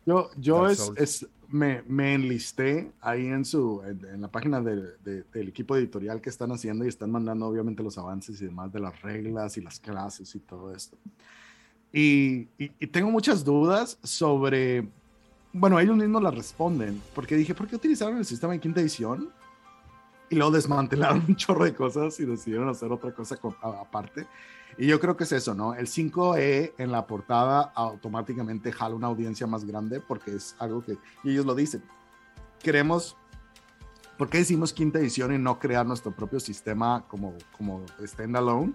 [0.06, 5.48] Yo, yo es, es, me, me, enlisté ahí en, su, en, la página de, del
[5.48, 9.00] equipo editorial que están haciendo y están mandando obviamente los avances y demás de las
[9.02, 10.96] reglas y las clases y todo esto.
[11.92, 14.88] Y, y, tengo muchas dudas sobre,
[15.52, 19.30] bueno, ellos mismos las responden, porque dije, ¿por qué utilizaron el sistema de quinta edición?
[20.28, 24.26] Y luego desmantelaron un chorro de cosas y decidieron hacer otra cosa aparte.
[24.78, 25.74] Y yo creo que es eso, ¿no?
[25.74, 30.98] El 5E en la portada automáticamente jala una audiencia más grande porque es algo que
[31.24, 31.82] y ellos lo dicen.
[32.62, 33.16] Queremos,
[34.18, 38.74] ¿por qué decimos quinta edición y no crear nuestro propio sistema como, como standalone?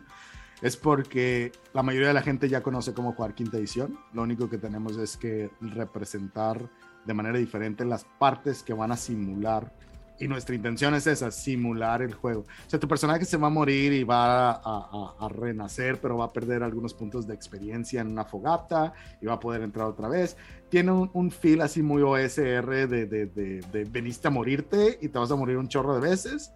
[0.61, 3.99] Es porque la mayoría de la gente ya conoce cómo jugar quinta edición.
[4.13, 6.67] Lo único que tenemos es que representar
[7.05, 9.73] de manera diferente las partes que van a simular
[10.21, 12.41] y nuestra intención es esa, simular el juego.
[12.41, 16.31] O sea, tu personaje se va a morir y va a, renacer, pero va a
[16.31, 20.37] perder algunos puntos de experiencia en una fogata y va a poder entrar otra vez.
[20.69, 25.31] Tiene un, feel así muy OSR de, de, de, veniste a morirte y te vas
[25.31, 26.53] a morir un chorro de veces.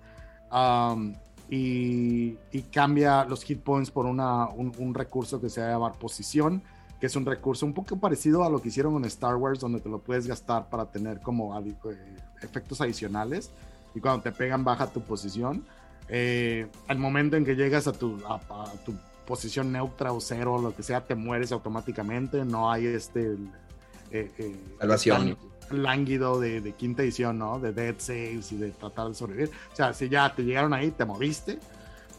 [1.50, 2.38] y,
[2.72, 6.62] cambia los hit points por una, un, recurso que se llama posición
[7.00, 9.82] que es un recurso un poco parecido a lo que hicieron en Star Wars, donde
[9.82, 11.76] te lo puedes gastar para tener como eh,
[12.41, 13.52] efectos adicionales
[13.94, 15.66] y cuando te pegan baja tu posición.
[16.07, 18.40] Eh, al momento en que llegas a tu, a,
[18.86, 18.94] tu
[19.26, 23.36] posición neutra o cero, lo que sea, te mueres automáticamente, no hay este...
[24.12, 25.38] Eh, eh Salvación.
[25.72, 27.60] Lánguido de, de, quinta edición, ¿no?
[27.60, 29.49] De dead saves y de tratar de sobrevivir.
[29.74, 31.57] O sea, si ya te llegaron ahí, te moviste,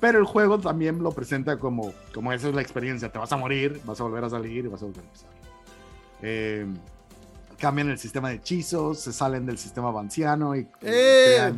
[0.01, 3.11] pero el juego también lo presenta como, como esa es la experiencia.
[3.11, 5.31] Te vas a morir, vas a volver a salir y vas a volver a empezar.
[6.23, 6.67] Eh,
[7.59, 11.53] cambian el sistema de hechizos, se salen del sistema vanciano y ¡Eh!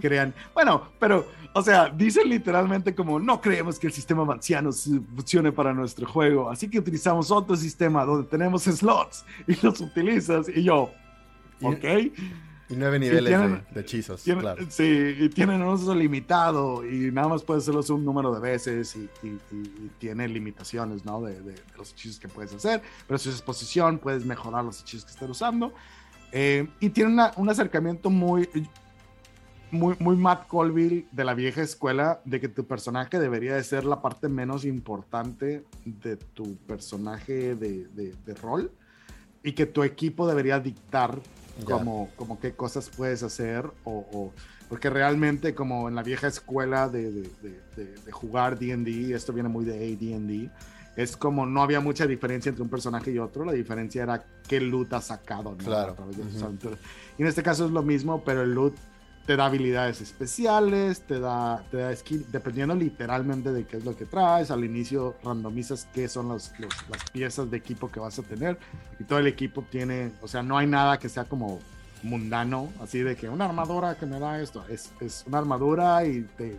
[0.00, 5.52] crean, Bueno, pero, o sea, dicen literalmente como no creemos que el sistema vanciano funcione
[5.52, 10.48] para nuestro juego, así que utilizamos otro sistema donde tenemos slots y los utilizas.
[10.48, 10.90] Y yo,
[11.62, 11.84] ok.
[11.84, 12.12] Y
[12.70, 13.38] nueve niveles
[13.72, 14.64] de, hechizos, claro.
[14.68, 18.96] Sí, y tienen un uso limitado y nada más puedes hacerlos un número de veces
[18.96, 19.08] y,
[19.98, 21.20] tiene limitaciones, ¿no?
[21.22, 25.12] De, los hechizos que puedes hacer, pero si es exposición puedes mejorar los hechizos que
[25.12, 25.72] estés usando.
[26.32, 28.48] Eh, y tiene un acercamiento muy,
[29.70, 33.84] muy, muy Matt Colville de la vieja escuela de que tu personaje debería de ser
[33.84, 38.72] la parte menos importante de tu personaje de, de rol
[39.44, 41.20] y que tu equipo debería dictar
[41.64, 44.32] como, como qué cosas puedes hacer o,
[44.68, 49.64] porque realmente como en la vieja escuela de, de, de, jugar D&D, esto viene muy
[49.64, 50.50] de AD&D,
[50.96, 54.60] es como no había mucha diferencia entre un personaje y otro, la diferencia era qué
[54.60, 55.96] loot ha sacado claro.
[57.18, 58.74] Y en este caso es lo mismo, pero el loot
[59.26, 63.96] te da habilidades especiales, te da, te da skill, dependiendo literalmente de qué es lo
[63.96, 64.50] que traes.
[64.50, 66.52] Al inicio randomizas qué son las
[67.12, 68.58] piezas de equipo que vas a tener
[68.98, 71.60] y todo el equipo tiene, o sea, no hay nada que sea como
[72.02, 76.22] mundano, así de que una armadura que me da esto, es, es una armadura y
[76.36, 76.58] te,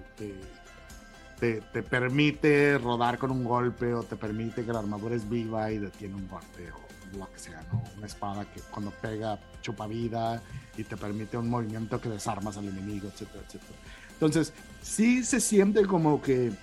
[1.39, 5.71] te, te, permite rodar con un golpe o te permite que la armadura es viva
[5.71, 6.71] y detiene un golpe
[7.13, 7.83] lo que sea, ¿no?
[7.97, 10.41] Una espada que cuando pega chupa vida
[10.77, 13.77] y te permite un movimiento que desarmas al enemigo, etcétera, etcétera.
[14.13, 16.53] Entonces, sí se siente como que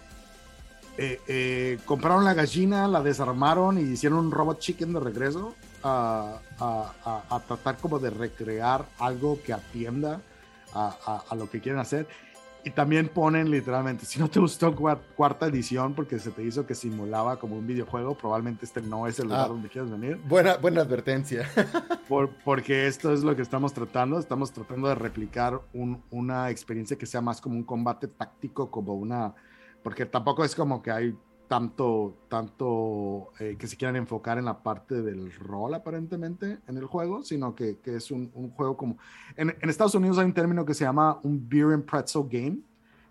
[0.99, 6.39] eh, eh, compraron la gallina, la desarmaron y hicieron un robot chicken de regreso a,
[6.59, 10.21] a, tratar como de recrear algo que atienda
[10.75, 12.07] a, a, lo que quieren hacer.
[12.65, 14.75] Y también ponen literalmente, si no te gustó
[15.17, 19.19] cuarta edición porque se te hizo que simulaba como un videojuego, probablemente este no es
[19.19, 19.49] el lugar ah.
[19.49, 20.21] donde quieres venir.
[20.29, 21.49] Buena, buena advertencia.
[22.09, 24.19] Por, porque esto es lo que estamos tratando.
[24.19, 28.95] Estamos tratando de replicar un, una experiencia que sea más como un combate táctico, como
[28.95, 29.35] una...
[29.83, 31.17] Porque tampoco es como que hay
[31.53, 36.87] tanto, tanto eh, que se quieran enfocar en la parte del rol aparentemente en el
[36.87, 38.97] juego, sino que, que es un, un, juego como...
[39.37, 42.61] En, en, Estados Unidos hay un término que se llama un beer and pretzel game,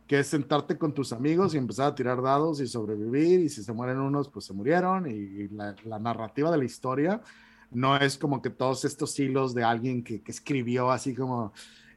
[0.07, 3.61] que es sentarte con tus amigos y empezar a tirar dados y sobrevivir, y si
[3.61, 7.21] se mueren unos, pues se murieron, y, la, la, narrativa de la historia
[7.69, 11.53] no es como que todos estos hilos de alguien que, que escribió así como...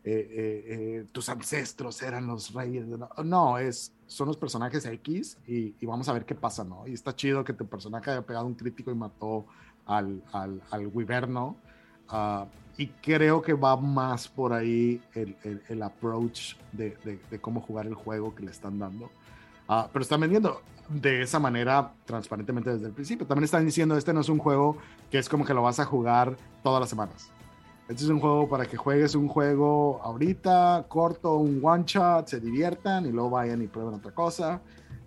[0.06, 2.86] Eh, eh, tus ancestros eran los reyes.
[2.86, 6.86] No, no es, son los personajes X y, vamos a ver qué pasa, ¿no?
[6.86, 9.46] Y está chido que tu personaje haya pegado un crítico y mató
[9.86, 11.56] al, al, al Wiverno.
[12.08, 15.36] Ah, y creo que va más por ahí el,
[15.68, 16.96] el, approach de,
[17.30, 19.06] de, cómo jugar el juego que le están dando.
[19.68, 23.26] Uh, pero están vendiendo de esa manera transparentemente desde el principio.
[23.26, 24.76] También están diciendo, este no es un juego
[25.10, 27.30] que es como que lo vas a jugar todas las semanas.
[27.88, 32.40] Este es un juego para que juegues un juego ahorita, corto, un one shot, se
[32.40, 34.62] diviertan y luego vayan y prueben otra cosa.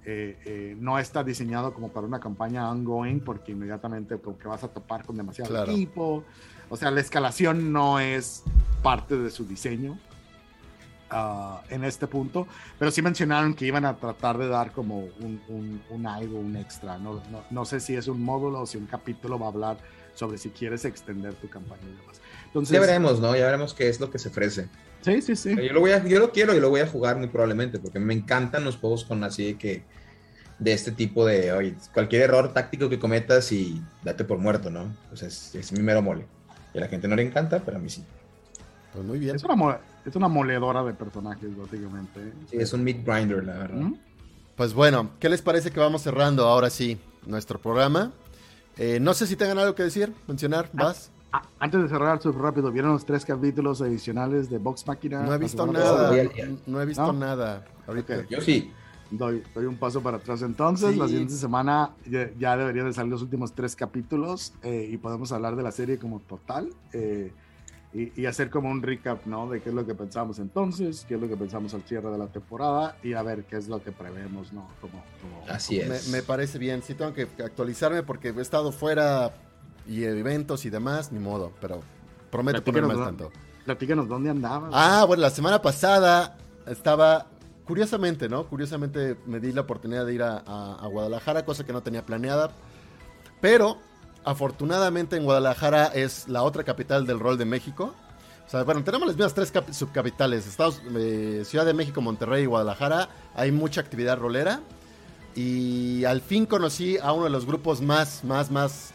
[0.05, 4.67] Eh, eh, no está diseñado como para una campaña ongoing porque inmediatamente porque vas a
[4.67, 6.23] topar con demasiado equipo.
[6.69, 8.43] O sea, la escalación no es
[8.83, 9.97] parte de su diseño
[11.09, 12.47] ah, en este punto,
[12.77, 16.55] pero sí mencionaron que iban a tratar de dar como un, un, un algo, un
[16.55, 16.99] extra.
[16.99, 19.77] No, no, no, sé si es un módulo o si un capítulo va a hablar
[20.17, 22.19] sobre si quieres extender tu campaña y demás.
[22.47, 23.35] Entonces, ya veremos, ¿no?
[23.35, 24.67] Ya veremos qué es lo que se ofrece.
[25.01, 25.55] Sí, sí, sí.
[25.55, 27.99] Yo lo, voy a, yo lo quiero y lo voy a jugar muy probablemente, porque
[27.99, 29.83] me encantan los juegos con así de que
[30.57, 34.91] de este tipo de, oye, cualquier error táctico que cometas y date por muerto, ¿no?
[35.09, 36.25] Pues es, es mi mero mole.
[36.73, 38.03] Y a la gente no le encanta, pero a mí sí.
[38.93, 39.35] Pues muy bien.
[39.35, 42.33] Es una, es una moledora de personajes, básicamente.
[42.49, 43.75] Sí, es un meat grinder, la verdad.
[43.75, 43.99] ¿Mm?
[44.55, 48.11] Pues bueno, ¿qué les parece que vamos cerrando ahora sí nuestro programa?
[48.77, 51.11] Eh, no sé si tengan algo que decir, mencionar, ah, vas.
[51.31, 55.23] Ah, antes de cerrar, súper rápido, ¿vieron los tres capítulos adicionales de Vox Máquina?
[55.23, 56.11] No he visto nada,
[56.65, 57.65] no he visto nada.
[57.87, 58.25] Ahorita.
[58.29, 58.71] Yo sí.
[59.09, 60.97] Doy, doy, un paso para atrás entonces.
[60.97, 65.55] La siguiente semana ya, deberían de salir los últimos tres capítulos eh, y podemos hablar
[65.55, 66.69] de la serie como total.
[66.91, 67.31] Eh,
[67.97, 69.49] y, hacer como un recap, ¿no?
[69.49, 72.17] De qué es lo que pensamos entonces, qué es lo que pensamos al cierre de
[72.17, 74.67] la temporada y a ver qué es lo que prevemos, ¿no?
[74.79, 75.03] Como,
[75.49, 76.09] Así es.
[76.09, 76.83] Me, parece bien.
[76.83, 79.33] Sí, tengo que actualizarme porque he estado fuera
[79.87, 81.81] y eventos y demás, ni modo, pero
[82.29, 83.31] prometo ponerme al tanto.
[83.65, 84.71] Platícanos dónde andabas.
[84.73, 86.37] Ah, bueno, la semana pasada
[86.67, 87.25] estaba,
[87.65, 88.45] curiosamente, ¿no?
[88.45, 92.51] Curiosamente me di la oportunidad de ir a, a Guadalajara, cosa que no tenía planeada,
[93.41, 93.79] pero
[94.27, 97.95] afortunadamente en Guadalajara es la otra capital del rol de México.
[98.45, 102.45] O sea, bueno, tenemos las mismas tres subcapitales, Estados, eh, Ciudad de México, Monterrey y
[102.45, 103.07] Guadalajara.
[103.35, 104.59] Hay mucha actividad rolera.
[105.33, 108.91] Y al fin conocí a uno de los grupos más, más, más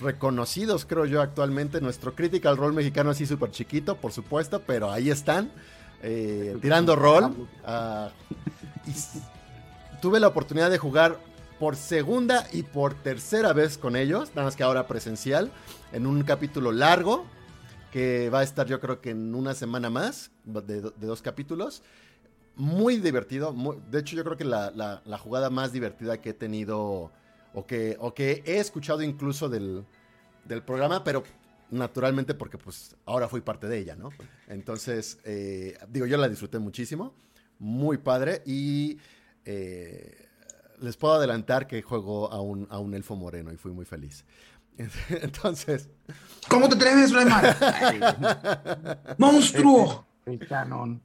[0.00, 1.80] reconocidos, creo yo, actualmente.
[1.80, 5.50] Nuestro Critical Role mexicano así súper chiquito, por supuesto, pero ahí están,
[6.02, 7.48] eh, tirando rol.
[7.64, 8.10] Ah,
[8.86, 8.92] y
[10.00, 11.18] tuve la oportunidad de jugar
[11.58, 15.50] por segunda y por tercera vez con ellos, nada más que ahora presencial,
[15.92, 17.26] en un capítulo largo
[17.92, 21.82] que va a estar yo creo que en una semana más, de, dos capítulos.
[22.54, 23.54] Muy divertido,
[23.90, 27.12] de hecho yo creo que la, jugada más divertida que he tenido
[27.54, 29.84] o que, o que he escuchado incluso del,
[30.66, 31.22] programa, pero
[31.70, 34.10] naturalmente porque pues ahora fui parte de ella, ¿no?
[34.48, 37.14] Entonces, eh, digo, yo la disfruté muchísimo,
[37.58, 38.98] muy padre y...
[39.44, 40.27] Eh,
[40.80, 44.24] les puedo adelantar que juego a un, a un elfo moreno y fui muy feliz.
[45.08, 45.88] Entonces.
[46.48, 47.56] ¿Cómo te atreves, Rayman?
[49.18, 50.06] ¡Monstruo!
[50.24, 51.00] El, canon.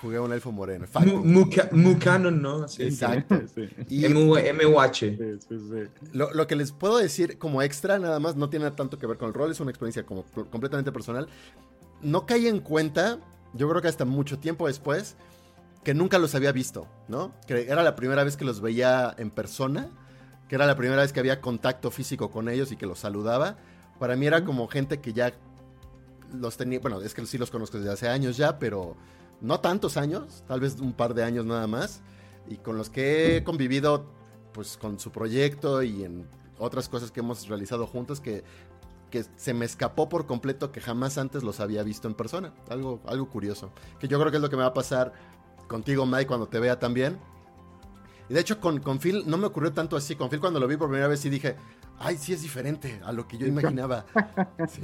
[0.00, 0.86] Jugué a un elfo moreno.
[1.72, 2.64] Mucanon, ¿no?
[2.78, 3.40] Exacto.
[3.88, 5.18] Y MUH.
[6.12, 9.18] Lo, lo, que les puedo decir como extra, nada más, no tiene tanto que ver
[9.18, 11.28] con el rol, es una experiencia como completamente personal.
[12.00, 13.18] No caí en cuenta,
[13.54, 15.16] yo creo que hasta mucho tiempo después,
[15.88, 17.32] que nunca los había visto, ¿no?
[17.46, 19.88] Que era la primera vez que los veía en persona,
[20.46, 23.56] que era la primera vez que había contacto físico con ellos y que los saludaba.
[23.98, 25.32] Para mí era como gente que ya
[26.30, 28.98] los tenía, bueno, es que sí los conozco desde hace años ya, pero
[29.40, 32.02] no tantos años, tal vez un par de años nada más,
[32.46, 34.12] y con los que he convivido,
[34.52, 36.28] pues con su proyecto y en
[36.58, 38.44] otras cosas que hemos realizado juntos que,
[39.10, 42.52] que se me escapó por completo que jamás antes los había visto en persona.
[42.68, 43.70] Algo, algo curioso.
[43.98, 45.14] Que yo creo que es lo que me va a pasar
[45.68, 47.18] contigo, Mike, cuando te vea también.
[48.28, 50.16] Y de hecho, con, con Phil no me ocurrió tanto así.
[50.16, 51.56] Con Phil, cuando lo vi por primera vez, sí dije,
[51.98, 54.04] ay, sí es diferente a lo que yo imaginaba.
[54.68, 54.82] Sí,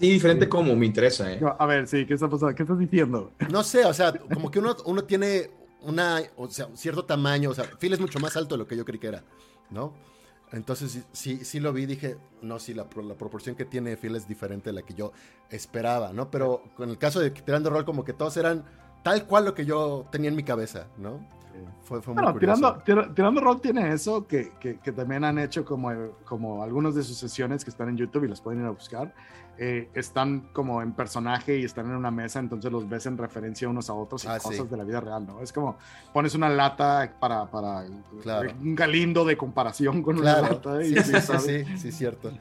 [0.00, 1.40] sí diferente como me interesa, ¿eh?
[1.58, 2.54] a ver, sí, ¿qué está pasando?
[2.54, 3.32] ¿Qué estás diciendo?
[3.50, 7.50] No sé, o sea, como que uno, uno tiene una, o sea, cierto tamaño.
[7.50, 9.24] O sea, Phil es mucho más alto de lo que yo creí que era,
[9.70, 9.94] ¿no?
[10.52, 14.28] Entonces sí, sí, lo vi, dije, no, sí, la, la, proporción que tiene Phil es
[14.28, 15.12] diferente de la que yo
[15.50, 16.30] esperaba, ¿no?
[16.30, 18.64] Pero con el caso de Tirando Rol, como que todos eran
[19.02, 21.20] tal cual lo que yo tenía en mi cabeza, ¿no?
[21.84, 22.82] Fue, fue muy tirando,
[23.14, 25.90] tirando Rol tiene eso que, que, que, también han hecho como,
[26.24, 29.14] como algunas de sus sesiones que están en YouTube y las pueden ir a buscar.
[29.58, 33.66] Eh, están como en personaje y están en una mesa, entonces los ves en referencia
[33.68, 35.40] unos a otros y ah, cosas de la vida real, ¿no?
[35.40, 35.78] Es como
[36.12, 37.86] pones una lata para, para
[38.60, 40.84] un galindo de comparación con una lata.
[40.84, 42.32] Y, sí, sí, sí, sí, cierto.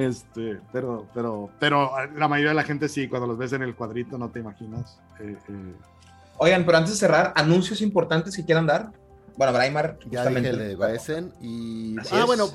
[0.00, 3.74] Este, pero, pero, pero la mayoría de la gente sí, cuando los ves en el
[3.74, 4.98] cuadrito no te imaginas.
[5.20, 5.74] Eh, eh,
[6.38, 8.92] Oigan, pero antes de cerrar, anuncios importantes que quieran dar.
[9.36, 9.98] Bueno, Braimar.
[10.10, 11.96] Ya dije el de y...
[12.12, 12.48] ah, bueno,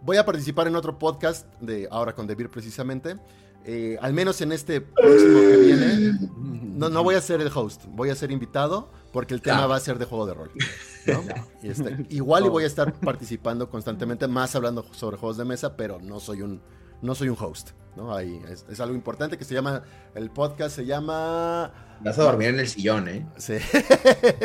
[0.00, 3.16] voy a participar en otro podcast de ahora con Debir precisamente.
[3.64, 7.84] Eh, al menos en este próximo que viene, no, no, voy a ser el host,
[7.90, 10.50] voy a ser invitado porque el tema va a ser de juego de rol.
[11.62, 15.98] Este, igual y voy a estar participando constantemente, más hablando sobre juegos de mesa, pero
[16.00, 16.60] no soy un
[17.02, 17.70] no soy un host.
[17.96, 18.14] ¿no?
[18.14, 19.82] Ahí es, es algo importante que se llama,
[20.14, 21.72] el podcast se llama...
[22.00, 23.26] Vas a dormir en el sillón, ¿eh?
[23.36, 23.54] Sí.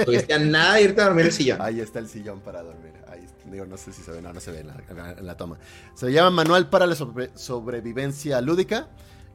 [0.06, 1.62] Tuviste a nada de irte a dormir en el sillón.
[1.62, 2.94] Ahí está el sillón para dormir.
[3.08, 5.12] Ahí, digo, no sé si se ve, no, no se ve en la, en la-
[5.12, 5.58] en la toma.
[5.96, 8.88] Se llama Manual para la sobre- Sobrevivencia Lúdica.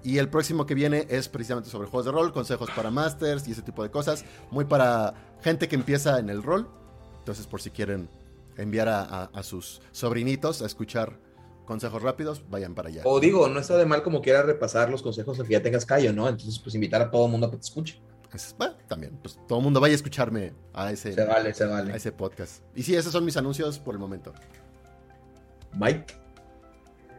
[0.04, 3.52] Y el próximo que viene es precisamente sobre juegos de rol, consejos para masters y
[3.52, 4.24] ese tipo de cosas.
[4.50, 6.68] Muy para gente que empieza en el rol.
[7.18, 8.08] Entonces, por si quieren
[8.56, 11.18] enviar a, a- a sus sobrinitos a escuchar
[11.66, 13.02] consejos rápidos, vayan para allá.
[13.04, 15.86] O digo, no está de mal como quiera repasar los consejos al que ya tengas
[15.86, 16.28] callo, ¿no?
[16.28, 18.00] Entonces, pues invitar a todo el mundo a que te escuche.
[18.34, 21.62] Es- bueno, también, pues todo el mundo vaya a escucharme a ese, Se vale, se
[21.64, 21.94] a vale.
[21.96, 22.62] ese podcast.
[22.74, 24.32] Y sí, esos son mis anuncios por el momento.
[25.74, 26.14] Mike.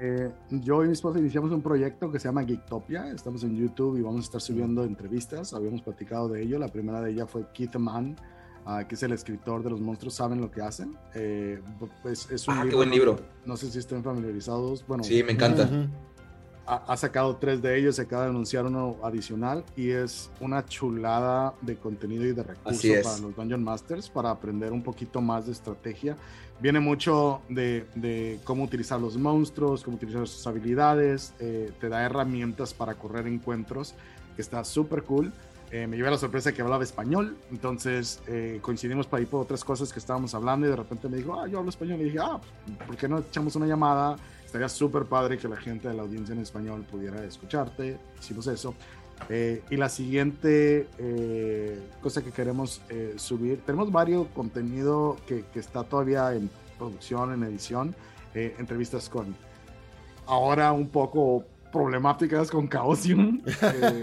[0.05, 3.09] Eh, yo y mi esposa iniciamos un proyecto que se llama Geektopia.
[3.09, 5.53] Estamos en YouTube y vamos a estar subiendo entrevistas.
[5.53, 6.59] Habíamos platicado de ello.
[6.59, 8.17] La primera de ellas fue Keith Mann,
[8.65, 10.97] ah, que es el escritor de Los monstruos saben lo que hacen.
[11.15, 11.61] Eh,
[12.01, 13.17] pues, es un Ah, qué buen libro.
[13.45, 14.85] No sé si estén familiarizados.
[14.85, 15.63] Bueno, Sí, me encanta.
[15.63, 15.87] Ujú.
[16.67, 20.65] ha, ha sacado tres de ellos, se acaba de anunciar uno adicional y es una
[20.65, 23.07] chulada de contenido y de recursos es.
[23.07, 26.17] para los Dungeon Masters para aprender un poquito más de estrategia.
[26.63, 32.03] Viene mucho de, de cómo utilizar los monstruos, cómo utilizar sus habilidades, eh, te da
[32.03, 33.95] herramientas para correr encuentros,
[34.37, 35.33] que está súper cool.
[35.71, 39.61] Eh, me llevé la sorpresa que hablaba español, entonces eh, coincidimos para ahí por otras
[39.61, 41.99] cosas que estábamos hablando y de repente me dijo, ah, yo hablo español.
[41.99, 42.39] Y dije, ah,
[42.87, 44.15] ¿por qué no echamos una llamada?
[44.45, 47.97] Estaría súper padre que la gente de la audiencia en español pudiera escucharte.
[48.21, 48.73] Hicimos eso.
[49.29, 55.59] Eh, y la siguiente eh, cosa que queremos eh, subir, tenemos varios contenido que, que
[55.59, 57.95] está todavía en producción, en edición,
[58.33, 59.35] entrevistas con
[60.25, 63.41] ahora un poco problemáticas con Chaosium,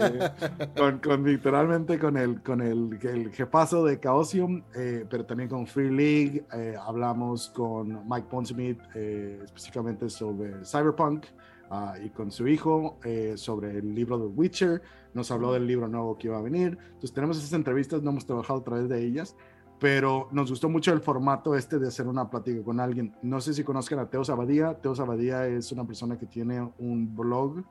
[0.77, 4.63] con, con literalmente con el, con el, el jefazo de Chaosium,
[5.09, 6.45] pero también con Free League,
[6.81, 11.25] hablamos con Mike Pondsmith específicamente sobre Cyberpunk
[11.71, 14.83] ah, y con su hijo eh, sobre el libro de Witcher,
[15.15, 18.27] nos habló del libro nuevo que iba a venir, entonces tenemos esas entrevistas, no hemos
[18.27, 19.35] trabajado a través de ellas,
[19.81, 23.15] pero nos gustó mucho el formato este de hacer una plática con alguien.
[23.23, 24.75] No sé si conozcan a Teos Abadía.
[24.75, 27.63] Teos Abadía es una persona que tiene un blog.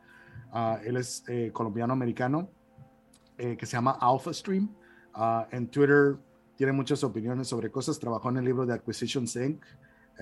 [0.50, 2.50] ah, él es eh, colombiano-americano
[3.38, 4.68] eh, que se llama Alpha Stream.
[5.14, 6.16] Ah, en Twitter
[6.56, 7.96] tiene muchas opiniones sobre cosas.
[8.00, 9.64] Trabajó en el libro de Acquisition Sync.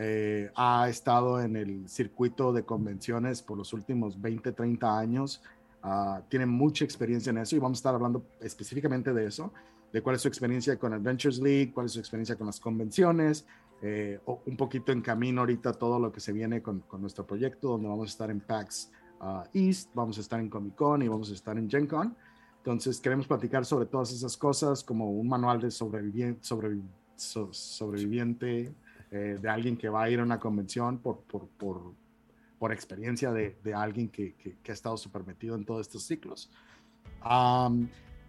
[0.00, 5.42] Eh, ha estado en el circuito de convenciones por los últimos 20, 30 años.
[5.82, 9.52] Ah, tiene mucha experiencia en eso y vamos a estar hablando específicamente de eso
[9.92, 13.46] de cuál es su experiencia con Adventures League, cuál es su experiencia con las convenciones,
[13.80, 17.68] eh, un poquito en camino ahorita todo lo que se viene con, con nuestro proyecto,
[17.68, 21.08] donde vamos a estar en PAX ah, East, vamos a estar en Comic Con y
[21.08, 22.16] vamos a estar en Gen Con.
[22.58, 26.40] Entonces queremos platicar sobre todas esas cosas como un manual de sobreviviente,
[27.16, 28.74] sobreviviente
[29.10, 31.92] eh, de alguien que va a ir a una convención por, por, por,
[32.58, 36.50] por experiencia de, de alguien que, que, ha estado súper metido en todos estos ciclos.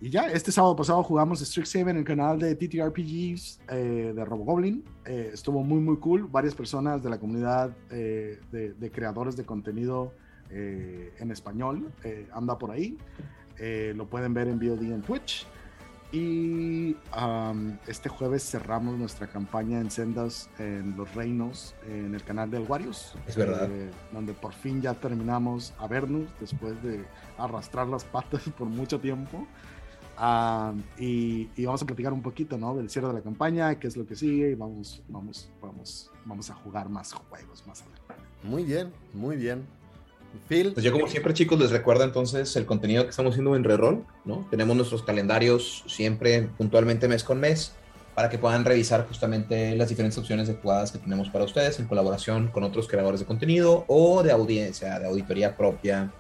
[0.01, 4.85] Y ya, este sábado pasado jugamos Strixhaven en el canal de TTRPGs eh, de RoboGoblin.
[5.05, 6.25] Eh, estuvo muy, muy cool.
[6.25, 10.13] Varias personas de la comunidad de, creadores de contenido
[10.49, 11.91] en español
[12.31, 12.97] anda por ahí.
[13.93, 15.45] Lo pueden ver en VOD en Twitch.
[16.11, 22.49] Y um, este jueves cerramos nuestra campaña en Sendas en Los Reinos, en el canal
[22.49, 23.13] del Warius.
[23.27, 23.69] Es verdad.
[23.71, 27.05] Eh, donde por fin ya terminamos a vernos después de
[27.37, 29.45] arrastrar las patas por mucho tiempo.
[30.19, 32.75] Uh, y, y, vamos a platicar un poquito ¿no?
[32.75, 36.49] del cierre de la campaña, qué es lo que sigue y vamos, vamos, vamos, vamos
[36.49, 38.15] a jugar más juegos más adelante.
[38.43, 39.65] Muy bien, muy bien.
[40.47, 40.73] Phil.
[40.73, 44.05] Pues yo como siempre chicos les recuerdo entonces el contenido que estamos haciendo en Reroll,
[44.25, 44.47] ¿no?
[44.49, 47.73] Tenemos nuestros calendarios siempre puntualmente mes con mes
[48.15, 51.87] para que puedan revisar justamente las diferentes opciones de jugadas que tenemos para ustedes en
[51.87, 56.11] colaboración con otros creadores de contenido o de audiencia, de auditoría propia,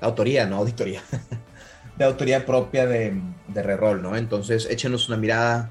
[0.00, 1.02] autoría, no auditoría,
[1.98, 4.16] de autoría propia de, de Reroll, ¿no?
[4.16, 5.70] Entonces échenos una mirada.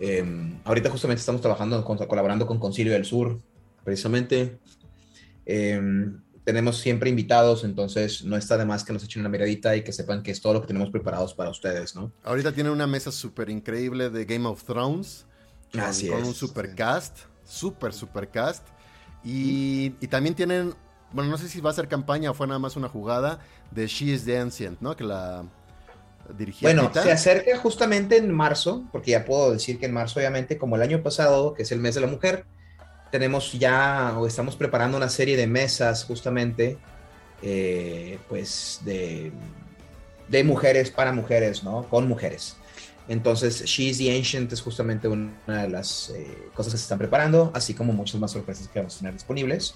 [0.00, 0.24] Eh,
[0.64, 3.38] ahorita justamente estamos trabajando, colaborando con Concilio del Sur,
[3.84, 4.58] precisamente.
[5.44, 5.80] Eh,
[6.44, 9.92] tenemos siempre invitados, entonces no está de más que nos echen una miradita y que
[9.92, 12.12] sepan que es todo lo que tenemos preparados para ustedes, ¿no?
[12.24, 15.26] Ahorita tienen una mesa súper increíble de Game of Thrones.
[15.70, 16.28] Con, Así con es.
[16.28, 18.66] un super cast, súper super cast.
[19.24, 20.74] Y, y, también tienen,
[21.12, 23.38] bueno, no sé si va a ser campaña o fue nada más una jugada
[23.70, 24.96] de She is the Ancient, ¿no?
[24.96, 25.44] Que la.
[26.60, 30.76] Bueno, se acerca justamente en marzo, porque ya puedo decir que en marzo, obviamente, como
[30.76, 32.46] el año pasado, que es el mes de la mujer,
[33.12, 36.78] tenemos ya o estamos preparando una serie de mesas justamente,
[37.42, 39.30] eh, pues de,
[40.28, 41.82] de, mujeres para mujeres, ¿no?
[41.90, 42.56] Con mujeres.
[43.08, 47.50] Entonces, She's the Ancient es justamente una de las eh, cosas que se están preparando,
[47.54, 49.74] así como muchas más sorpresas que vamos a tener disponibles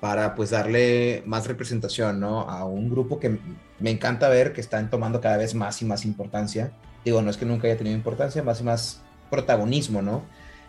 [0.00, 2.40] para pues darle más representación, ¿no?
[2.40, 3.38] A un grupo que
[3.78, 6.72] me encanta ver que están tomando cada vez más y más importancia.
[7.04, 10.24] Digo, no es que nunca haya tenido importancia, más y más protagonismo, ¿no?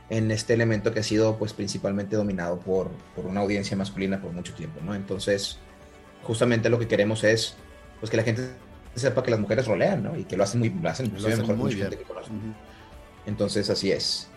[0.10, 4.32] En este elemento que ha sido pues principalmente dominado por, por una audiencia masculina por
[4.34, 4.94] mucho tiempo, ¿no?
[4.94, 5.57] Entonces,
[6.23, 7.56] justamente lo que queremos es
[7.99, 8.49] pues que la gente
[8.95, 10.15] sepa que las mujeres rolean, ¿no?
[10.18, 11.90] Y que lo hacen muy, lo hacen, Lo hacen mejor muy bien.
[11.90, 12.30] gente que conoce.
[12.30, 12.53] Ujú.
[13.26, 14.30] Entonces, así es.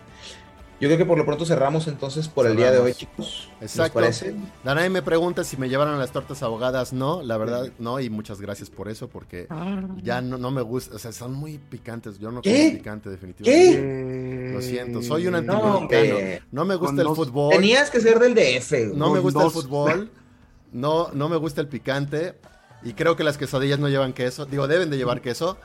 [0.81, 3.49] Yo creo que por lo pronto cerramos entonces por el día de hoy, chicos.
[3.61, 3.95] ¿Les Exacto.
[3.99, 4.35] parece?
[4.63, 6.93] Danae me pregunta si me llevaron las tortas ahogadas.
[6.93, 9.49] No, la verdad, no, y muchas gracias por eso, porque
[10.03, 12.21] ya no, no me gusta, o sea, son muy picantes.
[12.21, 12.67] Yo no ¿Qué?
[12.67, 14.51] como picante, definitivamente.
[14.51, 15.79] Eh, Lo siento, soy un No, antimexicano.
[15.79, 16.43] hombre.
[16.53, 17.51] No me gusta Con el fútbol.
[17.55, 18.95] Tenías que ser del DF.
[18.95, 19.57] No me gusta dos.
[19.57, 20.11] el fútbol.
[20.71, 22.37] No, no me gusta el picante.
[22.85, 24.47] Y creo que las quesadillas no llevan queso.
[24.47, 25.59] Digo, deben de llevar queso.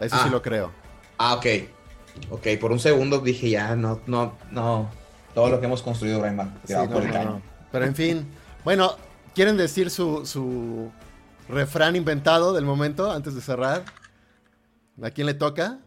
[0.00, 0.30] Eso sí Ah.
[0.30, 0.70] lo creo.
[1.16, 1.46] Ah, ok.
[2.30, 4.90] Ok, por un segundo dije ya, no, no, no.
[5.34, 7.30] Todo lo que hemos construido, Brian, Sí, no, por el no, caño.
[7.30, 7.42] no.
[7.70, 8.26] Pero en fin.
[8.64, 8.96] Bueno,
[9.34, 10.90] ¿quieren decir su, su
[11.48, 13.84] refrán inventado del momento antes de cerrar?
[15.02, 15.78] ¿A quién le toca?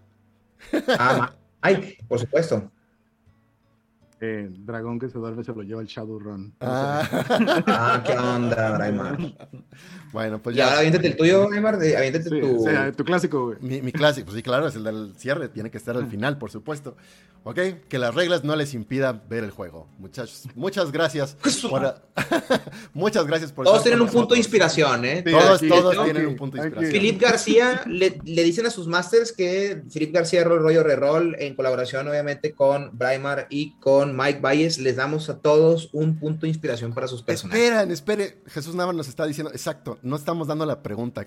[0.97, 2.71] Ah, ay, por supuesto.
[4.25, 6.53] Eh, dragón que se duerme se lo lleva el Shadowrun.
[6.61, 7.01] Ah,
[7.67, 9.35] Ah, qué onda, Brian.
[10.13, 10.79] bueno, pues Y ahora ya.
[10.79, 12.57] aviéntate el tuyo, de- aviéntate Sí, tu...
[12.61, 13.57] o sea, tu clásico, güey.
[13.59, 16.37] Mi, mi clásico, pues sí, claro, es el del cierre, tiene que estar al final,
[16.37, 16.95] por supuesto.
[17.45, 17.59] Ok,
[17.89, 19.89] que las reglas no les impidan ver el juego.
[19.99, 21.35] Muchachos, muchas gracias.
[21.69, 22.01] por-
[22.93, 25.23] muchas gracias por Todos tienen un punto de inspiración, ¿eh?
[25.25, 26.91] Sí, Todos, aquí- todos aquí- tienen un punto de inspiración.
[27.01, 31.53] Philip García le, le dicen a sus masters que Philip García Roll Rollo Reroll, en
[31.55, 36.49] colaboración obviamente con Braimar y con Mike Valles, les damos a todos un punto de
[36.49, 37.61] inspiración para sus personajes.
[37.61, 38.41] Esperan, espere.
[38.48, 41.26] Jesús Nava nos está diciendo, exacto, no estamos dando la pregunta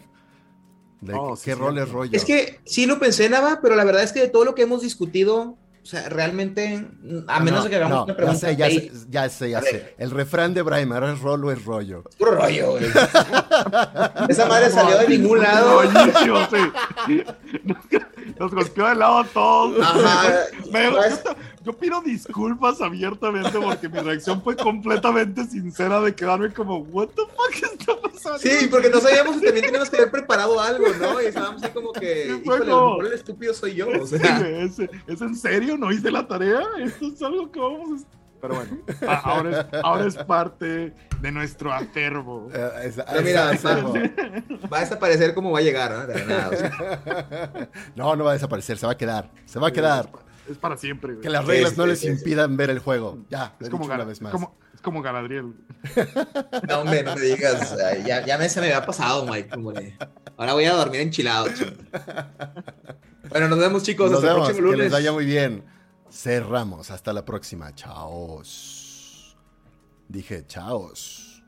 [1.01, 2.11] de Oh, qué sí, rol es rollo.
[2.17, 4.63] Es que sí lo pensé, Nava, pero la verdad es que de todo lo que
[4.63, 6.85] hemos discutido, o sea, realmente,
[7.29, 9.71] a menos No, de que hagamos no, una pregunta, Ya sé, ya sé, ya sé,
[9.99, 10.03] ya.
[10.05, 12.03] El refrán de Braimar es rol o es rollo.
[12.19, 12.85] puro rollo, güey.
[14.29, 15.83] Esa madre salió de ningún lado.
[15.83, 17.23] Rollísimo, sí.
[18.39, 19.81] Nos golpeó de lado a todos.
[19.81, 20.35] Ajá.
[20.73, 21.23] Me- yo, Pues-
[21.67, 27.23] yo pido disculpas abiertamente porque mi reacción fue completamente sincera de quedarme como, what the
[27.23, 28.39] fuck está pasando?
[28.39, 31.21] Sí, porque no sabíamos si también teníamos que haber preparado algo, ¿no?
[31.21, 32.89] Y estábamos así como que, Sí, híjole, a lo bueno.
[32.91, 33.89] mejor el estúpido soy yo.
[33.89, 35.77] O Sí, sea, ¿Es, ¿Es en serio?
[35.77, 36.61] ¿No hice la tarea?
[36.79, 38.07] Esto es algo que vamos a...
[38.41, 38.79] Pero bueno,
[39.25, 42.49] ahora es, ahora es parte de nuestro acervo.
[42.55, 43.51] Eh, es- Pero mira,
[44.73, 46.07] va a desaparecer como va a llegar, ¿no?
[46.07, 47.69] De nada, o sea.
[47.97, 49.31] No, no va a desaparecer, se va a quedar.
[49.47, 50.11] Se va a quedar.
[50.49, 51.23] Es para siempre, güey.
[51.23, 52.13] Que las reglas no les sí, sí.
[52.13, 53.25] impidan ver el juego.
[53.31, 54.33] Ya, lo Es he como, dicho una vez es más.
[54.33, 55.55] como, es como Galadriel.
[56.69, 57.75] No, hombre, no me digas.
[58.07, 59.49] ya, ya me, se me había pasado, Mike.
[59.51, 59.97] Como de,
[60.37, 61.49] ahora voy a dormir enchilado.
[61.49, 61.71] chico.
[63.29, 64.11] Bueno, nos vemos, chicos.
[64.11, 64.93] Nos hasta vemos, el próximo que les lunes.
[64.93, 65.65] vaya muy bien.
[66.11, 67.75] Cerramos, hasta la próxima.
[67.75, 69.37] Chaos.
[70.09, 71.43] Dije chaos.